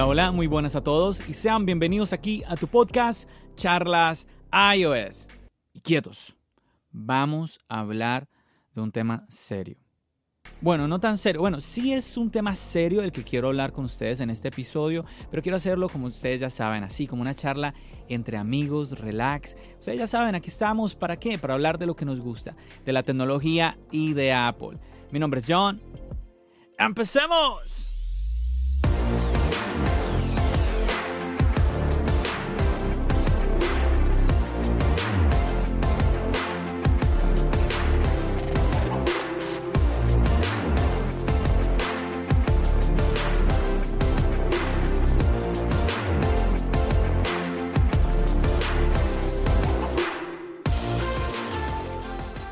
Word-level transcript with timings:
Hola, 0.00 0.06
hola, 0.06 0.32
muy 0.32 0.46
buenas 0.46 0.76
a 0.76 0.80
todos 0.82 1.20
y 1.28 1.34
sean 1.34 1.66
bienvenidos 1.66 2.14
aquí 2.14 2.42
a 2.48 2.56
tu 2.56 2.66
podcast 2.66 3.28
Charlas 3.54 4.26
iOS. 4.74 5.28
Y 5.74 5.80
quietos, 5.80 6.34
vamos 6.90 7.58
a 7.68 7.80
hablar 7.80 8.26
de 8.74 8.80
un 8.80 8.92
tema 8.92 9.26
serio. 9.28 9.76
Bueno, 10.62 10.88
no 10.88 11.00
tan 11.00 11.18
serio. 11.18 11.42
Bueno, 11.42 11.60
sí 11.60 11.92
es 11.92 12.16
un 12.16 12.30
tema 12.30 12.54
serio 12.54 13.02
el 13.02 13.12
que 13.12 13.22
quiero 13.22 13.48
hablar 13.48 13.72
con 13.72 13.84
ustedes 13.84 14.20
en 14.20 14.30
este 14.30 14.48
episodio, 14.48 15.04
pero 15.30 15.42
quiero 15.42 15.56
hacerlo 15.56 15.90
como 15.90 16.06
ustedes 16.06 16.40
ya 16.40 16.48
saben, 16.48 16.82
así 16.82 17.06
como 17.06 17.20
una 17.20 17.34
charla 17.34 17.74
entre 18.08 18.38
amigos, 18.38 18.98
relax. 18.98 19.54
Ustedes 19.80 19.98
ya 19.98 20.06
saben, 20.06 20.34
aquí 20.34 20.48
estamos 20.48 20.94
para 20.94 21.18
qué? 21.18 21.36
Para 21.36 21.52
hablar 21.52 21.76
de 21.76 21.84
lo 21.84 21.94
que 21.94 22.06
nos 22.06 22.20
gusta, 22.20 22.56
de 22.86 22.92
la 22.94 23.02
tecnología 23.02 23.76
y 23.90 24.14
de 24.14 24.32
Apple. 24.32 24.78
Mi 25.10 25.18
nombre 25.18 25.40
es 25.40 25.46
John. 25.46 25.78
¡Empecemos! 26.78 27.90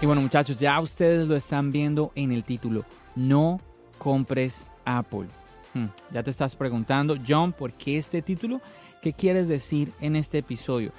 Bueno 0.09 0.23
muchachos, 0.23 0.59
ya 0.59 0.81
ustedes 0.81 1.29
lo 1.29 1.37
están 1.37 1.71
viendo 1.71 2.13
en 2.15 2.33
el 2.33 2.43
título. 2.43 2.87
No 3.15 3.61
compres 3.99 4.71
Apple. 4.87 5.27
Hmm, 5.75 5.89
ya 6.11 6.23
te 6.23 6.31
estás 6.31 6.57
preguntando, 6.57 7.19
John, 7.27 7.53
¿por 7.53 7.75
qué 7.75 7.99
este 7.99 8.23
título? 8.23 8.63
¿Qué 9.03 9.13
quieres 9.13 9.49
decir 9.49 9.93
en 10.01 10.17
este 10.17 10.39
episodio? 10.39 10.93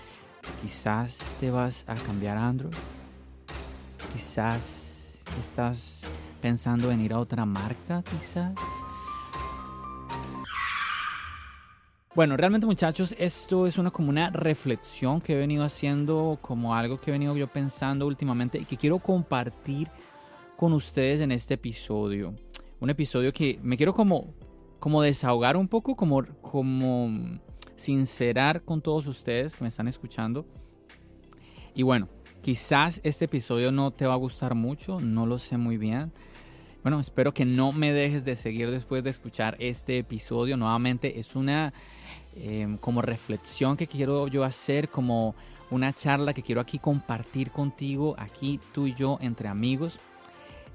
Quizás 0.61 1.17
te 1.39 1.49
vas 1.49 1.85
a 1.87 1.95
cambiar 1.95 2.37
a 2.37 2.49
Android. 2.49 2.75
Quizás 4.13 5.17
estás 5.39 6.03
pensando 6.39 6.91
en 6.91 7.01
ir 7.01 7.13
a 7.13 7.17
otra 7.17 7.45
marca, 7.45 8.03
quizás. 8.03 8.53
Bueno, 12.19 12.35
realmente 12.35 12.67
muchachos, 12.67 13.15
esto 13.17 13.65
es 13.65 13.77
una 13.77 13.91
como 13.91 14.09
una 14.09 14.29
reflexión 14.29 15.21
que 15.21 15.31
he 15.31 15.37
venido 15.37 15.63
haciendo, 15.63 16.37
como 16.41 16.75
algo 16.75 16.99
que 16.99 17.11
he 17.11 17.13
venido 17.13 17.33
yo 17.37 17.47
pensando 17.47 18.05
últimamente 18.05 18.57
y 18.57 18.65
que 18.65 18.75
quiero 18.75 18.99
compartir 18.99 19.87
con 20.57 20.73
ustedes 20.73 21.21
en 21.21 21.31
este 21.31 21.53
episodio. 21.53 22.35
Un 22.81 22.89
episodio 22.89 23.31
que 23.31 23.57
me 23.63 23.77
quiero 23.77 23.93
como, 23.93 24.33
como 24.81 25.01
desahogar 25.01 25.55
un 25.55 25.69
poco, 25.69 25.95
como, 25.95 26.25
como 26.41 27.39
sincerar 27.77 28.65
con 28.65 28.81
todos 28.81 29.07
ustedes 29.07 29.55
que 29.55 29.63
me 29.63 29.69
están 29.69 29.87
escuchando. 29.87 30.45
Y 31.73 31.83
bueno, 31.83 32.09
quizás 32.41 32.99
este 33.05 33.23
episodio 33.23 33.71
no 33.71 33.91
te 33.91 34.05
va 34.05 34.15
a 34.15 34.17
gustar 34.17 34.55
mucho, 34.55 34.99
no 34.99 35.25
lo 35.25 35.39
sé 35.39 35.55
muy 35.55 35.77
bien. 35.77 36.11
Bueno, 36.81 37.01
espero 37.01 37.33
que 37.33 37.43
no 37.43 37.73
me 37.73 37.91
dejes 37.91 38.23
de 38.23 38.35
seguir 38.35 38.71
después 38.71 39.03
de 39.03 39.09
escuchar 39.09 39.57
este 39.59 39.97
episodio. 39.97 40.55
Nuevamente 40.55 41.19
es 41.19 41.35
una 41.35 41.73
em, 42.35 42.77
como 42.77 43.01
reflexión 43.01 43.75
que 43.75 43.85
quiero 43.85 44.29
yo 44.29 44.45
hacer, 44.45 44.87
como 44.87 45.35
una 45.71 45.91
charla 45.91 46.33
que 46.33 46.41
quiero 46.41 46.61
aquí 46.61 46.79
compartir 46.79 47.51
contigo, 47.51 48.15
aquí 48.17 48.61
tú 48.71 48.87
y 48.87 48.93
yo 48.93 49.17
entre 49.21 49.49
amigos. 49.49 49.99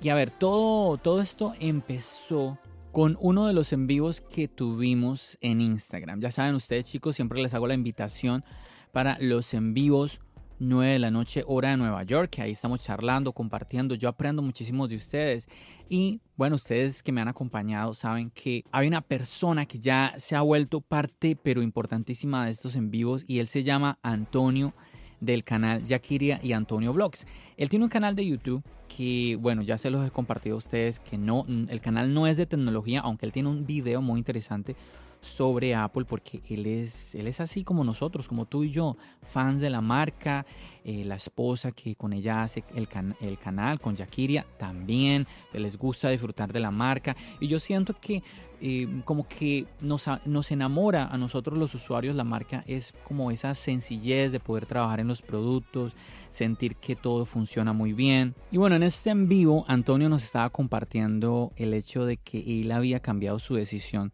Y 0.03 0.11
a 0.11 0.15
ver, 0.15 0.31
todo, 0.31 0.99
todo 0.99 1.23
esto 1.23 1.55
empezó 1.59 2.59
con 2.93 3.17
uno 3.21 3.47
de 3.47 3.55
los 3.55 3.73
en 3.73 3.87
vivos 3.87 4.21
que 4.21 4.47
tuvimos 4.47 5.39
en 5.41 5.63
Instagram. 5.63 6.21
Ya 6.21 6.31
saben 6.31 6.55
ustedes 6.55 6.87
chicos, 6.87 7.17
siempre 7.17 7.41
les 7.41 7.55
hago 7.55 7.67
la 7.67 7.75
invitación 7.75 8.45
para 8.93 9.17
los 9.21 9.55
en 9.55 9.73
vivos 9.73 10.21
9 10.59 10.93
de 10.93 10.99
la 10.99 11.11
noche 11.11 11.45
hora 11.47 11.71
de 11.71 11.77
Nueva 11.77 12.03
York, 12.05 12.31
que 12.31 12.43
ahí 12.43 12.53
estamos 12.53 12.83
charlando, 12.83 13.33
compartiendo, 13.33 13.95
yo 13.95 14.09
aprendo 14.09 14.43
muchísimo 14.43 14.89
de 14.89 14.97
ustedes 14.97 15.49
y 15.89 16.21
bueno, 16.37 16.57
ustedes 16.57 17.03
que 17.03 17.13
me 17.13 17.21
han 17.21 17.29
acompañado 17.29 17.95
saben 17.95 18.31
que 18.31 18.65
hay 18.73 18.87
una 18.87 19.01
persona 19.01 19.67
que 19.67 19.79
ya 19.79 20.15
se 20.17 20.37
ha 20.37 20.41
vuelto 20.41 20.81
parte 20.81 21.37
pero 21.37 21.63
importantísima 21.63 22.45
de 22.45 22.53
estos 22.53 22.77
en 22.77 22.91
vivos 22.91 23.25
y 23.27 23.39
él 23.39 23.47
se 23.47 23.63
llama 23.63 23.99
Antonio 24.03 24.75
del 25.21 25.45
canal 25.45 25.85
Yakiria 25.85 26.41
y 26.43 26.53
Antonio 26.53 26.93
Vlogs. 26.93 27.27
Él 27.57 27.69
tiene 27.69 27.85
un 27.85 27.91
canal 27.91 28.15
de 28.15 28.27
YouTube 28.27 28.63
que, 28.95 29.37
bueno, 29.41 29.63
ya 29.63 29.79
se 29.79 29.91
los 29.91 30.07
he 30.07 30.11
compartido 30.11 30.55
a 30.57 30.59
ustedes, 30.59 31.01
que 31.01 31.19
no, 31.19 31.47
el 31.49 31.81
canal 31.81 32.13
no 32.13 32.27
es 32.27 32.37
de 32.37 32.47
tecnología, 32.47 33.01
aunque 33.01 33.27
él 33.27 33.33
tiene 33.33 33.49
un 33.49 33.67
video 33.67 34.03
muy 34.03 34.19
interesante 34.19 34.77
sobre 35.25 35.75
Apple 35.75 36.05
porque 36.05 36.41
él 36.51 36.67
es, 36.67 37.15
él 37.15 37.27
es 37.27 37.41
así 37.41 37.65
como 37.65 37.83
nosotros, 37.83 38.29
como 38.29 38.47
tú 38.47 38.65
y 38.65 38.71
yo, 38.71 38.97
fans 39.23 39.61
de 39.61 39.71
la 39.71 39.81
marca, 39.81 40.47
eh, 40.85 41.05
la 41.05 41.17
esposa 41.17 41.73
que 41.73 41.97
con 41.97 42.12
ella 42.12 42.43
hace 42.43 42.62
el, 42.75 42.89
el 43.21 43.39
canal, 43.39 43.81
con 43.81 43.97
Yakiria 43.97 44.47
también, 44.59 45.27
les 45.53 45.79
gusta 45.79 46.11
disfrutar 46.11 46.53
de 46.53 46.61
la 46.61 46.71
marca 46.71 47.17
y 47.41 47.49
yo 47.49 47.59
siento 47.59 47.95
que 47.99 48.23
eh, 48.61 48.89
como 49.05 49.27
que 49.29 49.67
nos, 49.81 50.07
nos 50.25 50.51
enamora 50.51 51.07
a 51.09 51.19
nosotros 51.19 51.59
los 51.59 51.75
usuarios 51.75 52.17
la 52.17 52.25
marca 52.25 52.65
es 52.67 52.95
como 53.05 53.31
esa 53.31 53.55
sencillez 53.55 54.33
de 54.33 54.41
poder 54.41 54.65
trabajar 54.65 55.01
en 55.01 55.09
los 55.09 55.23
productos, 55.23 55.95
sentir 56.31 56.77
que 56.77 56.97
todo 56.97 57.27
funciona 57.27 57.73
muy 57.73 57.93
bien. 57.93 58.35
Y 58.51 58.56
bueno, 58.56 58.77
en 58.77 58.83
este 58.83 59.11
en 59.11 59.29
vivo 59.29 59.65
Antonio 59.69 60.09
nos 60.09 60.25
estaba 60.25 60.49
compartiendo 60.51 61.53
el 61.56 61.75
hecho 61.75 62.06
de 62.06 62.17
que 62.17 62.61
él 62.61 62.73
había 62.73 63.01
cambiado 63.01 63.39
su 63.39 63.55
decisión 63.55 64.12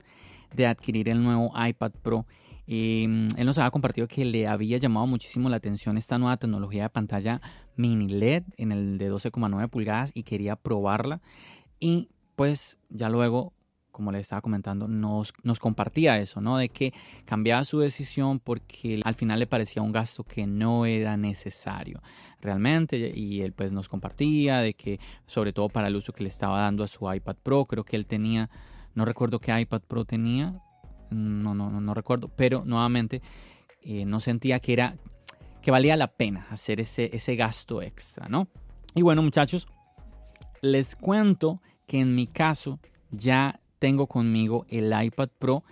de 0.54 0.66
adquirir 0.66 1.08
el 1.08 1.22
nuevo 1.22 1.52
iPad 1.56 1.92
Pro. 2.02 2.26
Em, 2.66 3.28
él 3.36 3.46
nos 3.46 3.58
había 3.58 3.70
compartido 3.70 4.06
que 4.06 4.24
le 4.24 4.46
había 4.46 4.78
llamado 4.78 5.06
muchísimo 5.06 5.48
la 5.48 5.56
atención 5.56 5.98
esta 5.98 6.18
nueva 6.18 6.36
tecnología 6.36 6.84
de 6.84 6.90
pantalla 6.90 7.40
mini 7.76 8.08
LED 8.08 8.44
en 8.58 8.70
el 8.70 8.98
de 8.98 9.10
12,9 9.10 9.68
pulgadas 9.68 10.12
y 10.14 10.22
quería 10.22 10.54
probarla. 10.54 11.20
Y 11.80 12.10
pues 12.36 12.78
ya 12.88 13.08
luego, 13.08 13.52
como 13.90 14.12
le 14.12 14.20
estaba 14.20 14.40
comentando, 14.40 14.86
nos, 14.86 15.32
nos 15.42 15.58
compartía 15.58 16.18
eso, 16.18 16.40
¿no? 16.40 16.58
De 16.58 16.68
que 16.68 16.94
cambiaba 17.24 17.64
su 17.64 17.80
decisión 17.80 18.38
porque 18.38 19.00
al 19.04 19.16
final 19.16 19.40
le 19.40 19.48
parecía 19.48 19.82
un 19.82 19.90
gasto 19.90 20.22
que 20.22 20.46
no 20.46 20.86
era 20.86 21.16
necesario 21.16 22.00
realmente 22.40 23.12
y 23.14 23.42
él 23.42 23.52
pues 23.52 23.72
nos 23.72 23.88
compartía 23.88 24.58
de 24.58 24.74
que 24.74 25.00
sobre 25.26 25.52
todo 25.52 25.68
para 25.68 25.88
el 25.88 25.96
uso 25.96 26.12
que 26.12 26.22
le 26.22 26.28
estaba 26.28 26.60
dando 26.60 26.84
a 26.84 26.88
su 26.88 27.12
iPad 27.12 27.36
Pro, 27.42 27.64
creo 27.64 27.84
que 27.84 27.96
él 27.96 28.06
tenía 28.06 28.48
no 28.94 29.04
recuerdo 29.04 29.38
qué 29.38 29.58
iPad 29.58 29.82
Pro 29.82 30.04
tenía. 30.04 30.60
No, 31.10 31.54
no, 31.54 31.70
no, 31.70 31.94
recuerdo. 31.94 32.28
Pero 32.28 32.64
nuevamente 32.64 33.22
eh, 33.82 34.04
no 34.04 34.20
sentía 34.20 34.60
que 34.60 34.72
era 34.72 34.96
que 35.62 35.70
valía 35.70 35.96
la 35.96 36.08
pena 36.08 36.46
hacer 36.50 36.80
ese, 36.80 37.10
ese 37.14 37.36
gasto 37.36 37.82
extra, 37.82 38.28
¿no? 38.28 38.48
Y 38.94 39.02
bueno, 39.02 39.22
muchachos, 39.22 39.68
les 40.62 40.96
cuento 40.96 41.60
que 41.86 42.00
en 42.00 42.14
mi 42.14 42.26
caso 42.26 42.80
ya 43.10 43.60
tengo 43.78 44.06
conmigo 44.06 44.64
el 44.68 44.92
iPad 44.98 45.28
Pro 45.38 45.64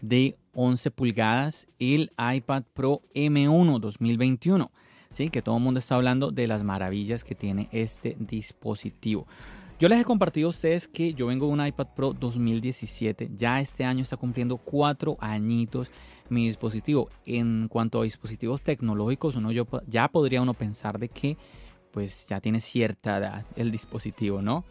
de 0.00 0.36
11 0.52 0.90
pulgadas, 0.90 1.68
el 1.78 2.12
iPad 2.18 2.64
Pro 2.74 3.02
M1 3.14 3.78
2021. 3.78 4.70
Sí, 5.10 5.28
que 5.28 5.42
todo 5.42 5.56
el 5.56 5.62
mundo 5.62 5.78
está 5.78 5.96
hablando 5.96 6.30
de 6.30 6.46
las 6.46 6.62
maravillas 6.62 7.24
que 7.24 7.34
tiene 7.34 7.68
este 7.72 8.16
dispositivo. 8.18 9.26
Yo 9.80 9.88
les 9.88 9.98
he 9.98 10.04
compartido 10.04 10.48
a 10.48 10.50
ustedes 10.50 10.86
que 10.86 11.14
yo 11.14 11.28
vengo 11.28 11.46
de 11.46 11.52
un 11.54 11.66
iPad 11.66 11.86
Pro 11.96 12.12
2017. 12.12 13.30
Ya 13.34 13.60
este 13.60 13.82
año 13.82 14.02
está 14.02 14.18
cumpliendo 14.18 14.58
cuatro 14.58 15.16
añitos 15.20 15.90
mi 16.28 16.46
dispositivo. 16.46 17.08
En 17.24 17.66
cuanto 17.66 17.98
a 17.98 18.04
dispositivos 18.04 18.62
tecnológicos, 18.62 19.36
uno 19.36 19.50
yo, 19.52 19.66
ya 19.86 20.08
podría 20.08 20.42
uno 20.42 20.52
pensar 20.52 20.98
de 20.98 21.08
que 21.08 21.38
pues 21.92 22.28
ya 22.28 22.42
tiene 22.42 22.60
cierta 22.60 23.16
edad 23.16 23.46
el 23.56 23.70
dispositivo, 23.70 24.42
¿no? 24.42 24.66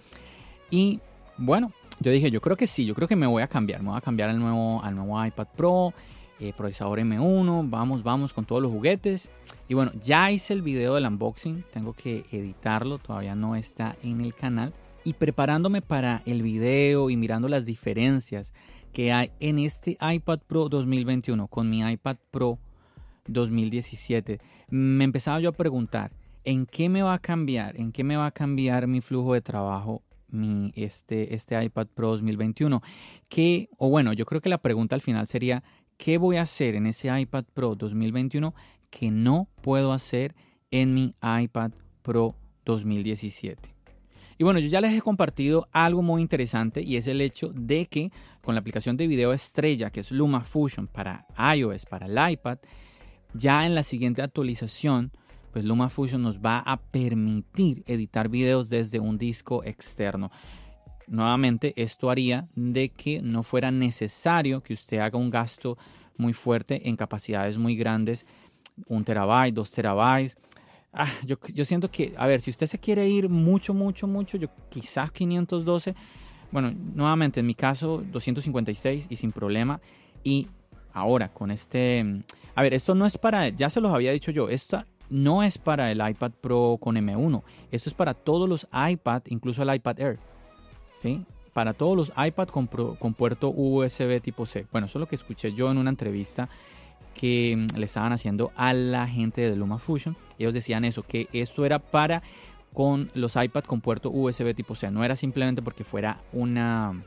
Y 0.70 1.00
bueno, 1.38 1.72
yo 2.00 2.12
dije, 2.12 2.30
yo 2.30 2.40
creo 2.40 2.56
que 2.56 2.68
sí, 2.68 2.86
yo 2.86 2.94
creo 2.94 3.08
que 3.08 3.16
me 3.16 3.26
voy 3.26 3.42
a 3.42 3.48
cambiar, 3.48 3.82
me 3.82 3.90
voy 3.90 3.98
a 3.98 4.02
cambiar 4.02 4.30
al 4.30 4.38
nuevo, 4.38 4.84
al 4.84 4.94
nuevo 4.94 5.26
iPad 5.26 5.48
Pro. 5.58 5.92
eh, 6.40 6.54
procesador 6.56 7.00
M1, 7.00 7.68
vamos, 7.68 8.04
vamos 8.04 8.32
con 8.32 8.46
todos 8.46 8.62
los 8.62 8.72
juguetes. 8.72 9.32
Y 9.68 9.74
bueno, 9.74 9.92
ya 10.00 10.30
hice 10.30 10.54
el 10.54 10.62
video 10.62 10.94
del 10.94 11.08
unboxing, 11.08 11.66
tengo 11.74 11.94
que 11.94 12.26
editarlo, 12.32 13.00
todavía 13.00 13.34
no 13.34 13.56
está 13.56 13.98
en 14.04 14.22
el 14.22 14.36
canal. 14.36 14.72
Y 15.10 15.14
preparándome 15.14 15.82
para 15.82 16.22
el 16.28 16.44
video 16.44 17.10
y 17.10 17.18
mirando 17.18 17.48
las 17.48 17.66
diferencias 17.66 18.54
que 18.94 19.12
hay 19.12 19.32
en 19.40 19.58
este 19.58 19.98
iPad 20.00 20.38
Pro 20.46 20.70
2021 20.70 21.48
con 21.48 21.68
mi 21.68 21.80
iPad 21.80 22.18
Pro 22.30 22.60
2017, 23.26 24.40
me 24.70 25.04
empezaba 25.04 25.40
yo 25.40 25.50
a 25.50 25.54
preguntar, 25.54 26.12
¿en 26.44 26.68
qué 26.68 26.90
me 26.90 27.02
va 27.02 27.16
a 27.16 27.20
cambiar? 27.20 27.76
¿En 27.78 27.92
qué 27.92 28.04
me 28.04 28.18
va 28.18 28.28
a 28.28 28.32
cambiar 28.32 28.86
mi 28.86 29.02
flujo 29.02 29.34
de 29.34 29.42
trabajo 29.42 30.04
mi, 30.28 30.72
este, 30.76 31.34
este 31.34 31.60
iPad 31.64 31.88
Pro 31.88 32.10
2021? 32.10 32.80
¿Qué, 33.30 33.68
o 33.80 33.90
bueno, 33.90 34.14
yo 34.14 34.28
creo 34.28 34.42
que 34.42 34.50
la 34.50 34.60
pregunta 34.60 34.94
al 34.94 35.02
final 35.02 35.26
sería, 35.26 35.64
¿qué 35.98 36.20
voy 36.20 36.36
a 36.36 36.44
hacer 36.44 36.76
en 36.76 36.86
ese 36.86 37.20
iPad 37.20 37.46
Pro 37.56 37.74
2021 37.74 38.54
que 38.92 39.10
no 39.10 39.50
puedo 39.64 39.92
hacer 39.92 40.36
en 40.70 40.94
mi 40.94 41.16
iPad 41.24 41.72
Pro 42.04 42.36
2017? 42.64 43.79
Y 44.40 44.46
bueno, 44.46 44.62
yo 44.62 44.70
ya 44.70 44.80
les 44.80 44.98
he 44.98 45.02
compartido 45.02 45.68
algo 45.74 46.02
muy 46.02 46.22
interesante 46.22 46.82
y 46.82 46.96
es 46.96 47.08
el 47.08 47.20
hecho 47.20 47.52
de 47.54 47.88
que 47.88 48.10
con 48.42 48.56
la 48.56 48.62
aplicación 48.62 48.96
de 48.96 49.06
video 49.06 49.34
estrella 49.34 49.90
que 49.90 50.00
es 50.00 50.12
LumaFusion 50.12 50.88
para 50.88 51.28
iOS, 51.58 51.86
para 51.86 52.06
el 52.06 52.32
iPad, 52.32 52.58
ya 53.34 53.66
en 53.66 53.76
la 53.76 53.84
siguiente 53.84 54.22
actualización, 54.22 55.12
pues 55.52 55.66
LumaFusion 55.66 56.22
nos 56.22 56.40
va 56.40 56.60
a 56.60 56.78
permitir 56.78 57.84
editar 57.86 58.30
videos 58.30 58.70
desde 58.70 59.02
un 59.02 59.18
disco 59.18 59.62
externo. 59.66 60.32
Nuevamente, 61.08 61.74
esto 61.76 62.10
haría 62.10 62.48
de 62.56 62.88
que 62.88 63.22
no 63.22 63.44
fuera 63.44 63.72
necesario 63.72 64.64
que 64.64 64.72
usted 64.72 65.00
haga 65.00 65.20
un 65.20 65.32
gasto 65.32 65.78
muy 66.16 66.32
fuerte 66.32 66.88
en 66.88 66.96
capacidades 66.96 67.58
muy 67.58 67.76
grandes, 67.76 68.26
un 68.88 69.04
terabyte, 69.04 69.54
dos 69.54 69.70
terabytes 69.70 70.38
Ah, 70.92 71.08
yo, 71.24 71.66
siento 71.66 71.92
que, 71.92 72.14
a 72.18 72.26
ver, 72.26 72.42
si 72.42 72.50
usted 72.50 72.66
se 72.66 72.80
quiere 72.80 73.08
ir 73.08 73.30
mucho, 73.30 73.74
mucho, 73.74 74.08
mucho, 74.08 74.38
yo 74.38 74.48
quizás 74.70 75.12
512, 75.12 75.94
bueno, 76.52 76.74
nuevamente 76.96 77.42
en 77.42 77.46
mi 77.46 77.54
caso 77.54 78.04
256 78.12 79.08
y 79.10 79.16
sin 79.16 79.32
problema. 79.32 79.80
Y 80.24 80.48
ahora 80.94 81.32
con 81.32 81.52
este, 81.52 82.24
a 82.56 82.62
ver, 82.64 82.74
esto 82.74 82.96
no 82.96 83.06
es 83.06 83.18
para, 83.18 83.50
ya 83.50 83.70
se 83.70 83.82
los 83.82 83.94
había 83.94 84.12
dicho 84.12 84.32
yo, 84.32 84.50
esto 84.50 84.84
no 85.10 85.44
es 85.44 85.60
para 85.60 85.92
el 85.92 86.08
iPad 86.08 86.32
Pro 86.42 86.78
con 86.80 86.96
M1, 86.96 87.44
esto 87.72 87.90
es 87.90 87.94
para 87.94 88.16
todos 88.16 88.50
los 88.50 88.68
iPad, 88.74 89.22
incluso 89.28 89.62
el 89.62 89.74
iPad 89.74 90.00
Air, 90.00 90.20
¿sí? 90.94 91.24
Para 91.54 91.74
todos 91.74 91.96
los 91.96 92.12
iPad 92.18 92.48
con, 92.48 92.68
con 92.68 93.14
puerto 93.14 93.50
USB 93.50 94.22
tipo 94.22 94.46
C. 94.46 94.66
Bueno, 94.72 94.88
eso 94.88 94.98
es 94.98 95.02
lo 95.02 95.08
que 95.08 95.16
escuché 95.16 95.54
yo 95.54 95.70
en 95.70 95.78
una 95.78 95.90
entrevista 95.90 96.50
que 97.14 97.56
mm, 97.58 97.78
le 97.78 97.86
estaban 97.86 98.14
haciendo 98.14 98.52
a 98.56 98.74
la 98.74 99.08
gente 99.08 99.42
de 99.42 99.56
LumaFusion. 99.56 100.16
Ellos 100.38 100.54
decían 100.54 100.86
eso, 100.86 101.04
que 101.04 101.28
esto 101.34 101.66
era 101.66 101.80
para 101.80 102.24
con 102.74 103.10
los 103.14 103.36
iPad 103.36 103.64
con 103.64 103.82
puerto 103.82 104.10
USB 104.12 104.54
tipo 104.54 104.76
C. 104.76 104.92
No 104.92 105.04
era 105.04 105.16
simplemente 105.16 105.62
porque 105.62 105.84
fuera 105.84 106.22
una 106.32 107.04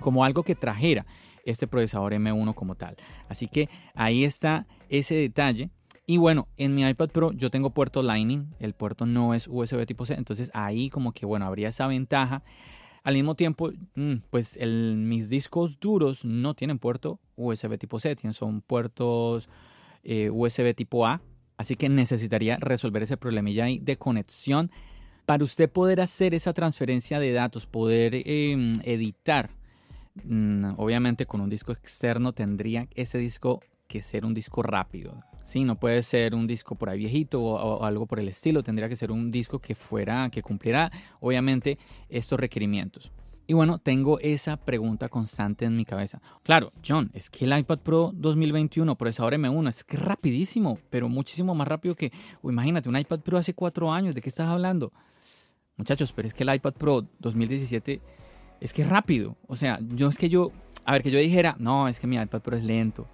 como 0.00 0.24
algo 0.24 0.42
que 0.42 0.54
trajera 0.54 1.06
este 1.44 1.66
procesador 1.66 2.12
M1 2.12 2.54
como 2.54 2.74
tal. 2.74 2.96
Así 3.28 3.46
que 3.46 3.68
ahí 3.94 4.24
está 4.24 4.66
ese 4.88 5.14
detalle. 5.14 5.70
Y 6.06 6.18
bueno, 6.18 6.48
en 6.56 6.74
mi 6.74 6.88
iPad 6.88 7.10
Pro 7.10 7.32
yo 7.32 7.50
tengo 7.50 7.70
puerto 7.70 8.02
Lightning, 8.02 8.54
el 8.60 8.74
puerto 8.74 9.06
no 9.06 9.34
es 9.34 9.48
USB 9.48 9.86
tipo 9.86 10.06
C, 10.06 10.14
entonces 10.14 10.50
ahí 10.54 10.88
como 10.88 11.12
que 11.12 11.26
bueno, 11.26 11.46
habría 11.46 11.68
esa 11.68 11.86
ventaja. 11.86 12.42
Al 13.02 13.14
mismo 13.14 13.36
tiempo, 13.36 13.70
mm, 13.94 14.14
pues 14.30 14.58
mis 14.60 15.28
discos 15.30 15.78
duros 15.78 16.24
no 16.24 16.54
tienen 16.54 16.78
puerto 16.78 17.20
USB 17.36 17.78
tipo 17.78 17.98
C, 17.98 18.16
son 18.32 18.60
puertos 18.60 19.48
eh, 20.02 20.30
USB 20.30 20.74
tipo 20.74 21.06
A. 21.06 21.20
Así 21.56 21.74
que 21.74 21.88
necesitaría 21.88 22.58
resolver 22.58 23.02
ese 23.02 23.16
problemilla 23.16 23.66
de 23.80 23.96
conexión 23.96 24.70
para 25.26 25.42
usted 25.42 25.68
poder 25.68 26.00
hacer 26.00 26.34
esa 26.34 26.52
transferencia 26.52 27.18
de 27.18 27.32
datos, 27.32 27.66
poder 27.66 28.14
em, 28.14 28.72
editar. 28.84 29.50
Mm, 30.24 30.74
obviamente 30.78 31.26
con 31.26 31.40
un 31.40 31.50
disco 31.50 31.72
externo 31.72 32.32
tendría 32.32 32.88
ese 32.94 33.18
disco 33.18 33.60
que 33.88 34.02
ser 34.02 34.24
un 34.24 34.34
disco 34.34 34.62
rápido. 34.62 35.20
Sí, 35.42 35.64
no 35.64 35.78
puede 35.78 36.02
ser 36.02 36.34
un 36.34 36.46
disco 36.46 36.74
por 36.74 36.90
ahí 36.90 36.98
viejito 36.98 37.40
o, 37.42 37.84
algo 37.84 38.06
por 38.06 38.18
el 38.18 38.28
estilo. 38.28 38.62
Tendría 38.62 38.88
que 38.88 38.96
ser 38.96 39.12
un 39.12 39.30
disco 39.30 39.60
que 39.60 39.74
fuera, 39.74 40.28
que 40.30 40.42
cumpliera, 40.42 40.90
obviamente, 41.20 41.78
estos 42.08 42.38
requerimientos. 42.38 43.12
Y 43.46 43.54
bueno, 43.54 43.78
tengo 43.78 44.18
esa 44.20 44.56
pregunta 44.56 45.08
constante 45.08 45.64
en 45.64 45.76
mi 45.76 45.84
cabeza. 45.84 46.20
Claro, 46.42 46.72
John, 46.86 47.10
es 47.14 47.30
que 47.30 47.44
el 47.44 47.56
iPad 47.56 47.78
Pro 47.78 48.10
2021, 48.14 48.96
procesador 48.96 49.34
M1, 49.34 49.68
es 49.68 49.84
que 49.84 49.96
rapidísimo, 49.96 50.78
pero 50.90 51.08
muchísimo 51.08 51.54
más 51.54 51.68
rápido 51.68 51.94
que, 51.94 52.12
imagínate, 52.42 52.88
un 52.88 52.98
iPad 52.98 53.20
Pro 53.20 53.38
hace 53.38 53.54
cuatro 53.54 53.92
años, 53.92 54.14
¿de 54.14 54.20
qué 54.20 54.28
estás 54.28 54.48
hablando? 54.48 54.92
Muchachos, 55.76 56.12
pero 56.12 56.26
es 56.26 56.34
que 56.34 56.42
el 56.42 56.54
iPad 56.54 56.74
Pro 56.74 57.06
2017 57.20 58.00
es 58.60 58.72
que 58.72 58.82
es 58.82 58.88
rápido. 58.88 59.36
O 59.46 59.54
sea, 59.54 59.78
yo 59.80 60.08
es 60.08 60.18
que 60.18 60.28
yo, 60.28 60.50
a 60.84 60.92
ver, 60.92 61.02
que 61.02 61.10
yo 61.10 61.18
dijera, 61.18 61.54
no, 61.58 61.86
es 61.86 62.00
que 62.00 62.06
mi 62.06 62.16
iPad 62.16 62.40
Pro 62.40 62.56
es 62.56 62.64
lento 62.64 63.06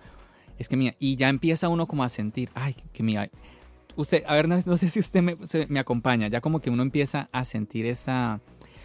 es 0.58 0.68
que 0.68 0.76
mira, 0.76 0.94
y 0.98 1.16
ya 1.16 1.28
empieza 1.28 1.68
uno 1.68 1.86
como 1.86 2.04
a 2.04 2.08
sentir, 2.08 2.50
ay, 2.54 2.76
que 2.92 3.02
mira, 3.02 3.28
usted, 3.96 4.22
a 4.26 4.34
ver, 4.34 4.48
no, 4.48 4.60
sé 4.76 4.88
si 4.88 5.00
usted 5.00 5.22
me, 5.22 5.36
me, 5.68 5.80
acompaña, 5.80 6.28
ya 6.28 6.40
como 6.40 6.60
que 6.60 6.70
uno 6.70 6.82
empieza 6.82 7.28
a 7.32 7.44
sentir 7.44 7.86
esa, 7.86 8.40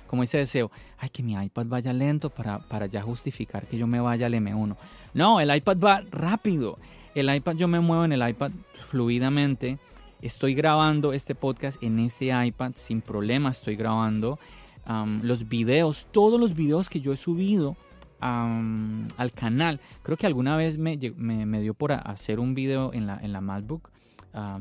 como 0.08 0.24
ese 0.24 0.40
deseo, 0.40 0.72
ay, 0.98 1.10
que 1.10 1.24
mi 1.24 1.34
iPad 1.34 1.66
vaya 1.68 1.94
lento 1.94 2.30
para, 2.30 2.60
para 2.60 2.86
ya 2.86 3.02
justificar 3.02 3.68
que 3.68 3.78
yo 3.78 3.88
me 3.88 4.00
vaya 4.00 4.26
al 4.26 4.34
M1. 4.34 4.76
No, 5.14 5.40
el 5.40 5.56
iPad 5.56 5.78
va 5.78 6.04
rápido. 6.10 6.80
El 7.16 7.34
iPad, 7.34 7.56
yo 7.56 7.68
me 7.68 7.80
muevo 7.80 8.06
en 8.06 8.14
el 8.14 8.28
iPad 8.28 8.52
fluidamente. 8.74 9.78
Estoy 10.22 10.54
grabando 10.54 11.14
este 11.14 11.36
podcast 11.36 11.82
en 11.84 12.00
ese 12.00 12.32
iPad 12.46 12.74
sin 12.76 13.02
problema. 13.02 13.50
Estoy 13.50 13.76
grabando 13.76 14.40
los 15.22 15.50
videos, 15.50 16.08
todos 16.12 16.40
los 16.40 16.56
videos 16.56 16.90
que 16.90 17.02
yo 17.02 17.12
he 17.12 17.18
subido 17.18 17.76
al 18.20 19.32
canal. 19.34 19.80
Creo 20.04 20.18
que 20.18 20.28
alguna 20.28 20.56
vez 20.58 20.78
me, 20.78 20.98
me, 21.18 21.62
dio 21.62 21.74
por 21.74 21.92
hacer 21.92 22.40
un 22.40 22.54
video 22.54 22.94
en 22.94 23.08
la, 23.08 23.18
en 23.18 23.34
la 23.34 23.42
MacBook. 23.42 23.92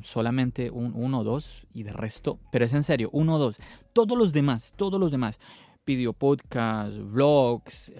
solamente 0.02 0.70
un, 0.70 0.92
uno 0.94 1.20
o 1.20 1.24
dos 1.24 1.66
y 1.72 1.82
de 1.82 1.92
resto, 1.92 2.38
pero 2.50 2.64
es 2.64 2.72
en 2.72 2.82
serio, 2.82 3.10
uno 3.12 3.36
o 3.36 3.38
dos. 3.38 3.58
Todos 3.92 4.16
los 4.16 4.32
demás, 4.32 4.74
todos 4.76 5.00
los 5.00 5.10
demás, 5.10 5.40
video 5.86 6.12
podcast, 6.12 6.96
vlogs, 6.98 7.92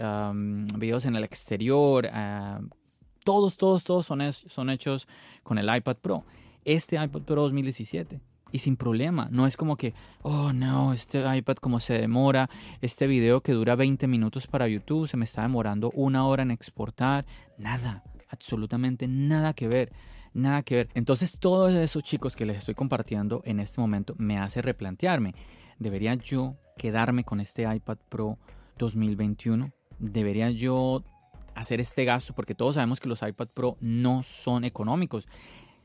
videos 0.76 1.04
en 1.04 1.16
el 1.16 1.24
exterior, 1.24 2.08
todos, 3.24 3.56
todos, 3.56 3.84
todos 3.84 4.06
son, 4.06 4.32
son 4.32 4.70
hechos 4.70 5.08
con 5.42 5.58
el 5.58 5.74
iPad 5.74 5.96
Pro. 5.96 6.24
Este 6.64 6.96
iPad 6.96 7.22
Pro 7.22 7.42
2017 7.42 8.20
y 8.56 8.58
sin 8.58 8.78
problema. 8.78 9.28
No 9.30 9.46
es 9.46 9.54
como 9.54 9.76
que, 9.76 9.92
oh 10.22 10.50
no, 10.54 10.94
este 10.94 11.22
iPad 11.36 11.56
como 11.56 11.78
se 11.78 11.92
demora, 11.92 12.48
este 12.80 13.06
video 13.06 13.42
que 13.42 13.52
dura 13.52 13.76
20 13.76 14.06
minutos 14.06 14.46
para 14.46 14.66
YouTube 14.66 15.06
se 15.06 15.18
me 15.18 15.26
está 15.26 15.42
demorando 15.42 15.90
una 15.90 16.26
hora 16.26 16.42
en 16.42 16.50
exportar. 16.50 17.26
Nada, 17.58 18.02
absolutamente 18.30 19.08
nada 19.08 19.52
que 19.52 19.68
ver. 19.68 19.92
Nada 20.32 20.62
que 20.62 20.76
ver. 20.76 20.88
Entonces 20.94 21.38
todos 21.38 21.74
esos 21.74 22.02
chicos 22.02 22.34
que 22.34 22.46
les 22.46 22.56
estoy 22.56 22.74
compartiendo 22.74 23.42
en 23.44 23.60
este 23.60 23.78
momento 23.78 24.14
me 24.16 24.38
hace 24.38 24.62
replantearme. 24.62 25.34
¿Debería 25.78 26.14
yo 26.14 26.56
quedarme 26.78 27.22
con 27.22 27.40
este 27.40 27.62
iPad 27.62 27.98
Pro 28.08 28.38
2021? 28.78 29.70
¿Debería 29.98 30.50
yo 30.50 31.04
hacer 31.54 31.80
este 31.80 32.06
gasto? 32.06 32.32
Porque 32.34 32.54
todos 32.54 32.76
sabemos 32.76 33.00
que 33.00 33.08
los 33.10 33.20
iPad 33.20 33.48
Pro 33.48 33.76
no 33.80 34.22
son 34.22 34.64
económicos. 34.64 35.28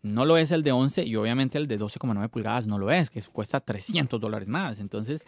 No 0.04 0.26
lo 0.26 0.38
es 0.38 0.52
el 0.52 0.64
de 0.64 0.72
11 0.72 1.06
y 1.06 1.16
obviamente 1.16 1.58
el 1.58 1.68
de 1.68 1.80
12,9 1.80 2.30
pulgadas 2.30 2.68
no 2.68 2.78
lo 2.80 2.92
es, 2.92 3.10
que 3.10 3.22
cuesta 3.22 3.60
300 3.60 4.20
dólares 4.20 4.48
más. 4.48 4.80
Entonces, 4.80 5.26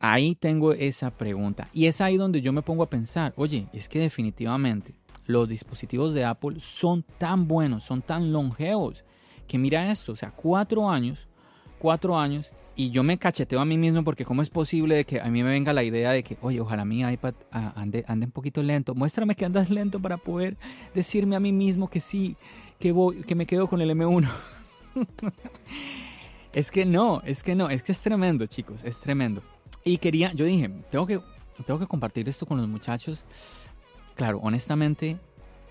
ahí 0.00 0.34
tengo 0.34 0.72
esa 0.72 1.10
pregunta. 1.10 1.68
Y 1.72 1.86
es 1.86 2.00
ahí 2.00 2.16
donde 2.16 2.40
yo 2.40 2.52
me 2.52 2.62
pongo 2.62 2.82
a 2.82 2.90
pensar, 2.90 3.32
oye, 3.36 3.68
es 3.72 3.88
que 3.88 4.00
definitivamente 4.00 4.94
los 5.26 5.48
dispositivos 5.48 6.14
de 6.14 6.24
Apple 6.24 6.56
son 6.58 7.04
tan 7.18 7.46
buenos, 7.46 7.84
son 7.84 8.02
tan 8.02 8.32
longevos, 8.32 9.04
que 9.46 9.58
mira 9.58 9.90
esto, 9.90 10.12
o 10.12 10.16
sea, 10.16 10.30
cuatro 10.30 10.88
años, 10.88 11.28
cuatro 11.78 12.18
años, 12.18 12.50
y 12.78 12.90
yo 12.90 13.02
me 13.02 13.18
cacheteo 13.18 13.58
a 13.58 13.64
mí 13.64 13.76
mismo 13.76 14.04
porque 14.04 14.24
cómo 14.24 14.40
es 14.40 14.50
posible 14.50 14.94
de 14.94 15.04
que 15.04 15.20
a 15.20 15.24
mí 15.24 15.42
me 15.42 15.50
venga 15.50 15.72
la 15.72 15.82
idea 15.82 16.12
de 16.12 16.22
que, 16.22 16.38
oye, 16.42 16.60
ojalá 16.60 16.84
mi 16.84 17.00
iPad 17.00 17.34
ah, 17.50 17.72
ande, 17.74 18.04
ande 18.06 18.26
un 18.26 18.30
poquito 18.30 18.62
lento, 18.62 18.94
muéstrame 18.94 19.34
que 19.34 19.44
andas 19.44 19.68
lento 19.68 19.98
para 20.00 20.16
poder 20.16 20.56
decirme 20.94 21.34
a 21.34 21.40
mí 21.40 21.52
mismo 21.52 21.90
que 21.90 21.98
sí, 21.98 22.36
que, 22.78 22.92
voy, 22.92 23.22
que 23.24 23.34
me 23.34 23.46
quedo 23.46 23.66
con 23.66 23.80
el 23.80 23.90
M1. 23.90 24.30
es 26.52 26.70
que 26.70 26.86
no, 26.86 27.20
es 27.24 27.42
que 27.42 27.56
no, 27.56 27.68
es 27.68 27.82
que 27.82 27.90
es 27.90 28.00
tremendo, 28.00 28.46
chicos, 28.46 28.84
es 28.84 29.00
tremendo. 29.00 29.42
Y 29.82 29.98
quería, 29.98 30.32
yo 30.32 30.44
dije, 30.44 30.70
tengo 30.88 31.04
que, 31.04 31.20
tengo 31.66 31.80
que 31.80 31.86
compartir 31.88 32.28
esto 32.28 32.46
con 32.46 32.58
los 32.58 32.68
muchachos. 32.68 33.24
Claro, 34.14 34.38
honestamente, 34.40 35.18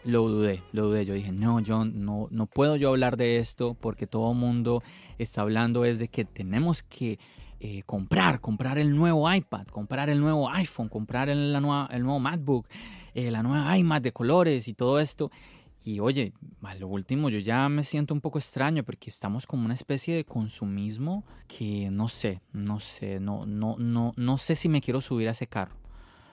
lo 0.07 0.25
dudé, 0.29 0.63
lo 0.71 0.85
dudé. 0.85 1.05
Yo 1.05 1.13
dije, 1.13 1.33
no, 1.33 1.61
John, 1.65 2.05
no, 2.05 2.27
no 2.31 2.45
puedo 2.45 2.77
yo 2.77 2.89
hablar 2.89 3.17
de 3.17 3.37
esto 3.37 3.75
porque 3.79 4.07
todo 4.07 4.33
mundo 4.33 4.81
está 5.17 5.41
hablando 5.41 5.83
es 5.83 5.99
de 5.99 6.07
que 6.07 6.23
tenemos 6.23 6.81
que 6.81 7.19
eh, 7.59 7.83
comprar, 7.85 8.39
comprar 8.39 8.77
el 8.77 8.95
nuevo 8.95 9.31
iPad, 9.31 9.67
comprar 9.67 10.09
el 10.09 10.21
nuevo 10.21 10.49
iPhone, 10.49 10.87
comprar 10.87 11.27
el, 11.27 11.51
la 11.51 11.59
nueva, 11.59 11.89
el 11.91 12.03
nuevo 12.03 12.19
MacBook, 12.19 12.67
eh, 13.13 13.31
la 13.31 13.43
nueva 13.43 13.77
iMac 13.77 14.01
de 14.01 14.13
colores 14.13 14.69
y 14.69 14.73
todo 14.73 15.01
esto. 15.01 15.29
Y 15.83 15.99
oye, 15.99 16.31
a 16.63 16.75
lo 16.75 16.87
último 16.87 17.29
yo 17.29 17.39
ya 17.39 17.67
me 17.67 17.83
siento 17.83 18.13
un 18.13 18.21
poco 18.21 18.39
extraño 18.39 18.83
porque 18.83 19.09
estamos 19.09 19.45
como 19.45 19.65
una 19.65 19.73
especie 19.73 20.15
de 20.15 20.23
consumismo 20.23 21.25
que 21.47 21.89
no 21.91 22.07
sé, 22.07 22.41
no 22.53 22.79
sé, 22.79 23.19
no, 23.19 23.45
no, 23.45 23.75
no, 23.77 24.13
no 24.15 24.37
sé 24.37 24.55
si 24.55 24.69
me 24.69 24.79
quiero 24.79 25.01
subir 25.01 25.27
a 25.27 25.31
ese 25.31 25.47
carro. 25.47 25.75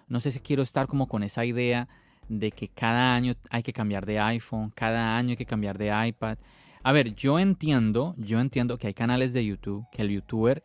No 0.07 0.21
sé 0.21 0.31
si 0.31 0.39
quiero 0.39 0.63
estar 0.63 0.87
como 0.87 1.09
con 1.09 1.25
esa 1.25 1.45
idea 1.45 1.89
de 2.29 2.51
que 2.51 2.69
cada 2.69 3.15
año 3.15 3.35
hay 3.51 3.63
que 3.63 3.73
cambiar 3.73 4.07
de 4.07 4.19
iPhone, 4.19 4.71
cada 4.75 5.17
año 5.17 5.31
hay 5.31 5.37
que 5.37 5.47
cambiar 5.47 5.79
de 5.79 5.93
iPad. 6.09 6.39
A 6.83 6.93
ver, 6.93 7.15
yo 7.15 7.39
entiendo, 7.39 8.15
yo 8.19 8.41
entiendo 8.41 8.77
que 8.79 8.89
hay 8.89 8.95
canales 8.95 9.33
de 9.33 9.45
YouTube, 9.45 9.87
que 9.91 10.03
el 10.03 10.11
youtuber 10.11 10.63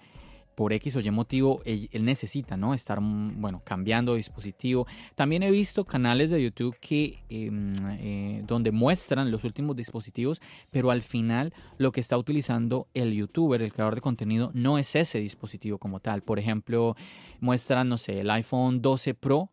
por 0.60 0.74
X 0.74 0.98
o 0.98 1.00
Y 1.00 1.10
motivo 1.10 1.62
él, 1.64 1.88
necesita, 2.04 2.58
¿no? 2.58 2.74
Estar, 2.74 3.00
mm, 3.00 3.40
bueno, 3.40 3.62
cambiando 3.64 4.16
dispositivo. 4.16 4.88
También 5.16 5.42
he 5.42 5.52
visto 5.52 5.86
canales 5.86 6.32
de 6.32 6.44
YouTube 6.44 6.76
que, 6.82 7.24
em, 7.30 7.72
eh, 7.92 8.44
donde 8.46 8.74
muestran 8.74 9.32
los 9.32 9.46
últimos 9.46 9.78
dispositivos, 9.78 10.42
pero 10.70 10.92
al 10.92 11.02
final 11.02 11.54
lo 11.78 11.94
que 11.94 12.02
está 12.02 12.18
utilizando 12.18 12.90
el 12.94 13.14
youtuber, 13.14 13.62
el 13.62 13.72
creador 13.72 13.96
de 13.96 14.02
contenido, 14.02 14.52
no 14.54 14.78
es 14.78 14.98
ese 14.98 15.22
dispositivo 15.22 15.78
como 15.78 16.02
tal. 16.02 16.24
Por 16.24 16.40
ejemplo, 16.40 16.98
muestran, 17.40 17.88
no 17.88 17.98
sé, 17.98 18.20
el 18.20 18.30
iPhone 18.30 18.82
12 18.82 19.14
Pro 19.14 19.52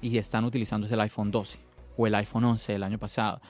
y 0.00 0.18
están 0.18 0.44
utilizando 0.44 0.86
el 0.86 1.00
iPhone 1.00 1.30
12 1.30 1.58
o 1.96 2.06
el 2.06 2.14
iPhone 2.14 2.44
11 2.44 2.72
del 2.72 2.82
año 2.82 2.98
pasado. 2.98 3.40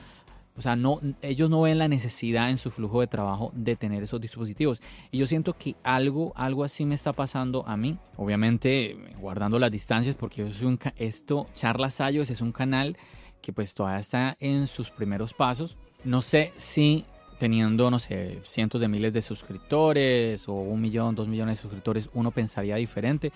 O 0.57 0.63
sea, 0.63 0.77
no, 0.77 1.01
ellos 1.23 1.49
no 1.49 1.63
ven 1.63 1.79
la 1.79 1.89
necesidad 1.89 2.51
en 2.51 2.59
su 2.59 2.71
flujo 2.71 3.01
de 3.01 3.07
trabajo 3.07 3.51
de 3.55 3.77
tener 3.77 4.03
esos 4.03 4.21
dispositivos. 4.21 4.83
Y 5.11 5.19
yo 5.19 5.27
siento 5.27 5.57
que 5.57 5.77
algo, 5.83 6.33
algo 6.37 6.65
así 6.65 6.85
me 6.85 6.97
está 6.97 7.13
pasando 7.13 7.67
a 7.67 7.77
mí. 7.77 7.97
Obviamente, 8.17 8.99
guardando 9.19 9.59
las 9.59 9.71
distancias, 9.71 10.17
porque 10.17 10.43
yo 10.43 10.53
soy 10.53 10.67
un, 10.67 10.79
esto, 10.97 11.47
Charlas 11.55 11.95
Sayos 11.95 12.31
es 12.31 12.41
un 12.41 12.53
canal 12.53 12.99
que 13.41 13.53
pues 13.53 13.75
todavía 13.75 14.01
está 14.01 14.37
en 14.41 14.67
sus 14.67 14.91
primeros 14.91 15.33
pasos. 15.33 15.77
No 16.05 16.21
sé 16.21 16.53
si 16.57 17.07
teniendo, 17.39 17.91
no 17.91 17.99
sé, 17.99 18.41
cientos 18.45 18.83
de 18.83 18.89
miles 18.89 19.15
de 19.15 19.23
suscriptores 19.23 20.47
o 20.47 20.53
un 20.53 20.79
millón, 20.81 21.15
dos 21.15 21.27
millones 21.27 21.57
de 21.57 21.63
suscriptores, 21.63 22.11
uno 22.13 22.33
pensaría 22.33 22.77
diferente. 22.77 23.33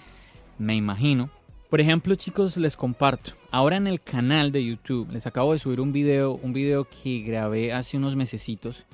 Me 0.58 0.76
imagino. 0.76 1.30
Por 1.74 1.80
ejemplo, 1.80 2.14
chicos, 2.14 2.56
les 2.56 2.76
comparto. 2.76 3.32
Ahora 3.50 3.76
en 3.76 3.88
el 3.88 4.00
canal 4.00 4.52
de 4.52 4.64
YouTube 4.64 5.10
les 5.10 5.26
acabo 5.26 5.50
de 5.50 5.58
subir 5.58 5.80
un 5.80 5.92
video, 5.92 6.34
un 6.40 6.52
video 6.52 6.84
que 6.84 7.18
grabé 7.22 7.72
hace 7.72 7.96
unos 7.96 8.14
mesecitos, 8.14 8.86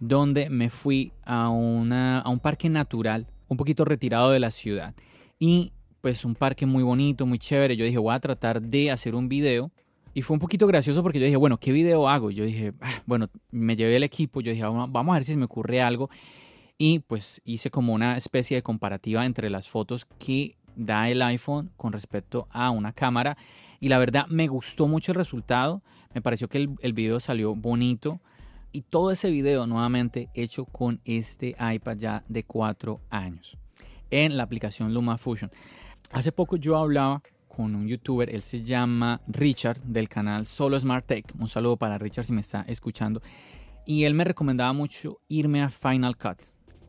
donde 0.00 0.48
me 0.48 0.70
fui 0.70 1.12
a, 1.26 1.50
una, 1.50 2.20
a 2.20 2.30
un 2.30 2.40
parque 2.40 2.70
natural, 2.70 3.26
un 3.48 3.58
poquito 3.58 3.84
retirado 3.84 4.30
de 4.30 4.40
la 4.40 4.50
ciudad. 4.50 4.94
Y 5.38 5.72
pues 6.00 6.24
un 6.24 6.34
parque 6.34 6.64
muy 6.64 6.82
bonito, 6.82 7.26
muy 7.26 7.38
chévere. 7.38 7.76
Yo 7.76 7.84
dije, 7.84 7.98
voy 7.98 8.14
a 8.14 8.20
tratar 8.20 8.62
de 8.62 8.90
hacer 8.90 9.14
un 9.14 9.28
video. 9.28 9.70
Y 10.14 10.22
fue 10.22 10.32
un 10.32 10.40
poquito 10.40 10.66
gracioso 10.66 11.02
porque 11.02 11.18
yo 11.18 11.26
dije, 11.26 11.36
bueno, 11.36 11.60
¿qué 11.60 11.70
video 11.70 12.08
hago? 12.08 12.30
Yo 12.30 12.46
dije, 12.46 12.72
ah, 12.80 13.02
bueno, 13.04 13.28
me 13.50 13.76
llevé 13.76 13.96
el 13.96 14.04
equipo, 14.04 14.40
yo 14.40 14.52
dije, 14.52 14.64
vamos 14.64 15.10
a 15.10 15.18
ver 15.18 15.24
si 15.24 15.36
me 15.36 15.44
ocurre 15.44 15.82
algo. 15.82 16.08
Y 16.78 17.00
pues 17.00 17.42
hice 17.44 17.70
como 17.70 17.92
una 17.92 18.16
especie 18.16 18.56
de 18.56 18.62
comparativa 18.62 19.26
entre 19.26 19.50
las 19.50 19.68
fotos 19.68 20.06
que 20.18 20.56
da 20.76 21.08
el 21.08 21.22
iPhone 21.22 21.70
con 21.76 21.92
respecto 21.92 22.48
a 22.50 22.70
una 22.70 22.92
cámara. 22.92 23.36
Y 23.80 23.88
la 23.88 23.98
verdad 23.98 24.26
me 24.28 24.48
gustó 24.48 24.88
mucho 24.88 25.12
el 25.12 25.16
resultado. 25.16 25.82
Me 26.14 26.22
pareció 26.22 26.48
que 26.48 26.58
el, 26.58 26.70
el 26.80 26.92
video 26.92 27.20
salió 27.20 27.54
bonito. 27.54 28.20
Y 28.72 28.82
todo 28.82 29.10
ese 29.10 29.30
video 29.30 29.66
nuevamente 29.66 30.30
hecho 30.34 30.64
con 30.64 31.00
este 31.04 31.56
iPad 31.60 31.96
ya 31.96 32.24
de 32.28 32.44
4 32.44 33.00
años 33.10 33.58
en 34.10 34.36
la 34.36 34.44
aplicación 34.44 34.94
LumaFusion. 34.94 35.50
Hace 36.12 36.32
poco 36.32 36.56
yo 36.56 36.76
hablaba 36.76 37.22
con 37.48 37.74
un 37.74 37.86
youtuber, 37.86 38.30
él 38.30 38.42
se 38.42 38.62
llama 38.62 39.20
Richard 39.26 39.80
del 39.82 40.08
canal 40.08 40.46
Solo 40.46 40.78
Smart 40.80 41.06
Tech. 41.06 41.34
Un 41.38 41.48
saludo 41.48 41.76
para 41.76 41.98
Richard 41.98 42.24
si 42.24 42.32
me 42.32 42.40
está 42.40 42.62
escuchando. 42.62 43.20
Y 43.84 44.04
él 44.04 44.14
me 44.14 44.24
recomendaba 44.24 44.72
mucho 44.72 45.20
irme 45.28 45.62
a 45.62 45.68
Final 45.68 46.16
Cut. 46.16 46.38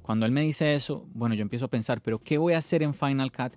Cuando 0.04 0.26
él 0.26 0.32
me 0.32 0.42
dice 0.42 0.76
eso, 0.76 1.08
bueno, 1.14 1.34
yo 1.34 1.42
empiezo 1.42 1.66
a 1.66 1.70
pensar, 1.70 2.02
pero 2.02 2.20
¿qué 2.20 2.38
voy 2.38 2.54
a 2.54 2.60
hacer 2.60 2.84
en 2.84 2.94
Final 2.94 3.32
Cut 3.32 3.54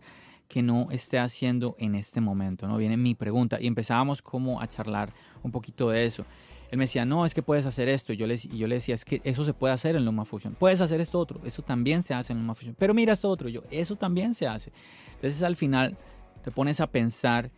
que 0.49 0.63
no 0.63 0.89
esté 0.93 1.19
haciendo 1.19 1.75
en 1.79 1.97
este 1.97 2.21
momento? 2.21 2.69
¿no? 2.69 2.79
Viene 2.79 2.97
mi 2.97 3.15
pregunta 3.15 3.59
y 3.61 3.67
empezábamos 3.67 4.23
como 4.23 4.61
a 4.61 4.69
charlar 4.69 5.13
un 5.43 5.51
poquito 5.51 5.91
de 5.91 6.07
eso. 6.07 6.25
Él 6.71 6.79
me 6.79 6.85
decía, 6.85 7.05
no, 7.05 7.27
es 7.27 7.35
que 7.35 7.43
puedes 7.43 7.67
hacer 7.67 7.89
esto. 7.89 8.13
Y 8.13 8.17
yo 8.17 8.27
le, 8.27 8.37
yo 8.37 8.67
le 8.67 8.77
decía, 8.77 8.95
es 8.95 9.05
que 9.05 9.21
eso 9.25 9.45
se 9.45 9.55
puede 9.55 9.75
hacer 9.75 9.97
en 9.97 10.05
LumaFusion. 10.05 10.55
Puedes 10.55 10.81
hacer 10.81 11.01
esto 11.01 11.19
otro. 11.19 11.41
Eso 11.45 11.63
también 11.63 12.03
se 12.03 12.15
hace 12.15 12.33
en 12.33 12.41
LumaFusion. 12.41 12.75
Pero 12.79 12.95
mira 12.95 13.13
esto 13.13 13.29
otro. 13.29 13.49
Yo, 13.49 13.63
eso 13.71 13.97
también 13.97 14.35
se 14.35 14.47
hace. 14.47 14.73
Entonces 15.15 15.43
al 15.43 15.57
final 15.57 15.97
te 16.45 16.51
pones 16.51 16.81
a 16.81 16.87
pensar 16.89 17.51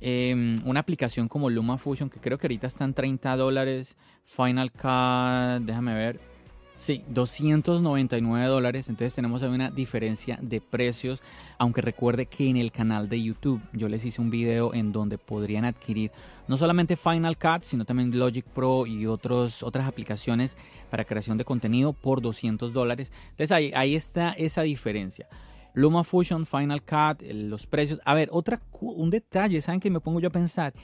eh, 0.00 0.56
una 0.64 0.80
aplicación 0.80 1.28
como 1.28 1.48
LumaFusion, 1.48 2.10
que 2.10 2.20
creo 2.20 2.38
que 2.38 2.46
ahorita 2.46 2.66
están 2.66 2.92
30 2.92 3.36
dólares. 3.36 3.96
Final 4.24 4.72
Cut, 4.72 5.66
déjame 5.66 5.94
ver, 5.94 6.20
Sí, 6.82 7.04
299 7.10 8.46
dólares. 8.46 8.88
Entonces 8.88 9.14
tenemos 9.14 9.40
una 9.42 9.70
diferencia 9.70 10.36
de 10.42 10.60
precios. 10.60 11.22
Aunque 11.56 11.80
recuerde 11.80 12.26
que 12.26 12.48
en 12.48 12.56
el 12.56 12.72
canal 12.72 13.08
de 13.08 13.22
YouTube 13.22 13.62
yo 13.72 13.88
les 13.88 14.04
hice 14.04 14.20
un 14.20 14.30
video 14.30 14.74
en 14.74 14.90
donde 14.90 15.16
podrían 15.16 15.64
adquirir 15.64 16.10
no 16.48 16.56
solamente 16.56 16.96
Final 16.96 17.38
Cut, 17.38 17.62
sino 17.62 17.84
también 17.84 18.18
Logic 18.18 18.44
Pro 18.44 18.84
y 18.88 19.06
otros, 19.06 19.62
otras 19.62 19.86
aplicaciones 19.86 20.56
para 20.90 21.04
creación 21.04 21.38
de 21.38 21.44
contenido 21.44 21.92
por 21.92 22.20
200 22.20 22.72
dólares. 22.72 23.12
Entonces 23.30 23.52
ahí, 23.52 23.70
ahí 23.76 23.94
está 23.94 24.32
esa 24.32 24.62
diferencia. 24.62 25.28
LumaFusion, 25.74 26.46
Final 26.46 26.82
Cut, 26.82 27.22
los 27.32 27.64
precios. 27.68 28.00
A 28.04 28.12
ver, 28.14 28.28
otra, 28.32 28.60
un 28.80 29.08
detalle, 29.08 29.60
¿saben 29.60 29.78
que 29.78 29.88
me 29.88 30.00
pongo 30.00 30.18
yo 30.18 30.30
a 30.30 30.32
pensar? 30.32 30.74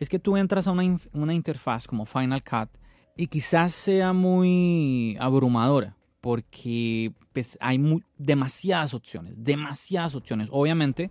Es 0.00 0.08
que 0.08 0.18
tú 0.18 0.38
entras 0.38 0.66
a 0.66 0.70
una, 0.70 0.96
una 1.12 1.34
interfaz 1.34 1.86
como 1.86 2.06
Final 2.06 2.42
Cut 2.42 2.70
y 3.16 3.26
quizás 3.26 3.72
sea 3.72 4.12
muy 4.12 5.16
abrumadora 5.20 5.96
porque 6.22 7.12
pues, 7.32 7.58
hay 7.60 7.78
demasiadas 8.16 8.94
opciones, 8.94 9.42
demasiadas 9.42 10.14
opciones. 10.14 10.48
Obviamente, 10.52 11.10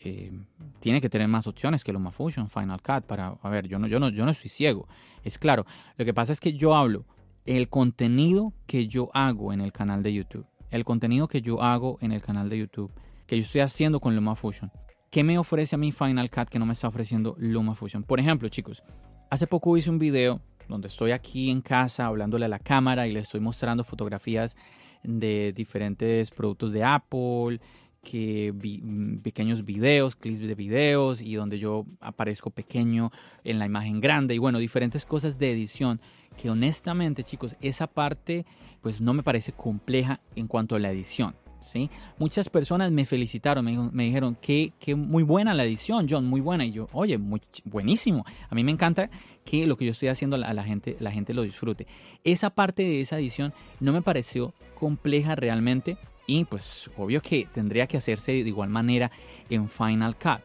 eh, 0.00 0.32
tiene 0.80 1.00
que 1.00 1.10
tener 1.10 1.28
más 1.28 1.46
opciones 1.46 1.84
que 1.84 1.92
LumaFusion, 1.92 2.48
Final 2.48 2.80
Cut 2.80 3.04
para, 3.04 3.36
a 3.42 3.50
ver, 3.50 3.68
yo 3.68 3.78
no, 3.78 3.86
yo 3.86 4.00
no, 4.00 4.08
yo 4.08 4.24
no 4.24 4.32
soy 4.32 4.48
ciego, 4.48 4.88
es 5.22 5.38
claro. 5.38 5.66
Lo 5.96 6.04
que 6.04 6.14
pasa 6.14 6.32
es 6.32 6.40
que 6.40 6.54
yo 6.54 6.74
hablo 6.74 7.04
el 7.44 7.68
contenido 7.68 8.52
que 8.66 8.88
yo 8.88 9.10
hago 9.12 9.52
en 9.52 9.60
el 9.60 9.72
canal 9.72 10.02
de 10.02 10.14
YouTube, 10.14 10.46
el 10.70 10.84
contenido 10.84 11.28
que 11.28 11.42
yo 11.42 11.62
hago 11.62 11.98
en 12.00 12.12
el 12.12 12.22
canal 12.22 12.48
de 12.48 12.58
YouTube, 12.58 12.92
que 13.26 13.36
yo 13.36 13.42
estoy 13.42 13.60
haciendo 13.60 14.00
con 14.00 14.14
LumaFusion. 14.14 14.70
¿Qué 15.10 15.24
me 15.24 15.38
ofrece 15.38 15.74
a 15.74 15.78
mí 15.78 15.92
Final 15.92 16.30
Cut 16.30 16.48
que 16.48 16.58
no 16.58 16.66
me 16.66 16.72
está 16.72 16.88
ofreciendo 16.88 17.34
LumaFusion? 17.38 18.02
Por 18.02 18.18
ejemplo, 18.18 18.48
chicos, 18.48 18.82
hace 19.30 19.46
poco 19.46 19.76
hice 19.76 19.90
un 19.90 19.98
video 19.98 20.40
donde 20.68 20.88
estoy 20.88 21.12
aquí 21.12 21.50
en 21.50 21.60
casa 21.60 22.06
hablándole 22.06 22.44
a 22.44 22.48
la 22.48 22.58
cámara 22.58 23.06
y 23.06 23.12
le 23.12 23.20
estoy 23.20 23.40
mostrando 23.40 23.84
fotografías 23.84 24.56
de 25.02 25.52
diferentes 25.54 26.30
productos 26.30 26.72
de 26.72 26.84
Apple, 26.84 27.60
que 28.02 28.52
mm, 28.52 29.18
pequeños 29.18 29.64
videos, 29.64 30.16
clips 30.16 30.40
de 30.40 30.54
videos 30.54 31.20
y 31.20 31.34
donde 31.34 31.58
yo 31.58 31.86
aparezco 32.00 32.50
pequeño 32.50 33.10
en 33.44 33.58
la 33.58 33.66
imagen 33.66 34.00
grande 34.00 34.34
y 34.34 34.38
bueno, 34.38 34.58
diferentes 34.58 35.04
cosas 35.04 35.38
de 35.38 35.52
edición 35.52 36.00
que 36.36 36.50
honestamente 36.50 37.24
chicos, 37.24 37.56
esa 37.60 37.86
parte 37.86 38.46
pues 38.80 39.00
no 39.00 39.12
me 39.12 39.22
parece 39.22 39.52
compleja 39.52 40.20
en 40.36 40.46
cuanto 40.46 40.76
a 40.76 40.78
la 40.78 40.90
edición. 40.90 41.34
¿sí? 41.60 41.90
Muchas 42.18 42.48
personas 42.48 42.92
me 42.92 43.04
felicitaron, 43.06 43.64
me, 43.92 44.04
dijeron 44.04 44.36
que, 44.40 44.72
muy 44.96 45.22
buena 45.22 45.54
la 45.54 45.64
edición, 45.64 46.06
John, 46.08 46.26
muy 46.26 46.40
buena. 46.40 46.64
Y 46.64 46.72
yo, 46.72 46.88
oye, 46.92 47.18
buenísimo. 47.64 48.24
A 48.48 48.54
mí 48.54 48.64
me 48.64 48.72
encanta 48.72 49.10
que 49.48 49.66
lo 49.66 49.78
que 49.78 49.86
yo 49.86 49.92
estoy 49.92 50.08
haciendo 50.08 50.36
a 50.36 50.52
la 50.52 50.62
gente, 50.62 50.96
la 51.00 51.10
gente 51.10 51.32
lo 51.32 51.40
disfrute. 51.40 51.86
Esa 52.22 52.50
parte 52.50 52.82
de 52.82 53.00
esa 53.00 53.18
edición 53.18 53.54
no 53.80 53.94
me 53.94 54.02
pareció 54.02 54.52
compleja 54.74 55.36
realmente 55.36 55.96
y 56.26 56.44
pues 56.44 56.90
obvio 56.98 57.22
que 57.22 57.48
tendría 57.50 57.86
que 57.86 57.96
hacerse 57.96 58.32
de 58.32 58.38
igual 58.40 58.68
manera 58.68 59.10
en 59.48 59.70
Final 59.70 60.16
Cut. 60.16 60.42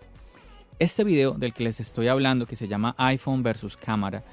Este 0.79 1.03
video 1.03 1.33
del 1.33 1.53
que 1.53 1.65
les 1.65 1.81
estoy 1.81 2.07
hablando, 2.07 2.45
que 2.45 2.55
se 2.55 2.69
llama 2.69 2.95
iPhone 2.97 3.43
versus 3.43 3.75
cámara, 3.75 4.23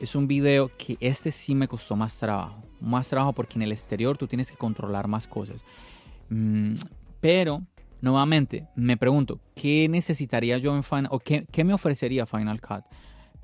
es 0.00 0.14
un 0.14 0.26
video 0.26 0.70
que 0.78 0.96
este 1.00 1.30
sí 1.30 1.54
me 1.54 1.68
costó 1.68 1.94
más 1.94 2.18
trabajo. 2.18 2.62
Más 2.80 3.08
trabajo 3.10 3.34
porque 3.34 3.56
en 3.56 3.62
el 3.62 3.72
exterior 3.72 4.16
tú 4.16 4.26
tienes 4.26 4.50
que 4.50 4.56
controlar 4.56 5.06
más 5.06 5.26
cosas. 5.26 5.62
Mm, 6.30 6.76
pero, 7.20 7.62
nuevamente, 8.00 8.68
me 8.74 8.96
pregunto, 8.96 9.38
¿qué 9.54 9.86
necesitaría 9.90 10.56
yo 10.56 10.74
en 10.74 10.82
Final 10.82 11.08
o 11.10 11.18
qué, 11.18 11.46
me 11.62 11.74
ofrecería 11.74 12.24
Final 12.24 12.62
Cut 12.62 12.84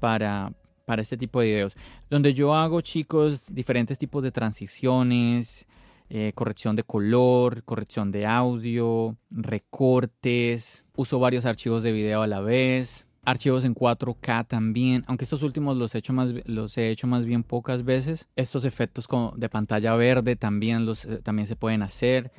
para, 0.05 0.53
para 0.85 1.01
este 1.01 1.17
tipo 1.17 1.41
de 1.41 1.47
videos? 1.47 1.75
Donde 2.11 2.35
yo 2.35 2.55
hago, 2.55 2.83
chicos, 2.83 3.47
diferentes 3.55 3.97
tipos 3.99 4.23
de 4.23 4.31
transiciones, 4.31 5.67
eh, 6.11 6.33
corrección 6.35 6.77
de 6.77 6.83
color, 6.83 7.65
corrección 7.65 8.13
de 8.13 8.27
audio, 8.27 9.17
recortes, 9.31 10.87
uso 10.95 11.19
varios 11.19 11.47
archivos 11.47 11.83
de 11.83 11.93
video 11.93 12.21
a 12.21 12.27
la 12.27 12.41
vez, 12.41 13.09
archivos 13.25 13.65
en 13.65 13.75
4K 13.75 14.47
también, 14.47 15.05
aunque 15.07 15.25
estos 15.25 15.43
últimos 15.43 15.79
los 15.79 15.95
he 15.95 15.99
hecho 15.99 16.13
más, 16.13 16.35
los 16.45 16.77
he 16.77 16.91
hecho 16.91 17.07
más 17.07 17.25
bien 17.25 17.43
pocas 17.43 17.83
veces. 17.83 18.29
Estos 18.37 18.67
efectos 18.67 19.09
de 19.37 19.49
pantalla 19.49 19.95
verde 19.95 20.37
también, 20.37 20.85
los, 20.85 21.07
eh, 21.07 21.21
también 21.23 21.49
se 21.49 21.57
pueden 21.57 21.83
hacer. 21.83 22.31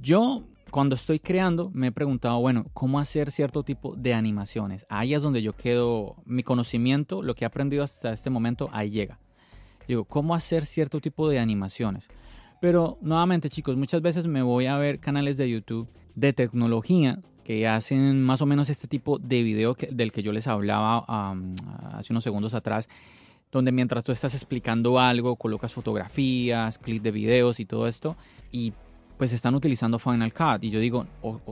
Yo 0.00 0.44
cuando 0.72 0.94
estoy 0.94 1.20
creando 1.20 1.70
me 1.74 1.88
he 1.88 1.92
preguntado, 1.92 2.40
bueno, 2.40 2.64
¿cómo 2.72 2.98
hacer 2.98 3.30
cierto 3.30 3.62
tipo 3.62 3.94
de 3.94 4.14
animaciones? 4.14 4.86
Ahí 4.88 5.12
es 5.12 5.22
donde 5.22 5.42
yo 5.42 5.52
quedo, 5.52 6.16
mi 6.24 6.42
conocimiento, 6.42 7.22
lo 7.22 7.34
que 7.34 7.44
he 7.44 7.46
aprendido 7.46 7.84
hasta 7.84 8.14
este 8.14 8.30
momento, 8.30 8.70
ahí 8.72 8.90
llega. 8.90 9.20
Digo, 9.86 10.06
¿cómo 10.06 10.34
hacer 10.34 10.64
cierto 10.64 10.98
tipo 11.00 11.28
de 11.28 11.38
animaciones? 11.38 12.08
Pero 12.62 12.96
nuevamente 13.02 13.50
chicos, 13.50 13.76
muchas 13.76 14.00
veces 14.00 14.26
me 14.26 14.40
voy 14.40 14.64
a 14.64 14.78
ver 14.78 14.98
canales 14.98 15.36
de 15.36 15.50
YouTube 15.50 15.90
de 16.14 16.32
tecnología 16.32 17.20
que 17.44 17.68
hacen 17.68 18.22
más 18.22 18.40
o 18.40 18.46
menos 18.46 18.70
este 18.70 18.88
tipo 18.88 19.18
de 19.18 19.42
video 19.42 19.76
del 19.90 20.10
que 20.10 20.22
yo 20.22 20.32
les 20.32 20.46
hablaba 20.46 21.04
hace 21.92 22.14
unos 22.14 22.24
segundos 22.24 22.54
atrás, 22.54 22.88
donde 23.50 23.72
mientras 23.72 24.04
tú 24.04 24.12
estás 24.12 24.32
explicando 24.32 24.98
algo, 24.98 25.36
colocas 25.36 25.74
fotografías, 25.74 26.78
clips 26.78 27.02
de 27.02 27.10
videos 27.10 27.60
y 27.60 27.66
todo 27.66 27.86
esto, 27.86 28.16
y 28.50 28.72
pues 29.22 29.32
están 29.34 29.54
utilizando 29.54 30.00
Final 30.00 30.32
Cut. 30.34 30.64
Y 30.64 30.70
yo 30.70 30.80
digo 30.80 31.06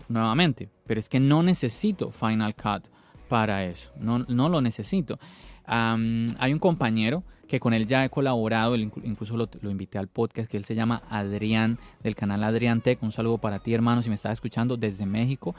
nuevamente, 0.08 0.68
pero 0.88 0.98
es 0.98 1.08
que 1.08 1.20
no 1.20 1.40
necesito 1.44 2.10
Final 2.10 2.56
Cut 2.56 2.88
para 3.28 3.64
eso, 3.64 3.92
no, 3.96 4.18
no 4.18 4.48
lo 4.48 4.60
necesito. 4.60 5.20
hay 5.66 6.52
un 6.52 6.58
compañero 6.58 7.22
que 7.46 7.60
con 7.60 7.72
él 7.72 7.86
ya 7.86 8.04
he 8.04 8.10
colaborado, 8.10 8.74
incluso 8.74 9.36
lo, 9.36 9.70
invité 9.70 9.98
al 9.98 10.08
podcast, 10.08 10.50
que 10.50 10.56
él 10.56 10.64
se 10.64 10.74
llama 10.74 11.04
Adrián, 11.08 11.78
del 12.02 12.16
canal 12.16 12.42
Adrián 12.42 12.80
Tech. 12.80 13.00
Un 13.04 13.12
saludo 13.12 13.38
para 13.38 13.60
ti, 13.60 13.72
hermano, 13.72 14.02
si 14.02 14.08
me 14.08 14.16
estás 14.16 14.32
escuchando 14.32 14.76
desde 14.76 15.06
México. 15.06 15.54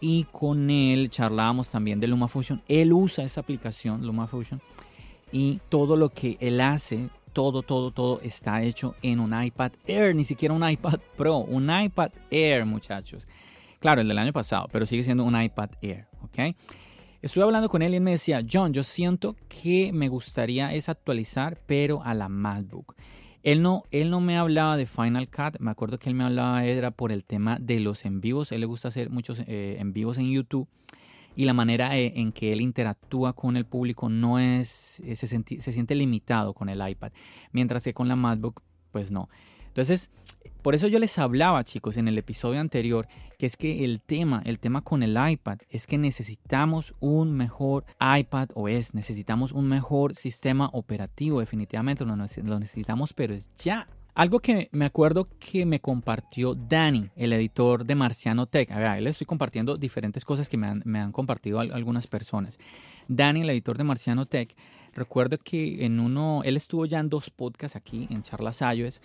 Y 0.00 0.24
con 0.32 0.70
él 0.70 1.08
charlábamos 1.08 1.70
también 1.70 2.00
de 2.00 2.08
LumaFusion. 2.08 2.64
Él 2.66 2.92
usa 2.92 3.22
esa 3.22 3.42
aplicación, 3.42 4.04
LumaFusion, 4.04 4.60
y 5.30 5.60
todo 5.68 5.94
lo 5.94 6.08
que 6.08 6.36
él 6.40 6.60
hace, 6.60 7.10
todo, 7.34 7.62
todo, 7.62 7.90
todo 7.90 8.20
está 8.22 8.62
hecho 8.62 8.94
en 9.02 9.20
un 9.20 9.38
iPad 9.38 9.72
Air, 9.86 10.14
ni 10.14 10.24
siquiera 10.24 10.54
un 10.54 10.66
iPad 10.66 11.00
Pro, 11.18 11.38
un 11.38 11.68
iPad 11.68 12.12
Air, 12.30 12.64
muchachos. 12.64 13.28
Claro, 13.80 14.00
el 14.00 14.08
del 14.08 14.16
año 14.16 14.32
pasado, 14.32 14.68
pero 14.72 14.86
sigue 14.86 15.04
siendo 15.04 15.24
un 15.24 15.38
iPad 15.38 15.70
Air, 15.82 16.06
¿ok? 16.22 16.56
Estuve 17.20 17.44
hablando 17.44 17.68
con 17.68 17.82
él 17.82 17.92
y 17.92 17.96
él 17.96 18.02
me 18.02 18.12
decía, 18.12 18.42
John, 18.50 18.72
yo 18.72 18.82
siento 18.82 19.36
que 19.48 19.92
me 19.92 20.08
gustaría 20.08 20.72
es 20.72 20.88
actualizar, 20.88 21.58
pero 21.66 22.02
a 22.02 22.14
la 22.14 22.28
MacBook. 22.28 22.94
Él 23.42 23.60
no, 23.60 23.82
él 23.90 24.10
no 24.10 24.20
me 24.20 24.38
hablaba 24.38 24.78
de 24.78 24.86
Final 24.86 25.28
Cut, 25.28 25.58
me 25.58 25.70
acuerdo 25.70 25.98
que 25.98 26.08
él 26.08 26.14
me 26.14 26.24
hablaba 26.24 26.64
era 26.64 26.92
por 26.92 27.12
el 27.12 27.24
tema 27.24 27.58
de 27.60 27.80
los 27.80 28.06
en 28.06 28.22
vivos, 28.22 28.52
él 28.52 28.60
le 28.60 28.66
gusta 28.66 28.88
hacer 28.88 29.10
muchos 29.10 29.42
eh, 29.46 29.76
en 29.78 29.92
vivos 29.92 30.16
en 30.16 30.30
YouTube 30.30 30.68
y 31.36 31.44
la 31.44 31.52
manera 31.52 31.96
eh, 31.96 32.12
en 32.16 32.32
que 32.32 32.52
él 32.52 32.60
interactúa 32.60 33.32
con 33.32 33.56
el 33.56 33.64
público 33.64 34.08
no 34.08 34.38
es, 34.38 35.00
eh, 35.00 35.14
se, 35.16 35.26
se 35.26 35.72
siente 35.72 35.94
limitado 35.94 36.54
con 36.54 36.68
el 36.68 36.86
iPad, 36.86 37.12
mientras 37.52 37.84
que 37.84 37.94
con 37.94 38.08
la 38.08 38.16
MacBook 38.16 38.62
pues 38.90 39.10
no. 39.10 39.28
Entonces, 39.66 40.08
por 40.62 40.74
eso 40.74 40.86
yo 40.86 40.98
les 40.98 41.18
hablaba, 41.18 41.64
chicos, 41.64 41.96
en 41.96 42.06
el 42.06 42.16
episodio 42.16 42.60
anterior, 42.60 43.08
que 43.38 43.46
es 43.46 43.56
que 43.56 43.84
el 43.84 44.00
tema, 44.00 44.40
el 44.44 44.60
tema 44.60 44.82
con 44.82 45.02
el 45.02 45.18
iPad, 45.30 45.58
es 45.68 45.86
que 45.86 45.98
necesitamos 45.98 46.94
un 47.00 47.32
mejor 47.32 47.84
iPad 48.00 48.50
OS, 48.54 48.94
necesitamos 48.94 49.52
un 49.52 49.66
mejor 49.66 50.14
sistema 50.14 50.70
operativo, 50.72 51.40
definitivamente 51.40 52.04
lo 52.04 52.16
necesitamos, 52.16 53.12
pero 53.12 53.34
es 53.34 53.50
ya. 53.56 53.88
Algo 54.14 54.38
que 54.38 54.68
me 54.70 54.84
acuerdo 54.84 55.26
que 55.40 55.66
me 55.66 55.80
compartió 55.80 56.54
Danny, 56.54 57.10
el 57.16 57.32
editor 57.32 57.84
de 57.84 57.96
Marciano 57.96 58.46
Tech. 58.46 58.70
A 58.70 58.78
ver, 58.78 59.02
le 59.02 59.10
estoy 59.10 59.26
compartiendo 59.26 59.76
diferentes 59.76 60.24
cosas 60.24 60.48
que 60.48 60.56
me 60.56 60.68
han, 61.00 61.10
compartido 61.10 61.58
algunas 61.58 62.06
personas. 62.06 62.60
Danny, 63.08 63.40
el 63.40 63.50
editor 63.50 63.76
de 63.76 63.82
Marciano 63.82 64.26
Tech, 64.26 64.54
recuerdo 64.92 65.38
que 65.38 65.84
en 65.84 65.98
uno, 65.98 66.42
él 66.44 66.56
estuvo 66.56 66.86
ya 66.86 67.00
en 67.00 67.08
dos 67.08 67.28
podcasts 67.30 67.74
aquí 67.74 68.06
en 68.08 68.22
Charlas 68.22 68.60
iOS 68.60 69.02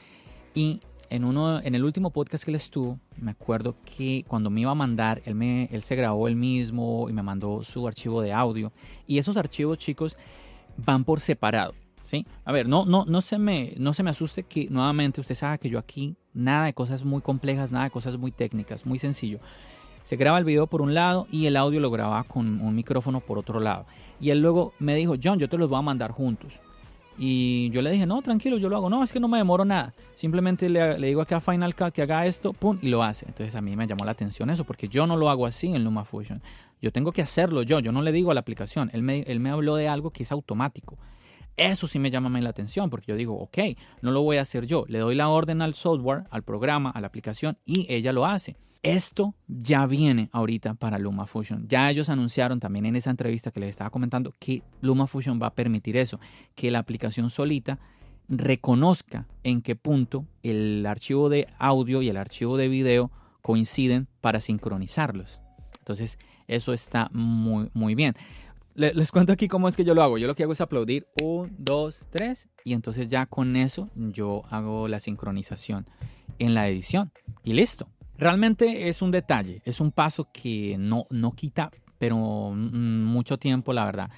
y 0.54 0.80
en, 1.10 1.24
uno, 1.24 1.60
en 1.60 1.74
el 1.74 1.84
último 1.84 2.12
podcast 2.12 2.44
que 2.44 2.51
él 2.51 2.56
estuvo, 2.56 3.00
me 3.18 3.32
acuerdo 3.32 3.75
que 3.84 4.24
cuando 4.28 4.51
me 4.51 4.62
iba 4.62 4.72
a 4.72 4.75
mandar, 4.75 5.24
él, 5.25 5.34
me, 5.34 5.70
él 5.72 5.82
se 5.82 5.96
grabó 5.96 6.28
él 6.28 6.36
mismo 6.36 7.10
y 7.10 7.13
me 7.13 7.24
mandó 7.24 7.63
su 7.63 7.88
archivo 7.88 8.22
de 8.22 8.32
audio. 8.32 8.72
Y 9.08 9.18
esos 9.18 9.38
archivos, 9.38 9.80
chicos, 9.80 10.18
van 10.78 11.04
por 11.04 11.20
separado. 11.20 11.74
¿Sí? 12.10 12.25
A 12.44 12.51
ver, 12.51 12.68
no, 12.68 12.86
no, 12.86 13.06
no, 13.06 13.22
se 13.22 13.38
me, 13.38 13.75
no 13.78 13.94
se 13.94 14.01
me 14.01 14.10
asuste 14.10 14.42
que 14.42 14.68
nuevamente 14.72 15.22
usted 15.22 15.36
sabe 15.36 15.60
que 15.60 15.70
yo 15.70 15.78
aquí 15.78 16.16
nada 16.34 16.66
de 16.66 16.74
cosas 16.74 17.04
muy 17.04 17.22
complejas, 17.22 17.72
nada 17.72 17.86
de 17.86 17.92
cosas 17.92 18.18
muy 18.18 18.32
técnicas, 18.32 18.88
muy 18.88 18.98
sencillo. 18.98 19.39
Se 20.01 20.16
graba 20.16 20.39
el 20.39 20.44
video 20.44 20.66
por 20.66 20.82
un 20.82 20.96
lado 20.96 21.28
y 21.30 21.46
el 21.46 21.56
audio 21.56 21.80
lo 21.80 21.92
graba 21.92 22.24
con 22.24 22.62
un 22.62 22.75
micrófono 22.75 23.20
por 23.20 23.38
otro 23.38 23.60
lado. 23.60 23.86
Y 24.20 24.32
él 24.32 24.42
luego 24.42 24.74
me 24.80 24.95
dijo, 24.95 25.13
John, 25.24 25.38
yo 25.38 25.48
te 25.50 25.58
los 25.60 25.69
voy 25.69 25.78
a 25.78 25.84
mandar 25.84 26.10
juntos. 26.10 26.60
Y 27.15 27.69
yo 27.69 27.84
le 27.84 27.91
dije, 27.91 28.08
no, 28.08 28.24
tranquilo, 28.24 28.58
yo 28.58 28.69
lo 28.69 28.78
hago. 28.78 28.89
No, 28.89 29.04
es 29.04 29.13
que 29.13 29.19
no 29.19 29.28
me 29.28 29.38
demoro 29.38 29.63
nada. 29.63 29.93
Simplemente 30.15 30.67
le, 30.67 30.98
digo 30.98 31.22
aquí 31.22 31.36
a 31.36 31.39
Final 31.39 31.76
Cut 31.76 31.91
que 31.91 32.02
haga 32.02 32.26
esto, 32.26 32.54
pum, 32.54 32.80
y 32.82 32.89
lo 32.89 33.04
hace. 33.04 33.28
Entonces 33.28 33.54
a 33.56 33.62
mí 33.62 33.76
me 33.76 33.86
llamó 33.86 34.04
la 34.04 34.12
atención 34.12 34.50
eso, 34.50 34.63
porque 34.63 34.88
yo 34.88 35.06
no 35.06 35.15
lo 35.15 35.30
hago 35.30 35.45
así 35.45 35.67
en 35.67 35.84
LumaFusion. 35.84 36.41
Yo 36.82 36.91
tengo 36.91 37.12
que 37.12 37.22
hacerlo 37.22 37.62
yo, 37.62 37.80
yo 37.80 37.91
no 37.91 38.02
le 38.02 38.12
digo 38.12 38.32
a 38.32 38.34
la 38.34 38.39
aplicación. 38.39 38.89
Él 38.93 39.04
me, 39.04 39.19
él 39.28 39.39
me 39.39 39.52
habló 39.52 39.76
de 39.76 39.88
algo 39.88 40.10
que 40.10 40.24
es 40.24 40.32
automático. 40.32 40.98
Eso 41.60 41.89
sí 41.89 42.00
me 42.00 42.10
llama 42.10 42.30
la 42.39 42.50
atención, 42.50 42.89
porque 42.89 43.12
yo 43.12 43.17
digo, 43.17 43.38
ok, 43.38 43.58
no 44.02 44.12
lo 44.12 44.22
voy 44.22 44.38
a 44.38 44.41
hacer 44.43 44.65
yo. 44.65 44.86
Le 44.88 45.00
doy 45.00 45.13
la 45.13 45.28
orden 45.28 45.62
al 45.62 45.74
software, 45.74 46.24
al 46.32 46.43
programa, 46.43 46.89
a 46.89 47.02
la 47.02 47.08
aplicación, 47.08 47.58
y 47.65 47.86
ella 47.93 48.13
lo 48.13 48.26
hace. 48.26 48.56
Esto 48.82 49.36
ya 49.50 49.86
viene 49.86 50.30
ahorita 50.32 50.76
para 50.76 50.98
LumaFusion. 50.98 51.67
Ya 51.67 51.89
ellos 51.89 52.08
anunciaron 52.08 52.62
también 52.62 52.86
en 52.86 52.95
esa 52.95 53.10
entrevista 53.10 53.52
que 53.52 53.60
les 53.60 53.72
estaba 53.72 53.89
comentando 53.89 54.34
que 54.39 54.63
LumaFusion 54.80 55.38
va 55.41 55.48
a 55.48 55.54
permitir 55.54 55.98
eso, 55.98 56.22
que 56.56 56.72
la 56.72 56.80
aplicación 56.80 57.30
solita 57.30 57.78
reconozca 58.30 59.28
en 59.43 59.62
qué 59.62 59.76
punto 59.76 60.26
el 60.43 60.86
archivo 60.86 61.28
de 61.28 61.50
audio 61.58 62.02
y 62.02 62.08
el 62.08 62.15
archivo 62.15 62.56
de 62.56 62.69
video 62.69 63.12
coinciden 63.41 64.08
para 64.22 64.39
sincronizarlos. 64.39 65.41
Entonces, 65.80 66.17
eso 66.48 66.72
está 66.72 67.10
muy, 67.12 67.69
muy 67.74 67.95
bien. 67.95 68.15
Les 68.80 69.12
cuento 69.12 69.34
aquí 69.34 69.50
cómo 69.50 69.68
es 69.68 69.76
que 69.76 69.84
yo 69.84 69.94
lo 69.94 70.02
hago. 70.02 70.18
Yo 70.18 70.26
lo 70.26 70.36
que 70.36 70.44
hago 70.44 70.54
es 70.54 70.62
aplaudir 70.62 71.06
un, 71.22 71.54
dos, 71.58 72.06
tres 72.12 72.48
y 72.63 72.72
entonces 72.72 73.10
ya 73.10 73.26
con 73.26 73.58
eso 73.58 73.89
yo 73.94 74.44
hago 74.50 74.88
la 74.88 75.02
sincronización 75.02 75.86
en 76.38 76.54
la 76.54 76.70
edición 76.70 77.12
y 77.44 77.52
listo. 77.52 77.89
Realmente 78.18 78.88
es 78.88 79.02
un 79.02 79.12
detalle, 79.12 79.62
es 79.65 79.82
un 79.82 79.92
paso 79.92 80.30
que 80.32 80.78
no, 80.80 81.08
no 81.10 81.34
quita, 81.34 81.72
pero 81.98 82.15
mucho 82.56 83.38
tiempo, 83.38 83.74
la 83.74 83.84
verdad. 83.84 84.12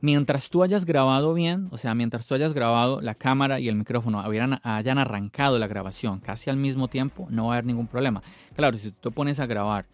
Mientras 0.00 0.50
tú 0.50 0.64
hayas 0.64 0.84
grabado 0.84 1.32
bien, 1.32 1.68
o 1.70 1.78
sea, 1.78 1.94
mientras 1.94 2.26
tú 2.26 2.34
hayas 2.34 2.54
grabado 2.54 3.00
la 3.00 3.14
cámara 3.14 3.60
y 3.60 3.68
el 3.68 3.76
micrófono 3.76 4.20
hayan 4.20 4.98
arrancado 4.98 5.60
la 5.60 5.68
grabación 5.68 6.18
casi 6.18 6.50
al 6.50 6.56
mismo 6.56 6.88
tiempo, 6.88 7.28
no 7.30 7.46
va 7.46 7.52
a 7.52 7.54
haber 7.58 7.66
ningún 7.66 7.86
problema. 7.86 8.20
Claro, 8.56 8.76
si 8.78 8.90
tú 8.90 9.10
te 9.10 9.14
pones 9.14 9.38
a 9.38 9.46
grabar 9.46 9.86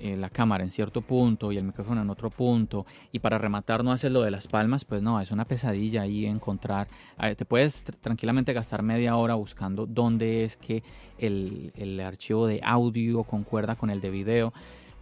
eh, 0.00 0.16
la 0.16 0.30
cámara 0.30 0.64
en 0.64 0.70
cierto 0.70 1.00
punto 1.00 1.52
y 1.52 1.56
el 1.56 1.64
micrófono 1.64 2.02
en 2.02 2.10
otro 2.10 2.30
punto 2.30 2.86
y 3.12 3.18
para 3.18 3.38
rematar 3.38 3.84
no 3.84 3.92
haces 3.92 4.10
lo 4.10 4.22
de 4.22 4.30
las 4.30 4.46
palmas, 4.46 4.84
pues 4.84 5.02
no, 5.02 5.20
es 5.20 5.30
una 5.30 5.44
pesadilla 5.44 6.02
ahí 6.02 6.26
encontrar. 6.26 6.88
te 7.36 7.44
puedes 7.44 7.84
tranquilamente 8.00 8.52
gastar 8.52 8.82
media 8.82 9.16
hora 9.16 9.34
buscando 9.34 9.86
dónde 9.86 10.44
es 10.44 10.56
que 10.56 10.82
el, 11.18 11.72
el 11.76 12.00
archivo 12.00 12.46
de 12.46 12.60
audio 12.62 13.24
concuerda 13.24 13.76
con 13.76 13.90
el 13.90 14.00
de 14.00 14.10
video. 14.10 14.52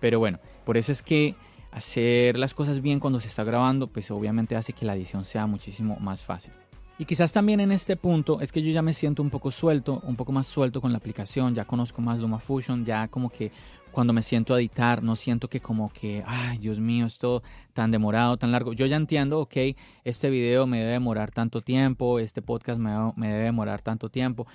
Pero 0.01 0.19
bueno, 0.19 0.39
por 0.65 0.77
eso 0.77 0.93
es 0.93 1.03
que 1.03 1.35
hacer 1.73 2.39
las 2.39 2.55
cosas 2.55 2.81
bien 2.81 3.01
cuando 3.01 3.21
se 3.21 3.29
está 3.29 3.45
grabando, 3.45 3.87
pues 3.89 4.11
obviamente 4.11 4.57
hace 4.57 4.73
que 4.73 4.87
la 4.87 4.95
edición 4.95 5.25
sea 5.25 5.47
muchísimo 5.47 5.97
más 6.01 6.23
fácil. 6.23 6.53
Y 6.99 7.05
quizás 7.05 7.31
también 7.33 7.61
en 7.61 7.73
este 7.73 7.95
punto 7.97 8.41
es 8.41 8.53
que 8.53 8.63
yo 8.63 8.71
ya 8.73 8.81
me 8.81 8.95
siento 8.95 9.23
un 9.23 9.29
poco 9.29 9.51
suelto, 9.51 10.01
un 10.05 10.17
poco 10.17 10.33
más 10.33 10.47
suelto 10.47 10.81
con 10.81 10.93
la 10.93 10.99
aplicación, 10.99 11.55
ya 11.55 11.67
conozco 11.67 12.01
más 12.01 12.21
LumaFusion, 12.21 12.87
ya 12.87 13.09
como 13.09 13.29
que 13.29 13.53
cuando 13.91 14.15
me 14.15 14.23
siento 14.23 14.55
a 14.55 14.59
editar 14.59 15.03
no 15.03 15.15
siento 15.15 15.49
que 15.49 15.61
como 15.61 15.93
que, 15.93 16.25
ay 16.27 16.57
Dios 16.57 16.81
mío, 16.81 17.05
esto 17.05 17.43
tan 17.75 17.91
demorado, 17.91 18.39
tan 18.39 18.51
largo. 18.51 18.73
Yo 18.73 18.87
ya 18.87 18.97
entiendo, 18.97 19.41
ok, 19.41 19.57
este 20.05 20.31
video 20.31 20.67
me 20.67 20.79
debe 20.79 20.93
demorar 20.93 21.33
tanto 21.33 21.61
tiempo, 21.61 22.19
este 22.19 22.41
podcast 22.41 22.81
me, 22.81 22.91
me 23.17 23.29
debe 23.29 23.45
demorar 23.45 23.83
tanto 23.83 24.09
tiempo. 24.09 24.47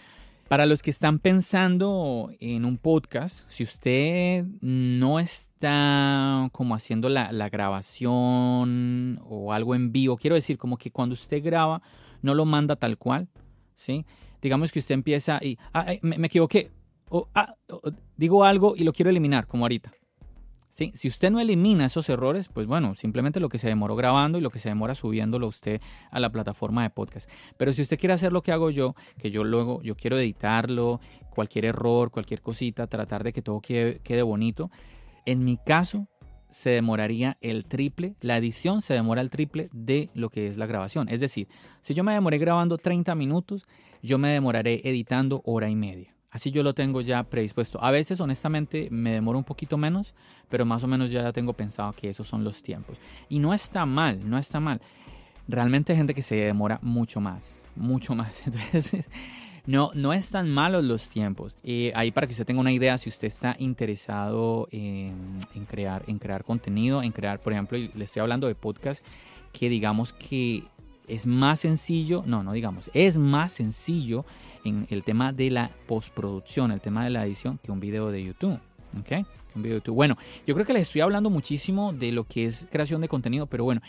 Para 0.47 0.65
los 0.65 0.81
que 0.81 0.89
están 0.89 1.19
pensando 1.19 2.31
en 2.39 2.65
un 2.65 2.77
podcast, 2.77 3.49
si 3.49 3.63
usted 3.63 4.45
no 4.61 5.19
está 5.19 6.49
como 6.51 6.75
haciendo 6.75 7.07
la, 7.07 7.31
la 7.31 7.49
grabación 7.49 9.21
o 9.23 9.53
algo 9.53 9.75
en 9.75 9.91
vivo, 9.91 10.17
quiero 10.17 10.35
decir 10.35 10.57
como 10.57 10.77
que 10.77 10.91
cuando 10.91 11.13
usted 11.13 11.41
graba 11.43 11.81
no 12.21 12.33
lo 12.35 12.45
manda 12.45 12.75
tal 12.75 12.97
cual, 12.97 13.29
¿sí? 13.75 14.05
Digamos 14.41 14.71
que 14.71 14.79
usted 14.79 14.95
empieza 14.95 15.39
y, 15.41 15.57
ah, 15.73 15.85
me, 16.01 16.27
equivoqué, 16.27 16.71
o 17.09 17.27
ah, 17.35 17.55
digo 18.17 18.43
algo 18.43 18.75
y 18.75 18.83
lo 18.83 18.93
quiero 18.93 19.09
eliminar, 19.09 19.47
como 19.47 19.65
ahorita. 19.65 19.91
¿Sí? 20.69 20.93
Si 20.95 21.09
usted 21.09 21.31
no 21.31 21.41
elimina 21.41 21.85
esos 21.85 22.07
errores, 22.07 22.47
pues 22.47 22.65
bueno, 22.65 22.95
simplemente 22.95 23.41
lo 23.41 23.49
que 23.49 23.57
se 23.57 23.67
demoró 23.67 23.97
grabando 23.97 24.37
y 24.37 24.41
lo 24.41 24.49
que 24.49 24.59
se 24.59 24.69
demora 24.69 24.95
subiéndolo 24.95 25.47
usted 25.47 25.81
a 26.11 26.19
la 26.21 26.29
plataforma 26.31 26.83
de 26.83 26.89
podcast. 26.89 27.29
Pero 27.57 27.73
si 27.73 27.81
usted 27.81 27.99
quiere 27.99 28.13
hacer 28.13 28.31
lo 28.31 28.41
que 28.41 28.53
hago 28.53 28.69
yo, 28.69 28.95
que 29.17 29.31
yo 29.31 29.43
luego, 29.43 29.81
yo 29.81 29.95
quiero 29.95 30.17
editarlo, 30.17 31.01
cualquier 31.29 31.65
error, 31.65 32.09
cualquier 32.09 32.41
cosita, 32.41 32.87
tratar 32.87 33.25
de 33.25 33.33
que 33.33 33.41
todo 33.41 33.59
quede 33.59 34.21
bonito, 34.21 34.71
en 35.25 35.43
mi 35.43 35.57
caso, 35.57 36.07
se 36.51 36.69
demoraría 36.71 37.37
el 37.41 37.65
triple, 37.65 38.15
la 38.21 38.37
edición 38.37 38.81
se 38.81 38.93
demora 38.93 39.21
el 39.21 39.29
triple 39.29 39.69
de 39.71 40.09
lo 40.13 40.29
que 40.29 40.47
es 40.47 40.57
la 40.57 40.67
grabación. 40.67 41.09
Es 41.09 41.19
decir, 41.19 41.47
si 41.81 41.93
yo 41.93 42.03
me 42.03 42.13
demoré 42.13 42.37
grabando 42.37 42.77
30 42.77 43.15
minutos, 43.15 43.65
yo 44.03 44.17
me 44.17 44.29
demoraré 44.29 44.81
editando 44.83 45.41
hora 45.45 45.69
y 45.69 45.75
media. 45.75 46.13
Así 46.31 46.49
yo 46.51 46.63
lo 46.63 46.73
tengo 46.73 47.01
ya 47.01 47.23
predispuesto. 47.23 47.83
A 47.83 47.91
veces, 47.91 48.21
honestamente, 48.21 48.87
me 48.89 49.11
demoro 49.11 49.37
un 49.37 49.43
poquito 49.43 49.77
menos, 49.77 50.15
pero 50.47 50.65
más 50.65 50.81
o 50.83 50.87
menos 50.87 51.11
ya 51.11 51.31
tengo 51.33 51.53
pensado 51.53 51.91
que 51.91 52.09
esos 52.09 52.25
son 52.27 52.43
los 52.43 52.63
tiempos. 52.63 52.97
Y 53.27 53.39
no 53.39 53.53
está 53.53 53.85
mal, 53.85 54.29
no 54.29 54.37
está 54.37 54.61
mal. 54.61 54.81
Realmente 55.47 55.91
hay 55.91 55.97
gente 55.97 56.13
que 56.13 56.21
se 56.21 56.35
demora 56.35 56.79
mucho 56.81 57.19
más, 57.19 57.61
mucho 57.75 58.15
más. 58.15 58.41
Entonces, 58.45 59.09
no, 59.65 59.91
no 59.93 60.13
están 60.13 60.49
malos 60.49 60.83
los 60.83 61.09
tiempos. 61.09 61.57
Eh, 61.63 61.91
ahí 61.95 62.11
para 62.11 62.27
que 62.27 62.31
usted 62.31 62.45
tenga 62.45 62.61
una 62.61 62.71
idea, 62.71 62.97
si 62.97 63.09
usted 63.09 63.27
está 63.27 63.55
interesado 63.59 64.67
en, 64.71 65.39
crear, 65.67 66.03
en 66.07 66.19
crear 66.19 66.43
contenido, 66.43 67.03
en 67.03 67.11
crear, 67.11 67.39
por 67.39 67.53
ejemplo, 67.53 67.77
le 67.77 68.03
estoy 68.03 68.21
hablando 68.21 68.47
de 68.47 68.55
podcast, 68.55 69.05
que 69.53 69.69
digamos 69.69 70.13
que 70.13 70.63
es 71.07 71.25
más 71.25 71.59
sencillo, 71.59 72.23
no, 72.25 72.43
no 72.43 72.53
digamos, 72.53 72.89
es 72.93 73.17
más 73.17 73.51
sencillo 73.51 74.25
en 74.63 74.87
el 74.89 75.03
tema 75.03 75.33
de 75.33 75.51
la 75.51 75.71
postproducción, 75.87 76.71
el 76.71 76.81
tema 76.81 77.03
de 77.03 77.09
la 77.09 77.25
edición, 77.25 77.59
que 77.63 77.71
un 77.71 77.79
video 77.79 78.11
de 78.11 78.23
YouTube. 78.23 78.59
¿ok? 78.99 79.25
Un 79.55 79.63
video 79.63 79.75
de 79.75 79.79
YouTube. 79.79 79.95
Bueno, 79.95 80.17
yo 80.45 80.53
creo 80.53 80.65
que 80.65 80.73
les 80.73 80.83
estoy 80.83 81.01
hablando 81.01 81.29
muchísimo 81.29 81.93
de 81.93 82.11
lo 82.11 82.23
que 82.23 82.45
es 82.45 82.67
creación 82.71 83.01
de 83.01 83.07
contenido, 83.07 83.47
pero 83.47 83.63
bueno, 83.63 83.81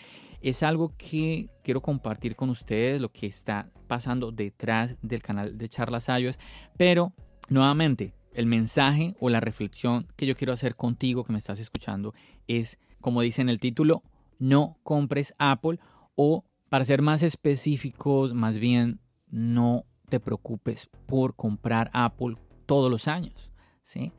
es 0.42 0.62
algo 0.62 0.92
que 0.96 1.48
quiero 1.62 1.80
compartir 1.80 2.36
con 2.36 2.50
ustedes, 2.50 3.00
lo 3.00 3.10
que 3.10 3.26
está 3.26 3.70
pasando 3.86 4.32
detrás 4.32 4.96
del 5.02 5.22
canal 5.22 5.56
de 5.56 5.68
Charlas 5.68 6.08
iOS, 6.08 6.38
pero 6.76 7.12
nuevamente, 7.48 8.14
el 8.34 8.46
mensaje 8.46 9.14
o 9.20 9.28
la 9.28 9.40
reflexión 9.40 10.06
que 10.16 10.26
yo 10.26 10.34
quiero 10.34 10.52
hacer 10.52 10.74
contigo 10.74 11.24
que 11.24 11.32
me 11.32 11.38
estás 11.38 11.60
escuchando 11.60 12.14
es, 12.46 12.78
como 13.00 13.20
dice 13.20 13.42
en 13.42 13.48
el 13.48 13.60
título, 13.60 14.02
no 14.38 14.78
compres 14.82 15.34
Apple 15.38 15.78
o 16.14 16.44
para 16.68 16.84
ser 16.84 17.02
más 17.02 17.22
específicos, 17.22 18.32
más 18.32 18.58
bien 18.58 19.00
no 19.28 19.84
te 20.08 20.20
preocupes 20.20 20.88
por 21.06 21.36
comprar 21.36 21.90
Apple 21.92 22.36
todos 22.66 22.90
los 22.90 23.08
años. 23.08 23.50
¿sí? 23.82 24.12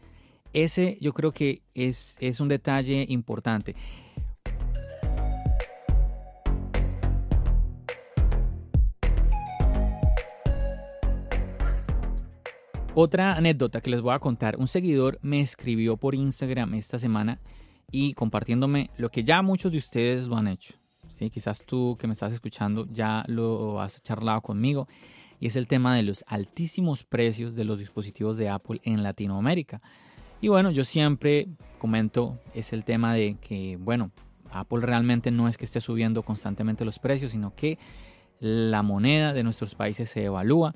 Ese 0.53 0.97
yo 1.01 1.13
creo 1.13 1.31
que 1.31 1.63
es, 1.73 2.15
es 2.19 2.39
un 2.39 2.47
detalle 2.47 3.05
importante. 3.09 3.75
Otra 12.95 13.33
anécdota 13.33 13.81
que 13.81 13.89
les 13.89 14.01
voy 14.01 14.13
a 14.13 14.19
contar, 14.19 14.55
un 14.57 14.67
seguidor 14.67 15.17
me 15.23 15.41
escribió 15.41 15.97
por 15.97 16.13
Instagram 16.13 16.75
esta 16.75 16.99
semana 16.99 17.39
y 17.91 18.13
compartiéndome 18.13 18.91
lo 18.97 19.09
que 19.09 19.23
ya 19.23 19.41
muchos 19.41 19.71
de 19.71 19.79
ustedes 19.79 20.25
lo 20.25 20.37
han 20.37 20.47
hecho. 20.47 20.75
¿sí? 21.07 21.31
Quizás 21.31 21.65
tú 21.65 21.97
que 21.99 22.05
me 22.05 22.13
estás 22.13 22.31
escuchando 22.33 22.85
ya 22.91 23.23
lo 23.27 23.81
has 23.81 23.99
charlado 24.03 24.41
conmigo 24.41 24.87
y 25.39 25.47
es 25.47 25.55
el 25.55 25.67
tema 25.67 25.95
de 25.95 26.03
los 26.03 26.23
altísimos 26.27 27.03
precios 27.03 27.55
de 27.55 27.65
los 27.65 27.79
dispositivos 27.79 28.37
de 28.37 28.49
Apple 28.49 28.79
en 28.83 29.01
Latinoamérica. 29.01 29.81
Y 30.39 30.49
bueno, 30.49 30.69
yo 30.69 30.83
siempre 30.83 31.47
comento, 31.79 32.37
es 32.53 32.73
el 32.73 32.85
tema 32.85 33.15
de 33.15 33.37
que, 33.41 33.75
bueno, 33.79 34.11
Apple 34.51 34.81
realmente 34.81 35.31
no 35.31 35.47
es 35.47 35.57
que 35.57 35.65
esté 35.65 35.81
subiendo 35.81 36.21
constantemente 36.21 36.85
los 36.85 36.99
precios, 36.99 37.31
sino 37.31 37.55
que 37.55 37.79
la 38.39 38.83
moneda 38.83 39.33
de 39.33 39.41
nuestros 39.41 39.73
países 39.73 40.11
se 40.11 40.25
evalúa. 40.25 40.75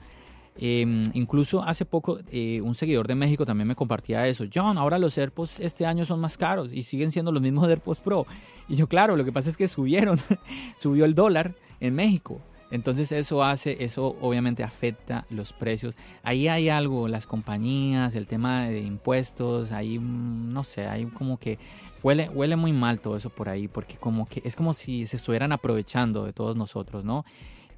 Em, 0.60 1.04
incluso 1.14 1.64
hace 1.64 1.86
poco 1.86 2.20
eh, 2.32 2.62
un 2.62 2.74
seguidor 2.74 3.08
de 3.08 3.16
México 3.16 3.46
también 3.46 3.68
me 3.68 3.76
compartía 3.76 4.28
eso. 4.28 4.46
John, 4.54 4.78
ahora 4.78 4.98
los 4.98 5.18
AirPods 5.18 5.60
este 5.60 5.86
año 5.86 6.06
son 6.06 6.20
más 6.20 6.38
caros 6.38 6.74
y 6.74 6.84
siguen 6.84 7.12
siendo 7.12 7.32
los 7.32 7.42
mismos 7.42 7.70
AirPods 7.70 8.02
Pro. 8.02 8.26
Y 8.68 8.76
yo, 8.76 8.88
claro, 8.88 9.16
lo 9.16 9.24
que 9.24 9.32
pasa 9.32 9.50
es 9.50 9.58
que 9.58 9.68
subieron, 9.68 10.20
subió 10.78 11.06
el 11.06 11.14
dólar 11.14 11.56
en 11.80 11.96
México. 11.96 12.42
Entonces 12.70 13.12
eso 13.14 13.44
hace, 13.44 13.84
eso 13.84 14.18
obviamente 14.20 14.64
afecta 14.64 15.26
los 15.30 15.54
precios. 15.54 15.96
Ahí 16.24 16.48
hay 16.48 16.68
algo, 16.70 17.08
las 17.08 17.26
compañías, 17.26 18.16
el 18.16 18.28
tema 18.28 18.68
de 18.68 18.82
impuestos, 18.82 19.72
ahí 19.72 20.00
mm, 20.00 20.52
no 20.52 20.64
sé, 20.64 20.86
hay 20.88 21.06
como 21.06 21.38
que 21.38 21.60
huele, 22.04 22.30
huele 22.30 22.56
muy 22.56 22.74
mal 22.74 23.00
todo 23.00 23.16
eso 23.16 23.30
por 23.30 23.48
ahí, 23.48 23.68
porque 23.68 23.96
como 23.96 24.26
que 24.26 24.42
es 24.44 24.56
como 24.56 24.74
si 24.74 25.08
se 25.08 25.16
estuvieran 25.16 25.54
aprovechando 25.54 26.26
de 26.26 26.34
todos 26.34 26.58
nosotros, 26.58 27.06
¿no? 27.06 27.24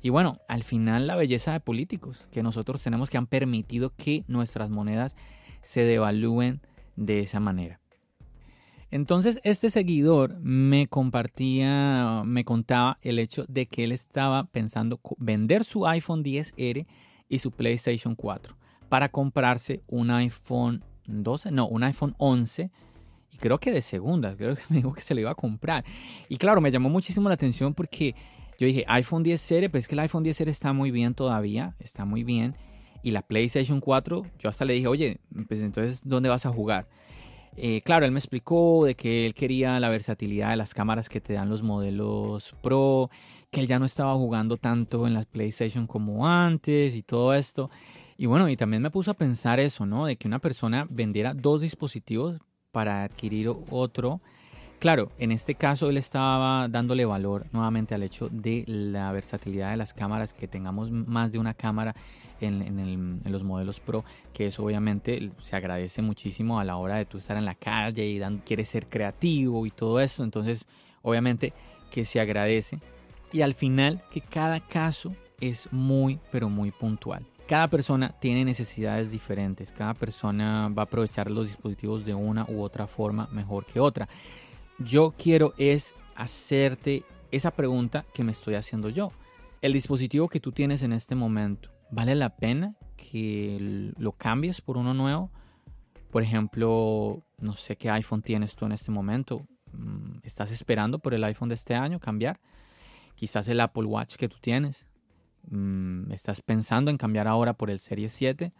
Y 0.02 0.10
bueno, 0.10 0.40
al 0.48 0.64
final 0.64 1.08
la 1.08 1.16
belleza 1.16 1.52
de 1.52 1.60
políticos 1.60 2.28
que 2.32 2.44
nosotros 2.44 2.82
tenemos 2.82 3.10
que 3.10 3.18
han 3.18 3.28
permitido 3.28 3.94
que 3.96 4.24
nuestras 4.28 4.70
monedas 4.70 5.16
se 5.62 5.84
devalúen 5.84 6.62
de 6.96 7.22
esa 7.22 7.40
manera. 7.40 7.80
Entonces 8.92 9.40
este 9.44 9.70
seguidor 9.70 10.40
me 10.40 10.88
compartía, 10.88 12.24
me 12.26 12.44
contaba 12.44 12.98
el 13.02 13.20
hecho 13.20 13.46
de 13.48 13.68
que 13.68 13.84
él 13.84 13.92
estaba 13.92 14.46
pensando 14.46 15.00
vender 15.18 15.64
su 15.64 15.86
iPhone 15.86 16.24
10R 16.24 16.88
y 17.28 17.40
su 17.40 17.52
PlayStation 17.52 18.16
4 18.16 18.56
para 18.88 19.10
comprarse 19.10 19.84
un 19.88 20.10
iPhone 20.10 20.84
12, 21.06 21.52
no, 21.52 21.68
un 21.68 21.84
iPhone 21.84 22.16
11 22.18 22.72
y 23.32 23.38
creo 23.38 23.60
que 23.60 23.72
de 23.72 23.82
segunda, 23.82 24.36
creo 24.36 24.56
que 24.56 24.64
me 24.70 24.78
dijo 24.78 24.94
que 24.94 25.02
se 25.02 25.14
le 25.14 25.22
iba 25.22 25.32
a 25.32 25.36
comprar. 25.36 25.86
Y 26.28 26.38
claro, 26.38 26.62
me 26.62 26.72
llamó 26.72 26.90
muchísimo 26.90 27.30
la 27.30 27.36
atención 27.36 27.74
porque 27.74 28.16
yo 28.60 28.68
dije 28.68 28.84
iPhone 28.90 29.24
10 29.24 29.40
serie, 29.40 29.70
pero 29.70 29.80
es 29.80 29.88
que 29.88 29.96
el 29.96 30.00
iPhone 30.00 30.22
10 30.22 30.36
serie 30.36 30.52
está 30.52 30.74
muy 30.74 30.92
bien 30.92 31.14
todavía, 31.14 31.78
está 31.80 32.04
muy 32.04 32.26
bien. 32.26 32.56
Y 33.02 33.12
la 33.12 33.22
PlayStation 33.22 33.80
4, 33.80 34.24
yo 34.38 34.50
hasta 34.50 34.66
le 34.66 34.74
dije, 34.74 34.88
oye, 34.88 35.22
pues 35.48 35.62
entonces, 35.62 36.02
¿dónde 36.04 36.28
vas 36.28 36.46
a 36.46 36.50
jugar? 36.50 36.90
Eh, 37.56 37.82
claro, 37.82 38.06
él 38.06 38.12
me 38.12 38.20
explicó 38.20 38.84
de 38.84 38.96
que 38.96 39.26
él 39.26 39.34
quería 39.34 39.80
la 39.80 39.88
versatilidad 39.88 40.50
de 40.50 40.58
las 40.58 40.74
cámaras 40.74 41.08
que 41.08 41.22
te 41.22 41.32
dan 41.34 41.48
los 41.48 41.64
modelos 41.64 42.54
Pro, 42.62 43.10
que 43.50 43.62
él 43.62 43.68
ya 43.68 43.80
no 43.80 43.86
estaba 43.86 44.14
jugando 44.16 44.58
tanto 44.58 45.08
en 45.08 45.14
las 45.14 45.26
PlayStation 45.26 45.88
como 45.88 46.28
antes 46.28 46.98
y 46.98 47.02
todo 47.02 47.34
esto. 47.34 47.70
Y 48.18 48.26
bueno, 48.26 48.50
y 48.50 48.58
también 48.58 48.82
me 48.82 48.92
puso 48.92 49.12
a 49.12 49.14
pensar 49.14 49.62
eso, 49.62 49.86
¿no? 49.86 50.06
De 50.06 50.18
que 50.18 50.28
una 50.28 50.40
persona 50.40 50.86
vendiera 50.90 51.34
dos 51.34 51.62
dispositivos 51.62 52.42
para 52.72 53.06
adquirir 53.06 53.50
otro. 53.70 54.20
Claro, 54.80 55.12
en 55.18 55.34
este 55.34 55.56
caso 55.56 55.90
él 55.90 55.98
estaba 55.98 56.70
dándole 56.70 57.04
valor 57.04 57.48
nuevamente 57.52 57.94
al 57.96 58.04
hecho 58.04 58.30
de 58.30 58.64
la 58.66 59.12
versatilidad 59.12 59.72
de 59.72 59.78
las 59.78 59.94
cámaras, 59.94 60.32
que 60.32 60.48
tengamos 60.48 60.90
más 60.90 61.34
de 61.34 61.40
una 61.40 61.54
cámara 61.54 61.94
en, 62.40 63.20
los 63.26 63.44
modelos 63.44 63.82
Pro, 63.82 64.06
que 64.32 64.46
eso 64.46 64.64
obviamente 64.64 65.32
se 65.42 65.58
agradece 65.58 66.02
muchísimo 66.02 66.62
a 66.62 66.64
la 66.64 66.78
hora 66.78 66.96
de 66.96 67.04
tú 67.04 67.18
estar 67.18 67.36
en 67.36 67.44
la 67.44 67.56
calle 67.56 68.08
y 68.08 68.22
quieres 68.46 68.70
ser 68.70 68.88
creativo 68.88 69.66
y 69.66 69.72
todo 69.72 70.00
eso, 70.00 70.24
entonces 70.24 70.66
obviamente 71.02 71.52
que 71.92 72.06
se 72.06 72.22
agradece. 72.22 72.80
Y 73.34 73.42
al 73.42 73.56
final 73.56 74.02
que 74.14 74.22
cada 74.22 74.62
caso 74.62 75.14
es 75.42 75.68
muy, 75.74 76.22
pero 76.32 76.50
muy 76.50 76.72
puntual. 76.72 77.26
Cada 77.50 77.68
persona 77.68 78.16
tiene 78.22 78.46
necesidades 78.46 79.12
diferentes, 79.12 79.74
cada 79.74 79.94
persona 79.94 80.70
va 80.70 80.84
a 80.84 80.86
aprovechar 80.86 81.30
los 81.30 81.48
dispositivos 81.48 82.06
de 82.06 82.14
una 82.14 82.46
u 82.48 82.62
otra 82.62 82.88
forma 82.88 83.28
mejor 83.34 83.66
que 83.66 83.82
otra. 83.82 84.08
Yo 84.80 85.14
quiero 85.18 85.54
es 85.58 85.94
hacerte 86.16 87.04
esa 87.32 87.52
pregunta 87.52 88.06
que 88.14 88.24
me 88.24 88.32
estoy 88.32 88.56
haciendo 88.56 88.90
yo. 88.90 89.12
El 89.62 89.74
dispositivo 89.74 90.30
que 90.30 90.40
tú 90.40 90.54
tienes 90.54 90.84
en 90.84 90.94
este 90.94 91.16
momento, 91.16 91.70
¿vale 91.92 92.16
la 92.16 92.38
pena 92.38 92.76
que 92.96 93.92
lo 93.98 94.14
cambies 94.14 94.62
por 94.62 94.78
uno 94.78 94.94
nuevo? 94.94 95.32
Por 96.12 96.24
ejemplo, 96.24 97.26
no 97.40 97.56
sé 97.56 97.76
qué 97.76 97.90
iPhone 97.90 98.22
tienes 98.22 98.56
tú 98.56 98.66
en 98.66 98.72
este 98.72 98.90
momento. 98.90 99.46
Mm, 99.74 100.20
¿Estás 100.24 100.50
esperando 100.50 101.00
por 101.00 101.14
el 101.14 101.26
iPhone 101.26 101.50
de 101.50 101.56
este 101.56 101.76
año 101.76 102.00
cambiar? 102.00 102.40
Quizás 103.16 103.50
el 103.50 103.60
Apple 103.60 103.84
Watch 103.84 104.16
que 104.16 104.30
tú 104.30 104.38
tienes. 104.40 104.86
Mm, 105.50 106.10
¿Estás 106.14 106.42
pensando 106.42 106.90
en 106.90 106.98
cambiar 106.98 107.28
ahora 107.28 107.54
por 107.54 107.70
el 107.70 107.80
Series 107.80 108.14
7? 108.14 108.54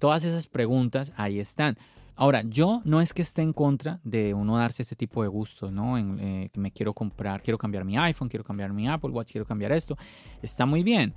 Todas 0.00 0.24
esas 0.24 0.48
preguntas 0.48 1.12
ahí 1.16 1.38
están. 1.38 1.78
Ahora, 2.14 2.42
yo 2.42 2.82
no 2.84 3.00
es 3.00 3.12
que 3.12 3.22
esté 3.22 3.42
en 3.42 3.52
contra 3.52 4.00
de 4.04 4.34
uno 4.34 4.58
darse 4.58 4.82
ese 4.82 4.96
tipo 4.96 5.22
de 5.22 5.28
gustos, 5.28 5.72
¿no? 5.72 5.96
En, 5.96 6.18
eh, 6.20 6.50
me 6.54 6.70
quiero 6.70 6.92
comprar, 6.92 7.42
quiero 7.42 7.58
cambiar 7.58 7.84
mi 7.84 7.96
iPhone, 7.96 8.28
quiero 8.28 8.44
cambiar 8.44 8.72
mi 8.72 8.88
Apple 8.88 9.10
Watch, 9.10 9.32
quiero 9.32 9.46
cambiar 9.46 9.72
esto. 9.72 9.96
Está 10.42 10.66
muy 10.66 10.82
bien 10.82 11.14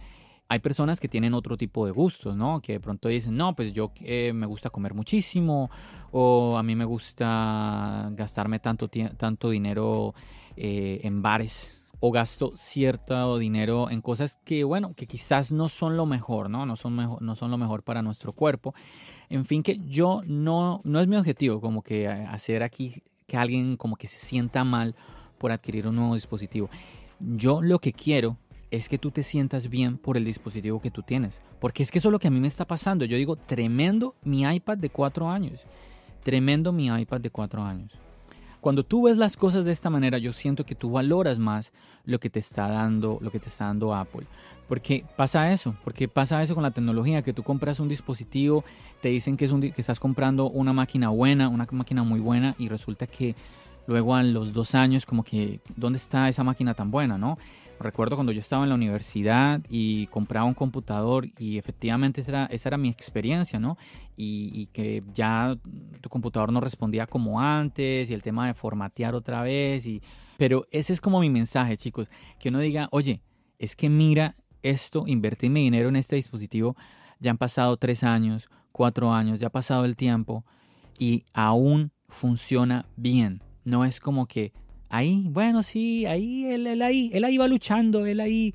hay 0.47 0.59
personas 0.59 0.99
que 0.99 1.07
tienen 1.07 1.33
otro 1.33 1.57
tipo 1.57 1.85
de 1.85 1.91
gustos, 1.91 2.35
¿no? 2.35 2.61
Que 2.61 2.73
de 2.73 2.79
pronto 2.79 3.07
dicen, 3.07 3.35
no, 3.35 3.55
pues 3.55 3.73
yo 3.73 3.91
eh, 4.01 4.31
me 4.33 4.45
gusta 4.45 4.69
comer 4.69 4.93
muchísimo 4.93 5.71
o 6.11 6.57
a 6.57 6.63
mí 6.63 6.75
me 6.75 6.85
gusta 6.85 8.09
gastarme 8.11 8.59
tanto, 8.59 8.87
tanto 9.17 9.49
dinero 9.49 10.13
eh, 10.55 10.99
en 11.03 11.21
bares 11.21 11.81
o 11.99 12.11
gasto 12.11 12.51
cierto 12.55 13.37
dinero 13.39 13.89
en 13.89 14.01
cosas 14.01 14.39
que, 14.45 14.63
bueno, 14.63 14.93
que 14.93 15.07
quizás 15.07 15.51
no 15.51 15.67
son 15.69 15.97
lo 15.97 16.05
mejor, 16.05 16.49
¿no? 16.49 16.65
No 16.65 16.75
son, 16.75 16.95
mejor, 16.95 17.21
no 17.21 17.35
son 17.35 17.49
lo 17.49 17.57
mejor 17.57 17.81
para 17.83 18.03
nuestro 18.03 18.33
cuerpo. 18.33 18.75
En 19.29 19.45
fin, 19.45 19.63
que 19.63 19.79
yo 19.87 20.21
no, 20.25 20.81
no 20.83 20.99
es 20.99 21.07
mi 21.07 21.15
objetivo 21.15 21.61
como 21.61 21.81
que 21.81 22.07
hacer 22.07 22.63
aquí 22.63 23.03
que 23.27 23.37
alguien 23.37 23.77
como 23.77 23.95
que 23.95 24.07
se 24.07 24.17
sienta 24.17 24.63
mal 24.63 24.95
por 25.37 25.51
adquirir 25.51 25.87
un 25.87 25.95
nuevo 25.95 26.13
dispositivo. 26.13 26.69
Yo 27.19 27.61
lo 27.61 27.79
que 27.79 27.93
quiero 27.93 28.37
es 28.71 28.89
que 28.89 28.97
tú 28.97 29.11
te 29.11 29.23
sientas 29.23 29.69
bien 29.69 29.97
por 29.97 30.17
el 30.17 30.25
dispositivo 30.25 30.81
que 30.81 30.91
tú 30.91 31.01
tienes. 31.01 31.41
Porque 31.59 31.83
es 31.83 31.91
que 31.91 31.99
eso 31.99 32.09
es 32.09 32.11
lo 32.11 32.19
que 32.19 32.27
a 32.27 32.31
mí 32.31 32.39
me 32.39 32.47
está 32.47 32.65
pasando. 32.65 33.05
Yo 33.05 33.17
digo, 33.17 33.35
tremendo 33.35 34.15
mi 34.23 34.43
iPad 34.43 34.77
de 34.77 34.89
cuatro 34.89 35.29
años. 35.29 35.65
Tremendo 36.23 36.71
mi 36.71 36.87
iPad 36.87 37.21
de 37.21 37.29
cuatro 37.29 37.63
años. 37.63 37.93
Cuando 38.65 38.83
tú 38.83 39.03
ves 39.03 39.17
las 39.17 39.37
cosas 39.37 39.63
de 39.63 39.71
esta 39.71 39.91
manera, 39.91 40.17
yo 40.17 40.33
siento 40.33 40.65
que 40.65 40.73
tú 40.73 40.89
valoras 40.89 41.37
más 41.37 41.71
lo 42.03 42.19
que 42.19 42.31
te 42.31 42.39
está 42.39 42.67
dando, 42.67 43.19
lo 43.21 43.29
que 43.29 43.39
te 43.39 43.47
está 43.47 43.65
dando 43.65 43.93
Apple. 43.93 44.25
Porque 44.67 45.05
pasa 45.15 45.51
eso, 45.51 45.75
porque 45.83 46.07
pasa 46.07 46.41
eso 46.41 46.55
con 46.55 46.63
la 46.63 46.71
tecnología, 46.71 47.21
que 47.21 47.31
tú 47.31 47.43
compras 47.43 47.79
un 47.79 47.87
dispositivo, 47.87 48.65
te 49.03 49.09
dicen 49.09 49.37
que, 49.37 49.45
es 49.45 49.51
que 49.51 49.81
estás 49.81 49.99
comprando 49.99 50.49
una 50.49 50.73
máquina 50.73 51.09
buena, 51.09 51.47
una 51.47 51.67
máquina 51.69 52.01
muy 52.01 52.19
buena, 52.19 52.55
y 52.57 52.67
resulta 52.67 53.05
que 53.05 53.35
luego 53.87 54.15
a 54.15 54.23
los 54.23 54.53
dos 54.53 54.75
años 54.75 55.05
como 55.05 55.23
que, 55.23 55.59
¿dónde 55.75 55.97
está 55.97 56.29
esa 56.29 56.43
máquina 56.43 56.73
tan 56.73 56.91
buena, 56.91 57.17
no? 57.17 57.37
Recuerdo 57.79 58.15
cuando 58.15 58.31
yo 58.31 58.39
estaba 58.39 58.63
en 58.63 58.69
la 58.69 58.75
universidad 58.75 59.61
y 59.69 60.07
compraba 60.07 60.45
un 60.45 60.53
computador 60.53 61.27
y 61.37 61.57
efectivamente 61.57 62.21
esa 62.21 62.31
era, 62.31 62.45
esa 62.45 62.69
era 62.69 62.77
mi 62.77 62.87
experiencia, 62.87 63.59
¿no? 63.59 63.77
Y, 64.15 64.67
que 64.67 65.03
ya 65.13 65.57
tu 65.99 66.09
computador 66.09 66.53
no 66.53 66.61
respondía 66.61 67.05
como 67.05 67.41
antes 67.41 68.09
y 68.09 68.13
el 68.13 68.23
tema 68.23 68.47
de 68.47 68.53
formatear 68.53 69.13
otra 69.13 69.41
vez. 69.41 69.87
Y... 69.87 70.01
Pero 70.37 70.65
ese 70.71 70.93
es 70.93 71.01
como 71.01 71.19
mi 71.19 71.29
mensaje, 71.29 71.75
chicos, 71.75 72.09
que 72.39 72.47
uno 72.47 72.59
diga, 72.59 72.87
oye, 72.91 73.21
es 73.59 73.75
que 73.75 73.89
mira 73.89 74.37
esto, 74.63 75.03
invertí 75.05 75.49
mi 75.49 75.63
dinero 75.63 75.89
en 75.89 75.97
este 75.97 76.15
dispositivo, 76.15 76.77
ya 77.19 77.31
han 77.31 77.37
pasado 77.37 77.75
tres 77.75 78.03
años, 78.03 78.49
cuatro 78.71 79.11
años, 79.11 79.41
ya 79.41 79.47
ha 79.47 79.51
pasado 79.51 79.83
el 79.83 79.97
tiempo 79.97 80.45
y 80.97 81.25
aún 81.33 81.91
funciona 82.07 82.85
bien. 82.95 83.41
No 83.65 83.83
es 83.83 83.99
como 83.99 84.25
que 84.25 84.53
ahí, 84.89 85.25
bueno, 85.27 85.61
sí, 85.63 86.05
ahí, 86.05 86.45
él, 86.45 86.67
él 86.67 86.81
ahí, 86.81 87.11
él 87.13 87.25
ahí 87.25 87.37
va 87.37 87.47
luchando, 87.47 88.05
él 88.05 88.21
ahí 88.21 88.53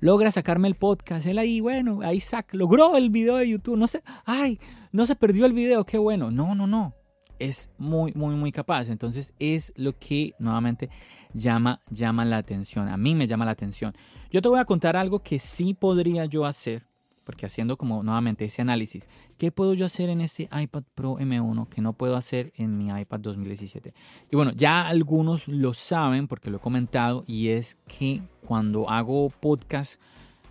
logra 0.00 0.30
sacarme 0.30 0.66
el 0.66 0.74
podcast, 0.74 1.26
él 1.26 1.38
ahí, 1.38 1.60
bueno, 1.60 2.00
ahí 2.02 2.20
sac, 2.20 2.52
logró 2.54 2.96
el 2.96 3.10
video 3.10 3.36
de 3.36 3.48
YouTube, 3.48 3.76
no 3.76 3.86
sé, 3.86 4.02
ay, 4.24 4.58
no 4.92 5.06
se 5.06 5.14
perdió 5.14 5.46
el 5.46 5.52
video, 5.52 5.84
qué 5.84 5.98
bueno, 5.98 6.30
no, 6.30 6.54
no, 6.54 6.66
no, 6.66 6.94
es 7.38 7.70
muy, 7.78 8.12
muy, 8.14 8.34
muy 8.34 8.50
capaz, 8.50 8.88
entonces 8.88 9.34
es 9.38 9.72
lo 9.76 9.98
que 9.98 10.32
nuevamente 10.38 10.88
llama, 11.34 11.80
llama 11.90 12.24
la 12.24 12.38
atención, 12.38 12.88
a 12.88 12.96
mí 12.96 13.14
me 13.14 13.26
llama 13.26 13.44
la 13.44 13.52
atención. 13.52 13.94
Yo 14.30 14.40
te 14.40 14.48
voy 14.48 14.60
a 14.60 14.64
contar 14.64 14.96
algo 14.96 15.22
que 15.22 15.38
sí 15.38 15.74
podría 15.74 16.24
yo 16.24 16.46
hacer 16.46 16.89
porque 17.30 17.46
haciendo 17.46 17.76
como 17.76 18.02
nuevamente 18.02 18.44
ese 18.44 18.60
análisis, 18.60 19.08
¿qué 19.38 19.52
puedo 19.52 19.72
yo 19.72 19.84
hacer 19.84 20.10
en 20.10 20.20
ese 20.20 20.48
iPad 20.50 20.82
Pro 20.96 21.16
M1 21.16 21.68
que 21.68 21.80
no 21.80 21.92
puedo 21.92 22.16
hacer 22.16 22.52
en 22.56 22.76
mi 22.76 22.88
iPad 22.88 23.20
2017? 23.20 23.94
Y 24.32 24.34
bueno, 24.34 24.50
ya 24.56 24.88
algunos 24.88 25.46
lo 25.46 25.72
saben 25.72 26.26
porque 26.26 26.50
lo 26.50 26.56
he 26.56 26.60
comentado 26.60 27.22
y 27.28 27.50
es 27.50 27.78
que 27.86 28.20
cuando 28.44 28.90
hago 28.90 29.30
podcast 29.30 30.00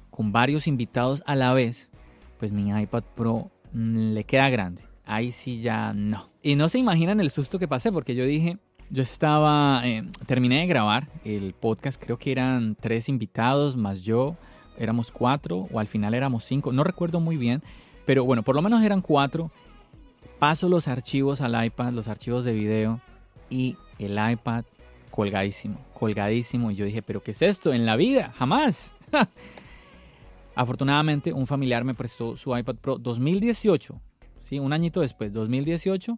con 0.10 0.32
varios 0.32 0.68
invitados 0.68 1.22
a 1.26 1.36
la 1.36 1.52
vez, 1.52 1.92
pues 2.40 2.54
mi 2.54 2.70
iPad 2.70 3.04
Pro 3.14 3.52
mm, 3.74 4.14
le 4.14 4.24
queda 4.24 4.50
grande. 4.50 4.84
Ahí 5.04 5.34
sí 5.34 5.60
ya 5.60 5.92
no. 5.92 6.30
Y 6.42 6.56
no 6.56 6.70
se 6.70 6.80
imaginan 6.80 7.20
el 7.20 7.30
susto 7.30 7.60
que 7.60 7.68
pasé 7.68 7.92
porque 7.92 8.16
yo 8.16 8.24
dije, 8.24 8.58
yo 8.90 9.04
estaba, 9.04 9.86
eh, 9.86 10.04
terminé 10.28 10.62
de 10.62 10.68
grabar 10.68 11.10
el 11.26 11.52
podcast, 11.52 12.02
creo 12.02 12.18
que 12.18 12.32
eran 12.32 12.78
tres 12.80 13.10
invitados 13.10 13.76
más 13.76 14.02
yo 14.02 14.38
éramos 14.80 15.12
cuatro 15.12 15.68
o 15.72 15.80
al 15.80 15.88
final 15.88 16.14
éramos 16.14 16.46
cinco, 16.46 16.72
no 16.72 16.84
recuerdo 16.84 17.20
muy 17.20 17.38
bien, 17.38 17.62
pero 18.06 18.26
bueno, 18.26 18.42
por 18.42 18.56
lo 18.56 18.62
menos 18.62 18.82
eran 18.82 19.02
cuatro. 19.02 19.52
Paso 20.40 20.70
los 20.70 20.88
archivos 20.88 21.42
al 21.42 21.64
iPad, 21.64 21.92
los 21.92 22.08
archivos 22.08 22.46
de 22.46 22.54
video 22.54 23.02
y 23.50 23.76
el 24.00 24.18
iPad 24.32 24.64
colgadísimo, 25.12 25.78
colgadísimo. 25.94 26.72
Y 26.72 26.76
yo 26.76 26.86
dije, 26.86 27.02
pero 27.02 27.22
¿qué 27.22 27.32
es 27.32 27.42
esto 27.42 27.74
en 27.74 27.86
la 27.86 27.98
vida? 27.98 28.34
Jamás. 28.38 28.96
Afortunadamente 30.56 31.34
un 31.34 31.46
familiar 31.46 31.84
me 31.84 31.94
prestó 31.94 32.36
su 32.36 32.58
iPad 32.58 32.76
Pro 32.76 32.98
2018, 32.98 34.02
¿sí? 34.42 34.60
un 34.60 34.74
añito 34.74 35.02
después, 35.02 35.32
2018, 35.32 36.18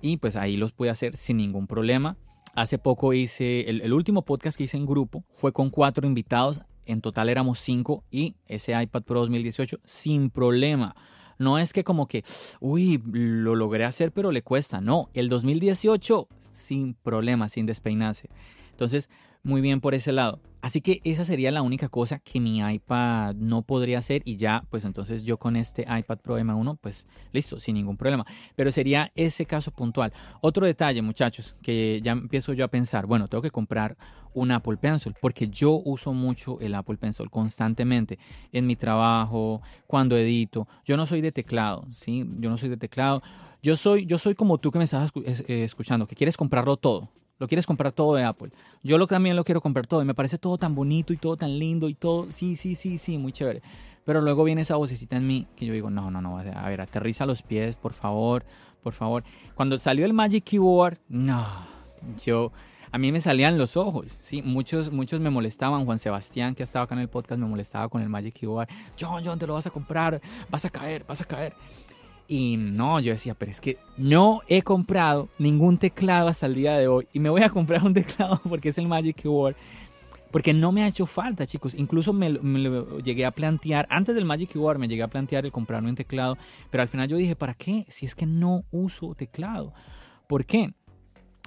y 0.00 0.16
pues 0.16 0.36
ahí 0.36 0.56
los 0.56 0.72
pude 0.72 0.90
hacer 0.90 1.16
sin 1.16 1.36
ningún 1.36 1.66
problema. 1.66 2.16
Hace 2.54 2.78
poco 2.78 3.12
hice, 3.12 3.68
el, 3.68 3.82
el 3.82 3.92
último 3.92 4.22
podcast 4.22 4.56
que 4.56 4.64
hice 4.64 4.76
en 4.76 4.86
grupo 4.86 5.24
fue 5.32 5.52
con 5.52 5.70
cuatro 5.70 6.06
invitados 6.06 6.60
en 6.88 7.00
total 7.00 7.28
éramos 7.28 7.60
cinco 7.60 8.04
y 8.10 8.34
ese 8.46 8.80
iPad 8.80 9.02
Pro 9.02 9.20
2018 9.20 9.78
sin 9.84 10.30
problema. 10.30 10.96
No 11.38 11.58
es 11.58 11.72
que 11.72 11.84
como 11.84 12.08
que, 12.08 12.24
uy, 12.60 13.00
lo 13.12 13.54
logré 13.54 13.84
hacer 13.84 14.10
pero 14.12 14.32
le 14.32 14.42
cuesta. 14.42 14.80
No, 14.80 15.10
el 15.14 15.28
2018 15.28 16.28
sin 16.52 16.94
problema, 16.94 17.48
sin 17.48 17.66
despeinarse. 17.66 18.28
Entonces, 18.70 19.08
muy 19.42 19.60
bien 19.60 19.80
por 19.80 19.94
ese 19.94 20.12
lado. 20.12 20.40
Así 20.68 20.82
que 20.82 21.00
esa 21.02 21.24
sería 21.24 21.50
la 21.50 21.62
única 21.62 21.88
cosa 21.88 22.18
que 22.18 22.40
mi 22.40 22.58
iPad 22.58 23.34
no 23.36 23.62
podría 23.62 24.00
hacer 24.00 24.20
y 24.26 24.36
ya, 24.36 24.64
pues 24.68 24.84
entonces 24.84 25.22
yo 25.22 25.38
con 25.38 25.56
este 25.56 25.86
iPad 25.88 26.18
Pro 26.18 26.38
M1, 26.38 26.76
pues 26.78 27.06
listo, 27.32 27.58
sin 27.58 27.76
ningún 27.76 27.96
problema. 27.96 28.26
Pero 28.54 28.70
sería 28.70 29.10
ese 29.14 29.46
caso 29.46 29.70
puntual. 29.70 30.12
Otro 30.42 30.66
detalle, 30.66 31.00
muchachos, 31.00 31.56
que 31.62 32.02
ya 32.04 32.12
empiezo 32.12 32.52
yo 32.52 32.66
a 32.66 32.68
pensar, 32.68 33.06
bueno, 33.06 33.28
tengo 33.28 33.40
que 33.40 33.50
comprar 33.50 33.96
un 34.34 34.50
Apple 34.50 34.76
Pencil 34.76 35.14
porque 35.22 35.48
yo 35.48 35.80
uso 35.86 36.12
mucho 36.12 36.60
el 36.60 36.74
Apple 36.74 36.98
Pencil 36.98 37.30
constantemente 37.30 38.18
en 38.52 38.66
mi 38.66 38.76
trabajo, 38.76 39.62
cuando 39.86 40.18
edito. 40.18 40.68
Yo 40.84 40.98
no 40.98 41.06
soy 41.06 41.22
de 41.22 41.32
teclado, 41.32 41.86
¿sí? 41.94 42.26
Yo 42.40 42.50
no 42.50 42.58
soy 42.58 42.68
de 42.68 42.76
teclado. 42.76 43.22
Yo 43.62 43.74
soy, 43.74 44.04
yo 44.04 44.18
soy 44.18 44.34
como 44.34 44.58
tú 44.58 44.70
que 44.70 44.76
me 44.76 44.84
estás 44.84 45.12
eh, 45.24 45.64
escuchando, 45.64 46.06
que 46.06 46.14
quieres 46.14 46.36
comprarlo 46.36 46.76
todo. 46.76 47.08
Lo 47.38 47.46
quieres 47.46 47.66
comprar 47.66 47.92
todo 47.92 48.14
de 48.14 48.24
Apple. 48.24 48.50
Yo 48.82 48.98
lo, 48.98 49.06
también 49.06 49.36
lo 49.36 49.44
quiero 49.44 49.60
comprar 49.60 49.86
todo 49.86 50.02
y 50.02 50.04
me 50.04 50.14
parece 50.14 50.38
todo 50.38 50.58
tan 50.58 50.74
bonito 50.74 51.12
y 51.12 51.16
todo 51.16 51.36
tan 51.36 51.58
lindo 51.58 51.88
y 51.88 51.94
todo. 51.94 52.30
Sí, 52.30 52.56
sí, 52.56 52.74
sí, 52.74 52.98
sí, 52.98 53.18
muy 53.18 53.32
chévere. 53.32 53.62
Pero 54.04 54.20
luego 54.22 54.44
viene 54.44 54.62
esa 54.62 54.76
vocecita 54.76 55.16
en 55.16 55.26
mí 55.26 55.46
que 55.54 55.66
yo 55.66 55.72
digo, 55.72 55.90
no, 55.90 56.10
no, 56.10 56.20
no, 56.22 56.38
a 56.38 56.68
ver, 56.68 56.80
aterriza 56.80 57.26
los 57.26 57.42
pies, 57.42 57.76
por 57.76 57.92
favor, 57.92 58.44
por 58.82 58.94
favor. 58.94 59.22
Cuando 59.54 59.76
salió 59.76 60.06
el 60.06 60.14
Magic 60.14 60.44
Keyboard, 60.44 60.98
no, 61.08 61.46
yo, 62.24 62.50
a 62.90 62.96
mí 62.96 63.12
me 63.12 63.20
salían 63.20 63.58
los 63.58 63.76
ojos, 63.76 64.18
sí, 64.22 64.40
muchos, 64.40 64.90
muchos 64.90 65.20
me 65.20 65.28
molestaban. 65.28 65.84
Juan 65.84 65.98
Sebastián, 65.98 66.54
que 66.54 66.62
estaba 66.62 66.86
acá 66.86 66.94
en 66.94 67.02
el 67.02 67.08
podcast, 67.08 67.38
me 67.38 67.46
molestaba 67.46 67.88
con 67.88 68.00
el 68.00 68.08
Magic 68.08 68.34
Keyboard. 68.34 68.68
John, 68.98 69.22
John, 69.24 69.38
te 69.38 69.46
lo 69.46 69.54
vas 69.54 69.66
a 69.66 69.70
comprar, 69.70 70.20
vas 70.48 70.64
a 70.64 70.70
caer, 70.70 71.04
vas 71.06 71.20
a 71.20 71.24
caer. 71.24 71.52
Y 72.30 72.58
no, 72.58 73.00
yo 73.00 73.12
decía, 73.12 73.34
pero 73.34 73.50
es 73.50 73.58
que 73.58 73.78
no 73.96 74.42
he 74.48 74.60
comprado 74.60 75.30
ningún 75.38 75.78
teclado 75.78 76.28
hasta 76.28 76.44
el 76.44 76.54
día 76.54 76.76
de 76.76 76.86
hoy. 76.86 77.08
Y 77.14 77.20
me 77.20 77.30
voy 77.30 77.42
a 77.42 77.48
comprar 77.48 77.82
un 77.82 77.94
teclado 77.94 78.40
porque 78.48 78.68
es 78.68 78.76
el 78.76 78.86
Magic 78.86 79.16
Keyboard. 79.16 79.56
Porque 80.30 80.52
no 80.52 80.70
me 80.70 80.82
ha 80.82 80.88
hecho 80.88 81.06
falta, 81.06 81.46
chicos. 81.46 81.72
Incluso 81.74 82.12
me, 82.12 82.28
lo 82.28 82.98
llegué 82.98 83.24
a 83.24 83.30
plantear, 83.30 83.86
antes 83.88 84.14
del 84.14 84.26
Magic 84.26 84.50
Keyboard 84.52 84.78
me 84.78 84.86
llegué 84.86 85.02
a 85.02 85.08
plantear 85.08 85.46
el 85.46 85.52
comprarme 85.52 85.88
un 85.88 85.96
teclado. 85.96 86.36
Pero 86.70 86.82
al 86.82 86.88
final 86.88 87.08
yo 87.08 87.16
dije, 87.16 87.34
¿para 87.34 87.54
qué? 87.54 87.86
Si 87.88 88.04
es 88.04 88.14
que 88.14 88.26
no 88.26 88.64
uso 88.70 89.14
teclado. 89.14 89.72
¿Por 90.26 90.44
qué? 90.44 90.74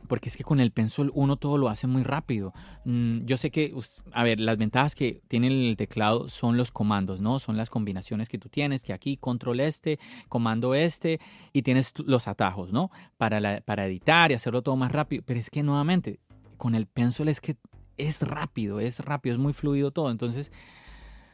Porque 0.08 0.30
es 0.30 0.38
que 0.38 0.44
con 0.44 0.60
el 0.60 0.72
pencil 0.72 1.12
uno 1.14 1.38
todo 1.38 1.58
lo 1.58 1.70
hace 1.70 1.88
muy 1.88 2.04
rápido. 2.04 2.54
Mm, 2.86 3.26
yo 3.26 3.38
sé 3.38 3.52
que, 3.52 3.74
a 4.12 4.24
ver, 4.24 4.40
las 4.40 4.58
ventajas 4.58 4.96
que 4.96 5.22
tiene 5.28 5.48
el 5.48 5.78
teclado 5.78 6.28
son 6.30 6.58
los 6.58 6.72
comandos, 6.72 7.22
¿no? 7.22 7.40
Son 7.40 7.58
las 7.58 7.70
combinaciones 7.70 8.30
que 8.30 8.38
tú 8.38 8.50
tienes, 8.50 8.84
que 8.84 8.94
aquí 8.94 9.18
control 9.18 9.60
este, 9.60 10.00
comando 10.30 10.76
este, 10.76 11.20
y 11.54 11.62
tienes 11.62 11.94
los 12.06 12.28
atajos, 12.28 12.74
¿no? 12.74 12.92
Para, 13.18 13.62
para 13.62 13.86
editar 13.86 14.32
y 14.32 14.36
hacerlo 14.36 14.62
todo 14.62 14.76
más 14.76 14.92
rápido. 14.92 15.24
Pero 15.26 15.40
es 15.40 15.50
que 15.50 15.64
nuevamente, 15.64 16.20
con 16.58 16.76
el 16.76 16.88
pencil 16.88 17.28
es 17.28 17.42
que 17.42 17.58
es 17.98 18.22
rápido, 18.22 18.80
es 18.80 19.00
rápido, 19.00 19.36
es 19.36 19.40
muy 19.40 19.54
fluido 19.54 19.92
todo. 19.92 20.12
Entonces, 20.12 20.52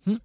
mm, 0.06 0.18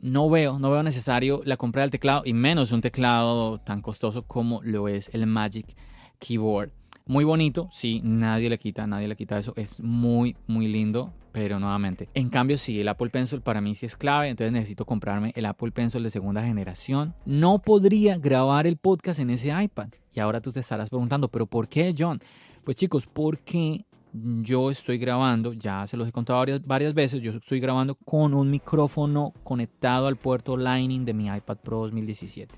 no 0.00 0.30
veo, 0.30 0.58
no 0.58 0.70
veo 0.70 0.82
necesario 0.82 1.42
la 1.44 1.56
compra 1.56 1.82
del 1.82 1.90
teclado 1.90 2.22
y 2.24 2.32
menos 2.32 2.72
un 2.72 2.80
teclado 2.80 3.58
tan 3.58 3.82
costoso 3.82 4.26
como 4.26 4.62
lo 4.62 4.88
es 4.88 5.10
el 5.12 5.26
Magic 5.26 5.76
Keyboard. 6.18 6.72
Muy 7.06 7.24
bonito, 7.24 7.68
sí, 7.72 8.00
nadie 8.04 8.48
le 8.48 8.58
quita, 8.58 8.86
nadie 8.86 9.08
le 9.08 9.16
quita 9.16 9.38
eso. 9.38 9.52
Es 9.56 9.80
muy, 9.82 10.36
muy 10.46 10.68
lindo, 10.68 11.12
pero 11.32 11.58
nuevamente. 11.58 12.08
En 12.14 12.28
cambio, 12.28 12.58
sí, 12.58 12.80
el 12.80 12.88
Apple 12.88 13.10
Pencil 13.10 13.40
para 13.40 13.60
mí 13.60 13.74
sí 13.74 13.86
es 13.86 13.96
clave, 13.96 14.28
entonces 14.28 14.52
necesito 14.52 14.84
comprarme 14.84 15.32
el 15.34 15.46
Apple 15.46 15.72
Pencil 15.72 16.02
de 16.02 16.10
segunda 16.10 16.42
generación. 16.42 17.14
No 17.24 17.58
podría 17.58 18.18
grabar 18.18 18.66
el 18.66 18.76
podcast 18.76 19.18
en 19.18 19.30
ese 19.30 19.50
iPad. 19.50 19.88
Y 20.14 20.20
ahora 20.20 20.40
tú 20.40 20.52
te 20.52 20.60
estarás 20.60 20.90
preguntando, 20.90 21.28
¿pero 21.28 21.46
por 21.46 21.68
qué, 21.68 21.94
John? 21.98 22.20
Pues 22.64 22.76
chicos, 22.76 23.06
porque 23.06 23.84
yo 24.12 24.70
estoy 24.70 24.98
grabando, 24.98 25.54
ya 25.54 25.86
se 25.86 25.96
los 25.96 26.06
he 26.06 26.12
contado 26.12 26.38
varias, 26.38 26.64
varias 26.64 26.94
veces, 26.94 27.22
yo 27.22 27.32
estoy 27.32 27.60
grabando 27.60 27.94
con 27.94 28.34
un 28.34 28.50
micrófono 28.50 29.32
conectado 29.42 30.06
al 30.06 30.16
puerto 30.16 30.56
Lightning 30.56 31.04
de 31.04 31.14
mi 31.14 31.26
iPad 31.26 31.56
Pro 31.58 31.78
2017. 31.80 32.54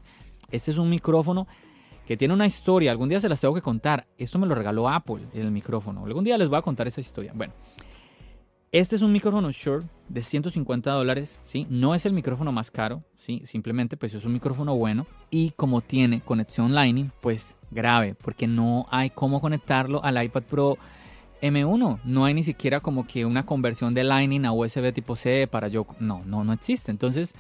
Este 0.51 0.71
es 0.71 0.79
un 0.79 0.91
micrófono 0.91 1.47
que 2.07 2.17
tiene 2.17 2.35
una 2.35 2.47
historia. 2.47 2.91
Algún 2.91 3.09
día 3.09 3.21
se 3.21 3.29
las 3.29 3.41
tengo 3.41 3.55
que 3.55 3.63
contar. 3.63 4.07
Esto 4.19 4.39
me 4.39 4.47
lo 4.47 4.55
regaló 4.55 4.89
Apple, 4.89 5.27
el 5.33 5.51
micrófono. 5.51 6.05
Algún 6.05 6.25
día 6.25 6.39
les 6.39 6.49
voy 6.49 6.59
a 6.59 6.63
contar 6.63 6.87
esa 6.87 7.01
historia. 7.01 7.33
Bueno, 7.35 7.55
este 8.73 8.97
es 8.97 9.03
un 9.03 9.13
micrófono 9.13 9.53
Shure 9.53 9.87
de 10.09 10.21
150 10.21 10.91
dólares, 10.91 11.41
¿sí? 11.45 11.65
No 11.71 11.95
es 11.95 12.07
el 12.07 12.13
micrófono 12.13 12.51
más 12.51 12.73
caro, 12.73 13.05
¿sí? 13.17 13.41
Simplemente 13.45 13.97
pues 13.97 14.15
es 14.15 14.25
un 14.25 14.33
micrófono 14.33 14.75
bueno 14.77 15.07
y 15.31 15.51
como 15.53 15.81
tiene 15.81 16.21
conexión 16.21 16.75
Lightning, 16.75 17.13
pues 17.21 17.57
grave, 17.71 18.17
porque 18.17 18.49
no 18.49 18.87
hay 18.91 19.11
cómo 19.11 19.41
conectarlo 19.41 20.03
al 20.03 20.21
iPad 20.21 20.43
Pro 20.43 20.79
M1. 21.41 22.01
No 22.05 22.25
hay 22.25 22.35
ni 22.35 22.43
siquiera 22.43 22.81
como 22.81 23.07
que 23.07 23.25
una 23.25 23.47
conversión 23.47 23.95
de 23.95 24.03
Lightning 24.03 24.45
a 24.45 24.53
USB 24.53 24.93
tipo 24.93 25.15
C 25.15 25.47
para 25.47 25.69
yo... 25.69 25.87
No, 26.01 26.23
no, 26.25 26.43
no 26.43 26.53
existe. 26.53 26.91
Entonces 26.91 27.35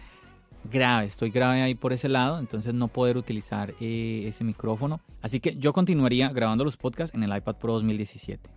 grave, 0.70 1.06
estoy 1.06 1.30
grave 1.30 1.62
ahí 1.62 1.74
por 1.74 1.92
ese 1.92 2.08
lado, 2.08 2.38
entonces 2.38 2.74
no 2.74 2.88
poder 2.88 3.16
utilizar 3.16 3.74
eh, 3.80 4.24
ese 4.26 4.44
micrófono. 4.44 5.00
Así 5.22 5.40
que 5.40 5.56
yo 5.56 5.72
continuaría 5.72 6.30
grabando 6.30 6.64
los 6.64 6.76
podcasts 6.76 7.14
en 7.14 7.22
el 7.22 7.36
iPad 7.36 7.56
Pro 7.56 7.74
2017. 7.74 8.50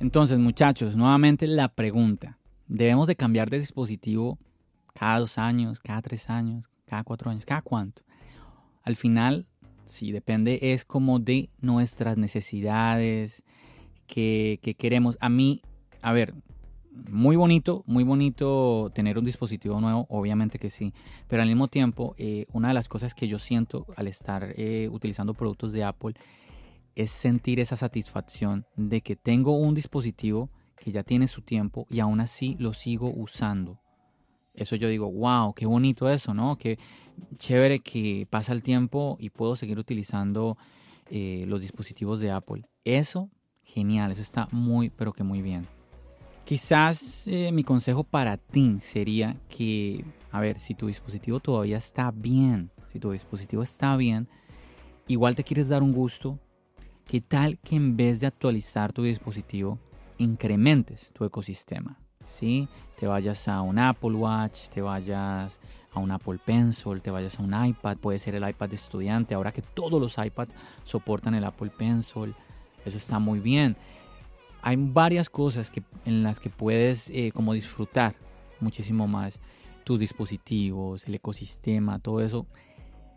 Entonces, 0.00 0.38
muchachos, 0.38 0.94
nuevamente 0.94 1.46
la 1.48 1.68
pregunta. 1.68 2.38
¿Debemos 2.68 3.08
de 3.08 3.16
cambiar 3.16 3.50
de 3.50 3.58
dispositivo 3.58 4.38
cada 4.94 5.18
dos 5.18 5.38
años, 5.38 5.80
cada 5.80 6.02
tres 6.02 6.30
años, 6.30 6.70
cada 6.86 7.02
cuatro 7.02 7.30
años, 7.30 7.44
cada 7.44 7.62
cuánto? 7.62 8.02
Al 8.84 8.94
final, 8.94 9.46
sí, 9.86 10.12
depende, 10.12 10.58
es 10.62 10.84
como 10.84 11.18
de 11.18 11.50
nuestras 11.60 12.16
necesidades, 12.16 13.42
que, 14.08 14.74
queremos. 14.76 15.16
A 15.20 15.28
mí, 15.28 15.62
a 16.02 16.12
ver, 16.12 16.34
muy 16.90 17.36
bonito, 17.36 17.84
muy 17.86 18.02
bonito 18.02 18.90
tener 18.92 19.18
un 19.18 19.24
dispositivo 19.24 19.80
nuevo, 19.80 20.06
obviamente 20.08 20.58
que 20.58 20.70
sí, 20.70 20.92
pero 21.28 21.42
al 21.42 21.48
mismo 21.48 21.68
tiempo, 21.68 22.14
eh, 22.18 22.46
una 22.52 22.68
de 22.68 22.74
las 22.74 22.88
cosas 22.88 23.14
que 23.14 23.28
yo 23.28 23.38
siento 23.38 23.86
al 23.94 24.08
estar 24.08 24.52
eh, 24.56 24.88
utilizando 24.90 25.34
productos 25.34 25.70
de 25.70 25.84
Apple 25.84 26.14
es 26.96 27.12
sentir 27.12 27.60
esa 27.60 27.76
satisfacción 27.76 28.66
de 28.74 29.02
que 29.02 29.14
tengo 29.14 29.52
un 29.56 29.74
dispositivo 29.74 30.50
que 30.76 30.90
ya 30.90 31.04
tiene 31.04 31.28
su 31.28 31.42
tiempo 31.42 31.86
y 31.88 32.00
aún 32.00 32.18
así 32.20 32.56
lo 32.58 32.72
sigo 32.72 33.12
usando. 33.14 33.80
Eso 34.54 34.74
yo 34.74 34.88
digo, 34.88 35.08
wow, 35.08 35.54
qué 35.54 35.66
bonito 35.66 36.10
eso, 36.10 36.34
¿no? 36.34 36.58
Qué 36.58 36.80
chévere 37.36 37.78
que 37.78 38.26
pasa 38.28 38.52
el 38.52 38.64
tiempo 38.64 39.16
y 39.20 39.30
puedo 39.30 39.54
seguir 39.54 39.78
utilizando 39.78 40.58
eh, 41.10 41.44
los 41.46 41.60
dispositivos 41.60 42.18
de 42.18 42.32
Apple. 42.32 42.64
Eso 42.84 43.30
Genial, 43.68 44.12
eso 44.12 44.22
está 44.22 44.48
muy, 44.50 44.88
pero 44.88 45.12
que 45.12 45.22
muy 45.22 45.42
bien. 45.42 45.66
Quizás 46.44 47.28
eh, 47.28 47.52
mi 47.52 47.62
consejo 47.62 48.02
para 48.02 48.38
ti 48.38 48.76
sería 48.80 49.36
que, 49.50 50.06
a 50.32 50.40
ver, 50.40 50.58
si 50.58 50.74
tu 50.74 50.86
dispositivo 50.86 51.38
todavía 51.38 51.76
está 51.76 52.10
bien, 52.10 52.70
si 52.90 52.98
tu 52.98 53.10
dispositivo 53.10 53.62
está 53.62 53.94
bien, 53.96 54.26
igual 55.06 55.36
te 55.36 55.44
quieres 55.44 55.68
dar 55.68 55.82
un 55.82 55.92
gusto, 55.92 56.38
¿qué 57.06 57.20
tal 57.20 57.58
que 57.58 57.76
en 57.76 57.98
vez 57.98 58.20
de 58.20 58.26
actualizar 58.26 58.94
tu 58.94 59.02
dispositivo, 59.02 59.78
incrementes 60.16 61.12
tu 61.12 61.26
ecosistema? 61.26 61.98
¿Sí? 62.24 62.68
Te 62.98 63.06
vayas 63.06 63.48
a 63.48 63.60
un 63.60 63.78
Apple 63.78 64.14
Watch, 64.14 64.68
te 64.70 64.80
vayas 64.80 65.60
a 65.92 66.00
un 66.00 66.10
Apple 66.10 66.38
Pencil, 66.42 67.02
te 67.02 67.10
vayas 67.10 67.38
a 67.38 67.42
un 67.42 67.66
iPad, 67.66 67.98
puede 67.98 68.18
ser 68.18 68.34
el 68.34 68.48
iPad 68.48 68.70
de 68.70 68.76
estudiante, 68.76 69.34
ahora 69.34 69.52
que 69.52 69.60
todos 69.60 70.00
los 70.00 70.16
iPads 70.16 70.54
soportan 70.84 71.34
el 71.34 71.44
Apple 71.44 71.70
Pencil 71.76 72.34
eso 72.84 72.96
está 72.96 73.18
muy 73.18 73.40
bien. 73.40 73.76
Hay 74.62 74.76
varias 74.76 75.30
cosas 75.30 75.70
que, 75.70 75.82
en 76.04 76.22
las 76.22 76.40
que 76.40 76.50
puedes 76.50 77.10
eh, 77.10 77.30
como 77.32 77.52
disfrutar 77.52 78.14
muchísimo 78.60 79.06
más 79.06 79.40
tus 79.84 80.00
dispositivos, 80.00 81.06
el 81.06 81.14
ecosistema, 81.14 81.98
todo 81.98 82.20
eso. 82.20 82.46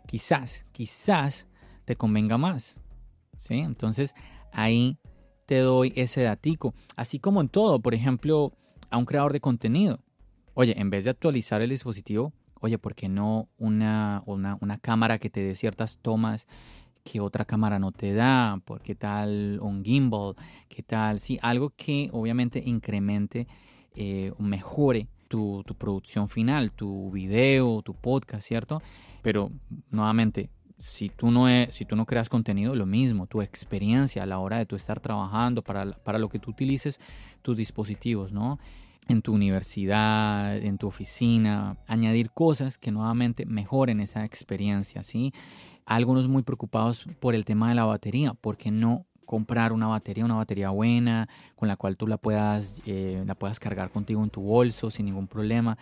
Quizás, 0.06 0.66
quizás 0.72 1.46
te 1.84 1.96
convenga 1.96 2.38
más. 2.38 2.80
¿sí? 3.36 3.58
Entonces 3.58 4.14
ahí 4.52 4.98
te 5.46 5.58
doy 5.58 5.92
ese 5.96 6.22
datico. 6.22 6.74
Así 6.96 7.18
como 7.18 7.40
en 7.40 7.48
todo, 7.48 7.80
por 7.80 7.94
ejemplo, 7.94 8.52
a 8.90 8.96
un 8.96 9.04
creador 9.04 9.32
de 9.32 9.40
contenido. 9.40 10.00
Oye, 10.54 10.78
en 10.78 10.90
vez 10.90 11.04
de 11.04 11.10
actualizar 11.10 11.62
el 11.62 11.70
dispositivo, 11.70 12.32
oye, 12.60 12.78
¿por 12.78 12.94
qué 12.94 13.08
no 13.08 13.48
una, 13.58 14.22
una, 14.26 14.58
una 14.60 14.78
cámara 14.78 15.18
que 15.18 15.30
te 15.30 15.42
dé 15.42 15.54
ciertas 15.54 15.98
tomas 15.98 16.46
que 17.02 17.20
otra 17.20 17.44
cámara 17.44 17.78
no 17.78 17.92
te 17.92 18.14
da, 18.14 18.60
por 18.64 18.80
qué 18.80 18.94
tal 18.94 19.58
un 19.60 19.84
gimbal, 19.84 20.34
qué 20.68 20.82
tal, 20.82 21.20
sí, 21.20 21.38
algo 21.42 21.70
que 21.70 22.08
obviamente 22.12 22.62
incremente 22.64 23.46
eh, 23.94 24.32
o 24.38 24.42
mejore 24.42 25.08
tu, 25.28 25.64
producción 25.78 26.28
final, 26.28 26.72
tu 26.72 27.10
video, 27.10 27.82
tu 27.82 27.94
podcast, 27.94 28.46
¿cierto? 28.46 28.82
Pero 29.22 29.50
nuevamente, 29.90 30.50
si 30.78 31.08
tú 31.08 31.30
no, 31.30 31.48
es, 31.48 31.74
si 31.74 31.86
tú 31.86 31.96
no 31.96 32.04
creas 32.04 32.28
contenido, 32.28 32.74
lo 32.74 32.84
mismo, 32.84 33.26
tu 33.26 33.40
experiencia 33.40 34.22
a 34.22 34.26
la 34.26 34.38
hora 34.38 34.58
de 34.58 34.66
tú 34.66 34.76
estar 34.76 35.00
trabajando 35.00 35.62
para, 35.62 35.90
para 35.92 36.18
lo 36.18 36.28
que 36.28 36.38
tú 36.38 36.50
utilices 36.50 37.00
tus 37.40 37.56
dispositivos, 37.56 38.32
¿no? 38.32 38.58
en 39.08 39.20
tu 39.20 39.34
universidad, 39.34 40.56
en 40.56 40.78
tu 40.78 40.86
oficina, 40.86 41.76
añadir 41.86 42.30
cosas 42.30 42.78
que 42.78 42.92
nuevamente 42.92 43.46
mejoren 43.46 44.00
esa 44.00 44.24
experiencia, 44.24 45.02
¿sí? 45.02 45.32
Algunos 45.86 46.28
muy 46.28 46.42
preocupados 46.42 47.06
por 47.20 47.34
el 47.34 47.44
tema 47.44 47.68
de 47.68 47.74
la 47.74 47.84
batería, 47.84 48.34
porque 48.34 48.70
no 48.70 49.06
comprar 49.24 49.72
una 49.72 49.86
batería, 49.86 50.24
una 50.24 50.34
batería 50.34 50.70
buena, 50.70 51.28
con 51.56 51.68
la 51.68 51.76
cual 51.76 51.96
tú 51.96 52.06
la 52.06 52.18
puedas, 52.18 52.82
eh, 52.86 53.22
la 53.26 53.34
puedas 53.34 53.58
cargar 53.58 53.90
contigo 53.90 54.22
en 54.22 54.30
tu 54.30 54.42
bolso 54.42 54.90
sin 54.90 55.06
ningún 55.06 55.26
problema. 55.26 55.78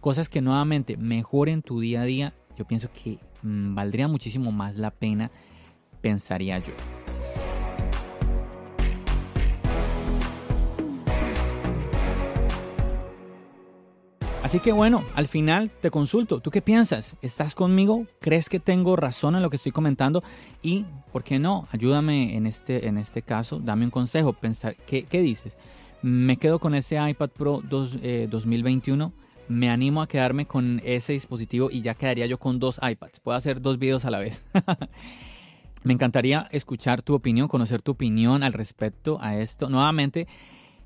Cosas 0.00 0.28
que 0.28 0.40
nuevamente 0.40 0.96
mejoren 0.96 1.62
tu 1.62 1.80
día 1.80 2.02
a 2.02 2.04
día, 2.04 2.34
yo 2.56 2.64
pienso 2.64 2.90
que 2.92 3.18
mm, 3.42 3.74
valdría 3.74 4.08
muchísimo 4.08 4.52
más 4.52 4.76
la 4.76 4.90
pena, 4.90 5.30
pensaría 6.00 6.58
yo. 6.58 6.74
Así 14.52 14.60
que 14.60 14.72
bueno, 14.72 15.02
al 15.14 15.28
final 15.28 15.70
te 15.70 15.90
consulto. 15.90 16.40
¿Tú 16.40 16.50
qué 16.50 16.60
piensas? 16.60 17.16
¿Estás 17.22 17.54
conmigo? 17.54 18.06
¿Crees 18.20 18.50
que 18.50 18.60
tengo 18.60 18.96
razón 18.96 19.34
en 19.34 19.40
lo 19.40 19.48
que 19.48 19.56
estoy 19.56 19.72
comentando? 19.72 20.22
Y, 20.60 20.84
¿por 21.10 21.24
qué 21.24 21.38
no? 21.38 21.66
Ayúdame 21.70 22.36
en 22.36 22.46
este, 22.46 22.86
en 22.86 22.98
este 22.98 23.22
caso. 23.22 23.60
Dame 23.60 23.86
un 23.86 23.90
consejo. 23.90 24.34
Pensar, 24.34 24.76
¿qué, 24.76 25.06
dices? 25.10 25.56
¿Me 26.02 26.36
quedo 26.36 26.58
con 26.58 26.74
ese 26.74 26.98
iPad 27.02 27.30
Pro 27.30 27.62
2021? 27.62 29.06
Eh, 29.06 29.22
¿Me 29.48 29.70
animo 29.70 30.02
a 30.02 30.06
quedarme 30.06 30.44
con 30.44 30.82
ese 30.84 31.14
dispositivo 31.14 31.70
y 31.70 31.80
ya 31.80 31.94
quedaría 31.94 32.26
yo 32.26 32.38
con 32.38 32.58
dos 32.58 32.78
iPads? 32.82 33.20
Puedo 33.20 33.38
hacer 33.38 33.62
dos 33.62 33.78
videos 33.78 34.04
a 34.04 34.10
la 34.10 34.18
vez. 34.18 34.44
Me 35.82 35.94
encantaría 35.94 36.46
escuchar 36.50 37.00
tu 37.00 37.14
opinión, 37.14 37.48
conocer 37.48 37.80
tu 37.80 37.92
opinión 37.92 38.42
al 38.42 38.52
respecto 38.52 39.16
a 39.22 39.34
esto. 39.38 39.70
Nuevamente, 39.70 40.28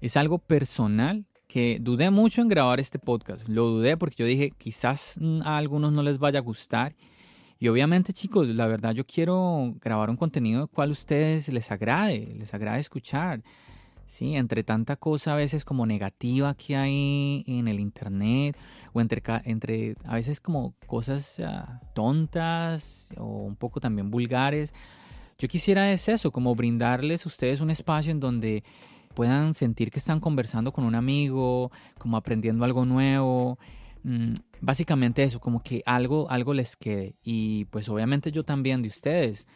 es 0.00 0.16
algo 0.16 0.38
personal 0.38 1.26
que 1.46 1.78
dudé 1.80 2.11
mucho 2.11 2.42
en 2.42 2.48
grabar 2.48 2.80
este 2.80 2.98
podcast. 2.98 3.48
Lo 3.48 3.66
dudé 3.66 3.96
porque 3.96 4.16
yo 4.18 4.26
dije, 4.26 4.52
quizás 4.56 5.18
a 5.44 5.56
algunos 5.56 5.92
no 5.92 6.02
les 6.02 6.18
vaya 6.18 6.40
a 6.40 6.42
gustar. 6.42 6.94
Y 7.59 7.68
obviamente, 7.68 8.12
chicos, 8.12 8.48
la 8.48 8.66
verdad 8.66 8.92
yo 8.92 9.06
quiero 9.06 9.74
grabar 9.80 10.11
un 10.11 10.16
contenido 10.16 10.62
el 10.62 10.68
cual 10.68 10.90
a 10.90 10.92
ustedes 10.92 11.48
les 11.48 11.70
agrade, 11.70 12.35
les 12.38 12.52
agrade 12.52 12.80
escuchar. 12.80 13.42
Sí, 14.04 14.37
entre 14.37 14.62
tanta 14.62 14.94
cosa 14.94 15.32
a 15.32 15.37
veces 15.37 15.64
como 15.64 15.85
negativa 15.85 16.54
que 16.54 16.76
hay 16.76 17.42
en 17.48 17.66
el 17.66 17.80
internet 17.80 18.56
o 18.92 19.00
entre, 19.00 19.20
entre 19.44 19.96
a 20.04 20.14
veces 20.14 20.40
como 20.40 20.74
cosas 20.87 21.40
ah, 21.40 21.80
tontas 21.92 23.09
o 23.16 23.24
un 23.24 23.56
poco 23.56 23.80
también 23.80 24.11
vulgares. 24.11 24.72
Yo 25.38 25.48
quisiera 25.48 25.92
es 25.92 26.09
eso, 26.09 26.30
como 26.30 26.54
brindarles 26.54 27.26
a 27.26 27.28
ustedes 27.28 27.61
un 27.61 27.70
espacio 27.70 28.12
en 28.12 28.20
donde 28.20 28.62
puedan 29.16 29.55
sentir 29.55 29.90
que 29.90 29.98
están 29.98 30.20
conversando 30.20 30.72
con 30.72 30.85
un 30.85 30.94
amigo, 30.94 31.72
como 31.98 32.18
aprendiendo 32.18 32.66
algo 32.66 32.85
nuevo. 32.85 33.59
Mm, 34.05 34.35
básicamente 34.61 35.22
eso, 35.22 35.40
como 35.40 35.62
que 35.62 35.83
algo, 35.87 36.31
algo 36.31 36.52
les 36.52 36.76
quede. 36.76 37.14
Y 37.24 37.64
pues 37.66 37.88
obviamente 37.88 38.31
yo 38.31 38.44
también 38.44 38.83
de 38.83 38.88
ustedes. 38.88 39.46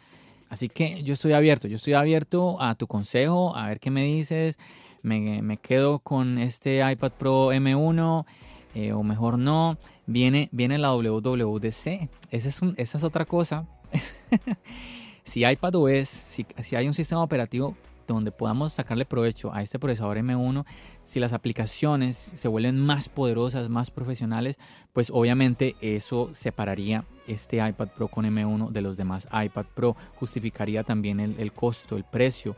Así 0.49 0.67
que 0.67 1.03
yo 1.03 1.13
estoy 1.13 1.33
abierto, 1.33 1.67
yo 1.67 1.75
estoy 1.75 1.93
abierto 1.93 2.59
a 2.59 2.73
tu 2.73 2.87
consejo, 2.87 3.55
a 3.55 3.67
ver 3.67 3.79
qué 3.79 3.91
me 3.91 4.03
dices. 4.03 4.57
Me, 5.03 5.57
quedo 5.61 5.99
con 5.99 6.39
este 6.39 6.81
iPad 6.91 7.11
Pro 7.11 7.53
M1 7.53 8.25
eh, 8.73 8.93
o 8.93 9.03
mejor 9.03 9.37
no. 9.37 9.77
Viene, 10.07 10.49
viene 10.51 10.79
la 10.79 10.91
WWDC. 10.91 12.09
Esa 12.31 12.49
es, 12.49 12.61
esa 12.77 12.97
es 12.97 13.03
otra 13.03 13.25
cosa. 13.25 13.67
si 15.23 15.45
iPadOS, 15.45 16.07
si, 16.07 16.47
si 16.63 16.75
hay 16.75 16.87
un 16.87 16.95
sistema 16.95 17.21
operativo 17.21 17.75
donde 18.13 18.31
podamos 18.31 18.73
sacarle 18.73 19.05
provecho 19.05 19.53
a 19.53 19.61
este 19.61 19.79
procesador 19.79 20.17
M1, 20.17 20.65
si 21.03 21.19
las 21.19 21.33
aplicaciones 21.33 22.15
se 22.17 22.47
vuelven 22.47 22.79
más 22.79 23.09
poderosas, 23.09 23.69
más 23.69 23.91
profesionales, 23.91 24.59
pues 24.93 25.09
obviamente 25.11 25.75
eso 25.81 26.29
separaría 26.33 27.05
este 27.27 27.57
iPad 27.57 27.89
Pro 27.89 28.07
con 28.07 28.25
M1 28.25 28.71
de 28.71 28.81
los 28.81 28.97
demás 28.97 29.27
iPad 29.31 29.65
Pro, 29.73 29.95
justificaría 30.15 30.83
también 30.83 31.19
el, 31.19 31.51
costo, 31.53 31.97
el 31.97 32.03
precio. 32.03 32.55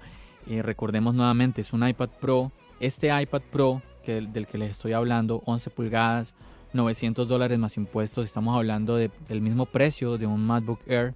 Eh, 0.48 0.62
recordemos 0.62 1.16
nuevamente, 1.16 1.62
es 1.62 1.74
un 1.74 1.88
iPad 1.88 2.10
Pro, 2.20 2.52
este 2.80 3.08
iPad 3.22 3.42
Pro 3.52 3.82
del 4.06 4.48
que 4.48 4.58
les 4.58 4.72
estoy 4.72 4.94
hablando, 4.94 5.42
11 5.46 5.70
pulgadas, 5.70 6.36
900 6.74 7.28
dólares 7.28 7.58
más 7.60 7.78
impuestos, 7.78 8.26
estamos 8.26 8.56
hablando 8.56 8.98
del 8.98 9.42
mismo 9.42 9.66
precio 9.66 10.18
de 10.18 10.26
un 10.26 10.46
MacBook 10.46 10.80
Air 10.88 11.14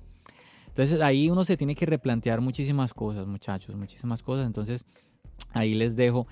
entonces 0.78 1.02
ahí 1.02 1.28
uno 1.32 1.44
se 1.44 1.58
tiene 1.58 1.74
que 1.74 1.88
replantear 1.88 2.40
muchísimas 2.40 2.94
cosas, 2.94 3.26
muchachos, 3.26 3.76
muchísimas 3.76 4.22
cosas. 4.22 4.46
Entonces 4.46 4.86
ahí 5.52 5.74
les 5.74 5.96
dejo 5.96 6.28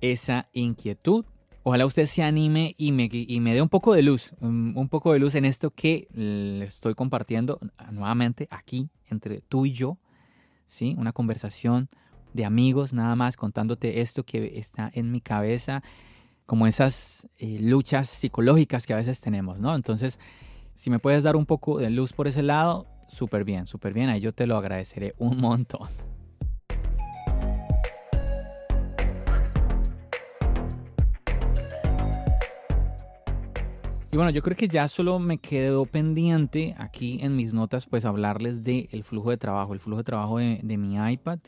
esa 0.00 0.48
inquietud. 0.52 1.24
Ojalá 1.64 1.86
usted 1.86 2.06
se 2.06 2.22
anime 2.22 2.76
y 2.78 2.92
me, 2.92 3.08
y 3.10 3.40
me 3.40 3.52
dé 3.52 3.60
un 3.60 3.68
poco 3.68 3.92
de 3.92 4.02
luz, 4.02 4.32
un, 4.40 4.88
poco 4.88 5.12
de 5.12 5.18
luz 5.18 5.34
en 5.34 5.44
esto 5.44 5.72
que 5.72 6.06
le 6.12 6.66
estoy 6.66 6.94
compartiendo 6.94 7.58
nuevamente 7.90 8.46
aquí 8.52 8.90
entre 9.10 9.40
tú 9.40 9.66
y 9.66 9.72
yo. 9.72 9.98
¿sí? 10.68 10.94
Una 10.96 11.12
conversación 11.12 11.88
de 12.32 12.44
amigos 12.44 12.92
nada 12.92 13.16
más 13.16 13.36
contándote 13.36 14.02
esto 14.02 14.22
que 14.22 14.56
está 14.60 14.88
en 14.94 15.10
mi 15.10 15.20
cabeza, 15.20 15.82
como 16.46 16.68
esas 16.68 17.28
eh, 17.38 17.58
luchas 17.60 18.08
psicológicas 18.08 18.86
que 18.86 18.92
a 18.92 18.98
veces 18.98 19.20
tenemos, 19.20 19.58
¿no? 19.58 19.74
Entonces, 19.74 20.20
si 20.74 20.90
me 20.90 21.00
puedes 21.00 21.24
dar 21.24 21.34
un 21.34 21.44
poco 21.44 21.78
de 21.78 21.90
luz 21.90 22.12
por 22.12 22.28
ese 22.28 22.44
lado, 22.44 22.86
súper 23.10 23.44
bien, 23.44 23.66
súper 23.66 23.92
bien, 23.92 24.08
ahí 24.08 24.20
yo 24.20 24.32
te 24.32 24.46
lo 24.46 24.56
agradeceré 24.56 25.14
un 25.18 25.38
montón. 25.38 25.88
Y 34.12 34.16
bueno, 34.16 34.30
yo 34.30 34.42
creo 34.42 34.56
que 34.56 34.66
ya 34.66 34.88
solo 34.88 35.20
me 35.20 35.38
quedó 35.38 35.86
pendiente 35.86 36.74
aquí 36.78 37.20
en 37.22 37.36
mis 37.36 37.54
notas, 37.54 37.86
pues 37.86 38.04
hablarles 38.04 38.64
del 38.64 39.04
flujo 39.04 39.30
de 39.30 39.36
trabajo, 39.36 39.72
el 39.72 39.78
flujo 39.78 39.98
de 39.98 40.04
trabajo 40.04 40.38
de, 40.38 40.58
de 40.64 40.76
mi 40.76 40.96
iPad, 41.12 41.38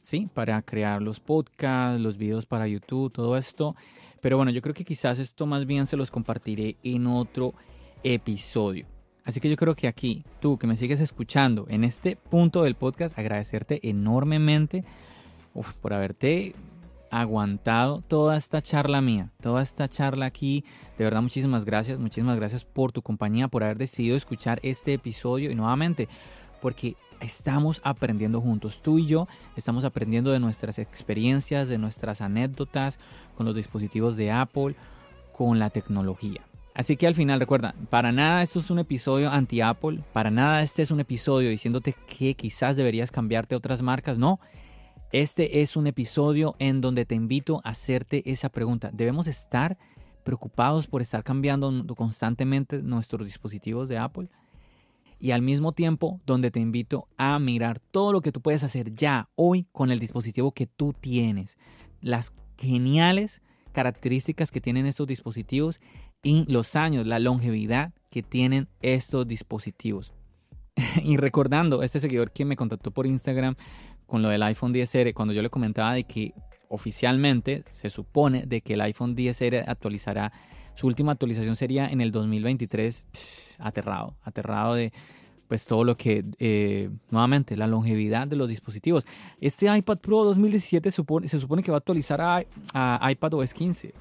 ¿sí? 0.00 0.28
Para 0.34 0.60
crear 0.62 1.00
los 1.00 1.20
podcasts, 1.20 2.00
los 2.00 2.18
videos 2.18 2.46
para 2.46 2.66
YouTube, 2.66 3.12
todo 3.12 3.36
esto. 3.36 3.76
Pero 4.20 4.36
bueno, 4.36 4.50
yo 4.50 4.60
creo 4.60 4.74
que 4.74 4.84
quizás 4.84 5.20
esto 5.20 5.46
más 5.46 5.66
bien 5.66 5.86
se 5.86 5.96
los 5.96 6.10
compartiré 6.10 6.76
en 6.82 7.06
otro 7.06 7.54
episodio. 8.02 8.93
Así 9.24 9.40
que 9.40 9.48
yo 9.48 9.56
creo 9.56 9.74
que 9.74 9.88
aquí, 9.88 10.24
tú 10.40 10.58
que 10.58 10.66
me 10.66 10.76
sigues 10.76 11.00
escuchando 11.00 11.66
en 11.68 11.82
este 11.82 12.16
punto 12.16 12.62
del 12.62 12.74
podcast, 12.74 13.18
agradecerte 13.18 13.88
enormemente 13.88 14.84
por 15.80 15.94
haberte 15.94 16.54
aguantado 17.10 18.02
toda 18.02 18.36
esta 18.36 18.60
charla 18.60 19.00
mía, 19.00 19.30
toda 19.40 19.62
esta 19.62 19.88
charla 19.88 20.26
aquí. 20.26 20.64
De 20.98 21.04
verdad, 21.04 21.22
muchísimas 21.22 21.64
gracias, 21.64 21.98
muchísimas 21.98 22.36
gracias 22.36 22.64
por 22.64 22.92
tu 22.92 23.02
compañía, 23.02 23.48
por 23.48 23.62
haber 23.64 23.78
decidido 23.78 24.16
escuchar 24.16 24.58
este 24.62 24.94
episodio 24.94 25.50
y 25.50 25.54
nuevamente, 25.54 26.08
porque 26.60 26.96
estamos 27.20 27.80
aprendiendo 27.84 28.40
juntos. 28.40 28.82
Tú 28.82 28.98
y 28.98 29.06
yo 29.06 29.28
estamos 29.56 29.84
aprendiendo 29.84 30.32
de 30.32 30.40
nuestras 30.40 30.78
experiencias, 30.78 31.68
de 31.68 31.78
nuestras 31.78 32.20
anécdotas 32.20 32.98
con 33.36 33.46
los 33.46 33.54
dispositivos 33.54 34.16
de 34.16 34.32
Apple, 34.32 34.74
con 35.32 35.58
la 35.58 35.70
tecnología. 35.70 36.42
Así 36.74 36.96
que 36.96 37.06
al 37.06 37.14
final 37.14 37.38
recuerda, 37.38 37.76
para 37.88 38.10
nada 38.10 38.42
esto 38.42 38.58
es 38.58 38.68
un 38.68 38.80
episodio 38.80 39.30
anti-Apple, 39.30 40.02
para 40.12 40.32
nada 40.32 40.60
este 40.60 40.82
es 40.82 40.90
un 40.90 40.98
episodio 40.98 41.48
diciéndote 41.48 41.94
que 42.08 42.34
quizás 42.34 42.74
deberías 42.74 43.12
cambiarte 43.12 43.54
a 43.54 43.58
otras 43.58 43.80
marcas, 43.80 44.18
no. 44.18 44.40
Este 45.12 45.62
es 45.62 45.76
un 45.76 45.86
episodio 45.86 46.56
en 46.58 46.80
donde 46.80 47.04
te 47.04 47.14
invito 47.14 47.60
a 47.62 47.68
hacerte 47.68 48.28
esa 48.28 48.48
pregunta. 48.48 48.90
¿Debemos 48.92 49.28
estar 49.28 49.78
preocupados 50.24 50.88
por 50.88 51.00
estar 51.00 51.22
cambiando 51.22 51.86
constantemente 51.94 52.82
nuestros 52.82 53.24
dispositivos 53.24 53.88
de 53.88 53.98
Apple? 53.98 54.28
Y 55.20 55.30
al 55.30 55.42
mismo 55.42 55.70
tiempo 55.70 56.20
donde 56.26 56.50
te 56.50 56.58
invito 56.58 57.06
a 57.16 57.38
mirar 57.38 57.78
todo 57.78 58.12
lo 58.12 58.20
que 58.20 58.32
tú 58.32 58.40
puedes 58.40 58.64
hacer 58.64 58.92
ya, 58.92 59.28
hoy, 59.36 59.68
con 59.70 59.92
el 59.92 60.00
dispositivo 60.00 60.50
que 60.50 60.66
tú 60.66 60.92
tienes. 60.92 61.56
Las 62.00 62.32
geniales 62.58 63.42
características 63.74 64.50
que 64.50 64.60
tienen 64.60 64.86
estos 64.86 65.06
dispositivos 65.06 65.80
y 66.24 66.50
los 66.50 66.74
años, 66.74 67.06
la 67.06 67.20
longevidad 67.20 67.92
que 68.10 68.24
tienen 68.24 68.66
estos 68.80 69.28
dispositivos. 69.28 70.12
y 71.04 71.16
recordando, 71.16 71.82
este 71.82 72.00
seguidor 72.00 72.32
que 72.32 72.44
me 72.44 72.56
contactó 72.56 72.90
por 72.90 73.06
Instagram 73.06 73.54
con 74.06 74.22
lo 74.22 74.28
del 74.28 74.42
iPhone 74.42 74.74
10R, 74.74 75.14
cuando 75.14 75.32
yo 75.32 75.42
le 75.42 75.50
comentaba 75.50 75.94
de 75.94 76.04
que 76.04 76.34
oficialmente 76.68 77.64
se 77.68 77.90
supone 77.90 78.46
de 78.46 78.60
que 78.60 78.74
el 78.74 78.80
iPhone 78.80 79.14
10R 79.14 79.64
actualizará, 79.66 80.32
su 80.74 80.88
última 80.88 81.12
actualización 81.12 81.54
sería 81.54 81.86
en 81.86 82.00
el 82.00 82.10
2023, 82.10 83.06
aterrado, 83.60 84.16
aterrado 84.22 84.74
de 84.74 84.92
pues 85.46 85.66
todo 85.66 85.84
lo 85.84 85.96
que, 85.96 86.24
eh, 86.38 86.88
nuevamente, 87.10 87.54
la 87.56 87.66
longevidad 87.66 88.26
de 88.26 88.34
los 88.34 88.48
dispositivos. 88.48 89.04
Este 89.40 89.66
iPad 89.66 89.98
Pro 89.98 90.24
2017 90.24 90.90
supone, 90.90 91.28
se 91.28 91.38
supone 91.38 91.62
que 91.62 91.70
va 91.70 91.76
a 91.76 91.78
actualizar 91.78 92.20
a, 92.20 92.42
a 92.72 93.10
iPadOS 93.12 93.52
15. 93.52 93.92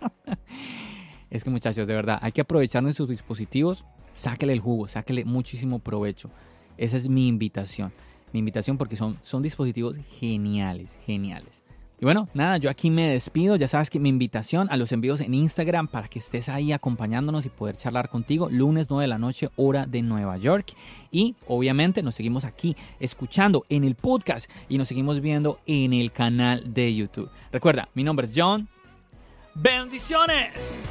es 1.32 1.42
que 1.42 1.50
muchachos, 1.50 1.88
de 1.88 1.94
verdad, 1.94 2.20
hay 2.22 2.30
que 2.30 2.42
aprovechar 2.42 2.84
nuestros 2.84 3.08
dispositivos, 3.08 3.84
sáquele 4.12 4.52
el 4.52 4.60
jugo, 4.60 4.86
sáquele 4.86 5.24
muchísimo 5.24 5.80
provecho. 5.80 6.30
Esa 6.76 6.96
es 6.96 7.08
mi 7.08 7.26
invitación 7.26 7.92
mi 8.32 8.38
invitación 8.38 8.78
porque 8.78 8.96
son, 8.96 9.18
son 9.20 9.42
dispositivos 9.42 9.98
geniales, 10.18 10.98
geniales. 11.06 11.62
Y 12.00 12.04
bueno, 12.04 12.28
nada, 12.34 12.56
yo 12.56 12.68
aquí 12.68 12.90
me 12.90 13.10
despido. 13.10 13.54
Ya 13.54 13.68
sabes 13.68 13.88
que 13.88 14.00
mi 14.00 14.08
invitación 14.08 14.66
a 14.72 14.76
los 14.76 14.90
envíos 14.90 15.20
en 15.20 15.34
Instagram 15.34 15.86
para 15.86 16.08
que 16.08 16.18
estés 16.18 16.48
ahí 16.48 16.72
acompañándonos 16.72 17.46
y 17.46 17.48
poder 17.48 17.76
charlar 17.76 18.08
contigo. 18.08 18.48
Lunes 18.50 18.90
9 18.90 19.04
de 19.04 19.08
la 19.08 19.18
noche, 19.18 19.50
hora 19.54 19.86
de 19.86 20.02
Nueva 20.02 20.36
York. 20.36 20.72
Y 21.12 21.36
obviamente 21.46 22.02
nos 22.02 22.16
seguimos 22.16 22.44
aquí 22.44 22.76
escuchando 22.98 23.64
en 23.68 23.84
el 23.84 23.94
podcast 23.94 24.50
y 24.68 24.78
nos 24.78 24.88
seguimos 24.88 25.20
viendo 25.20 25.60
en 25.66 25.92
el 25.92 26.10
canal 26.10 26.74
de 26.74 26.92
YouTube. 26.92 27.30
Recuerda, 27.52 27.88
mi 27.94 28.02
nombre 28.02 28.26
es 28.26 28.32
John. 28.34 28.68
¡Bendiciones! 29.54 30.88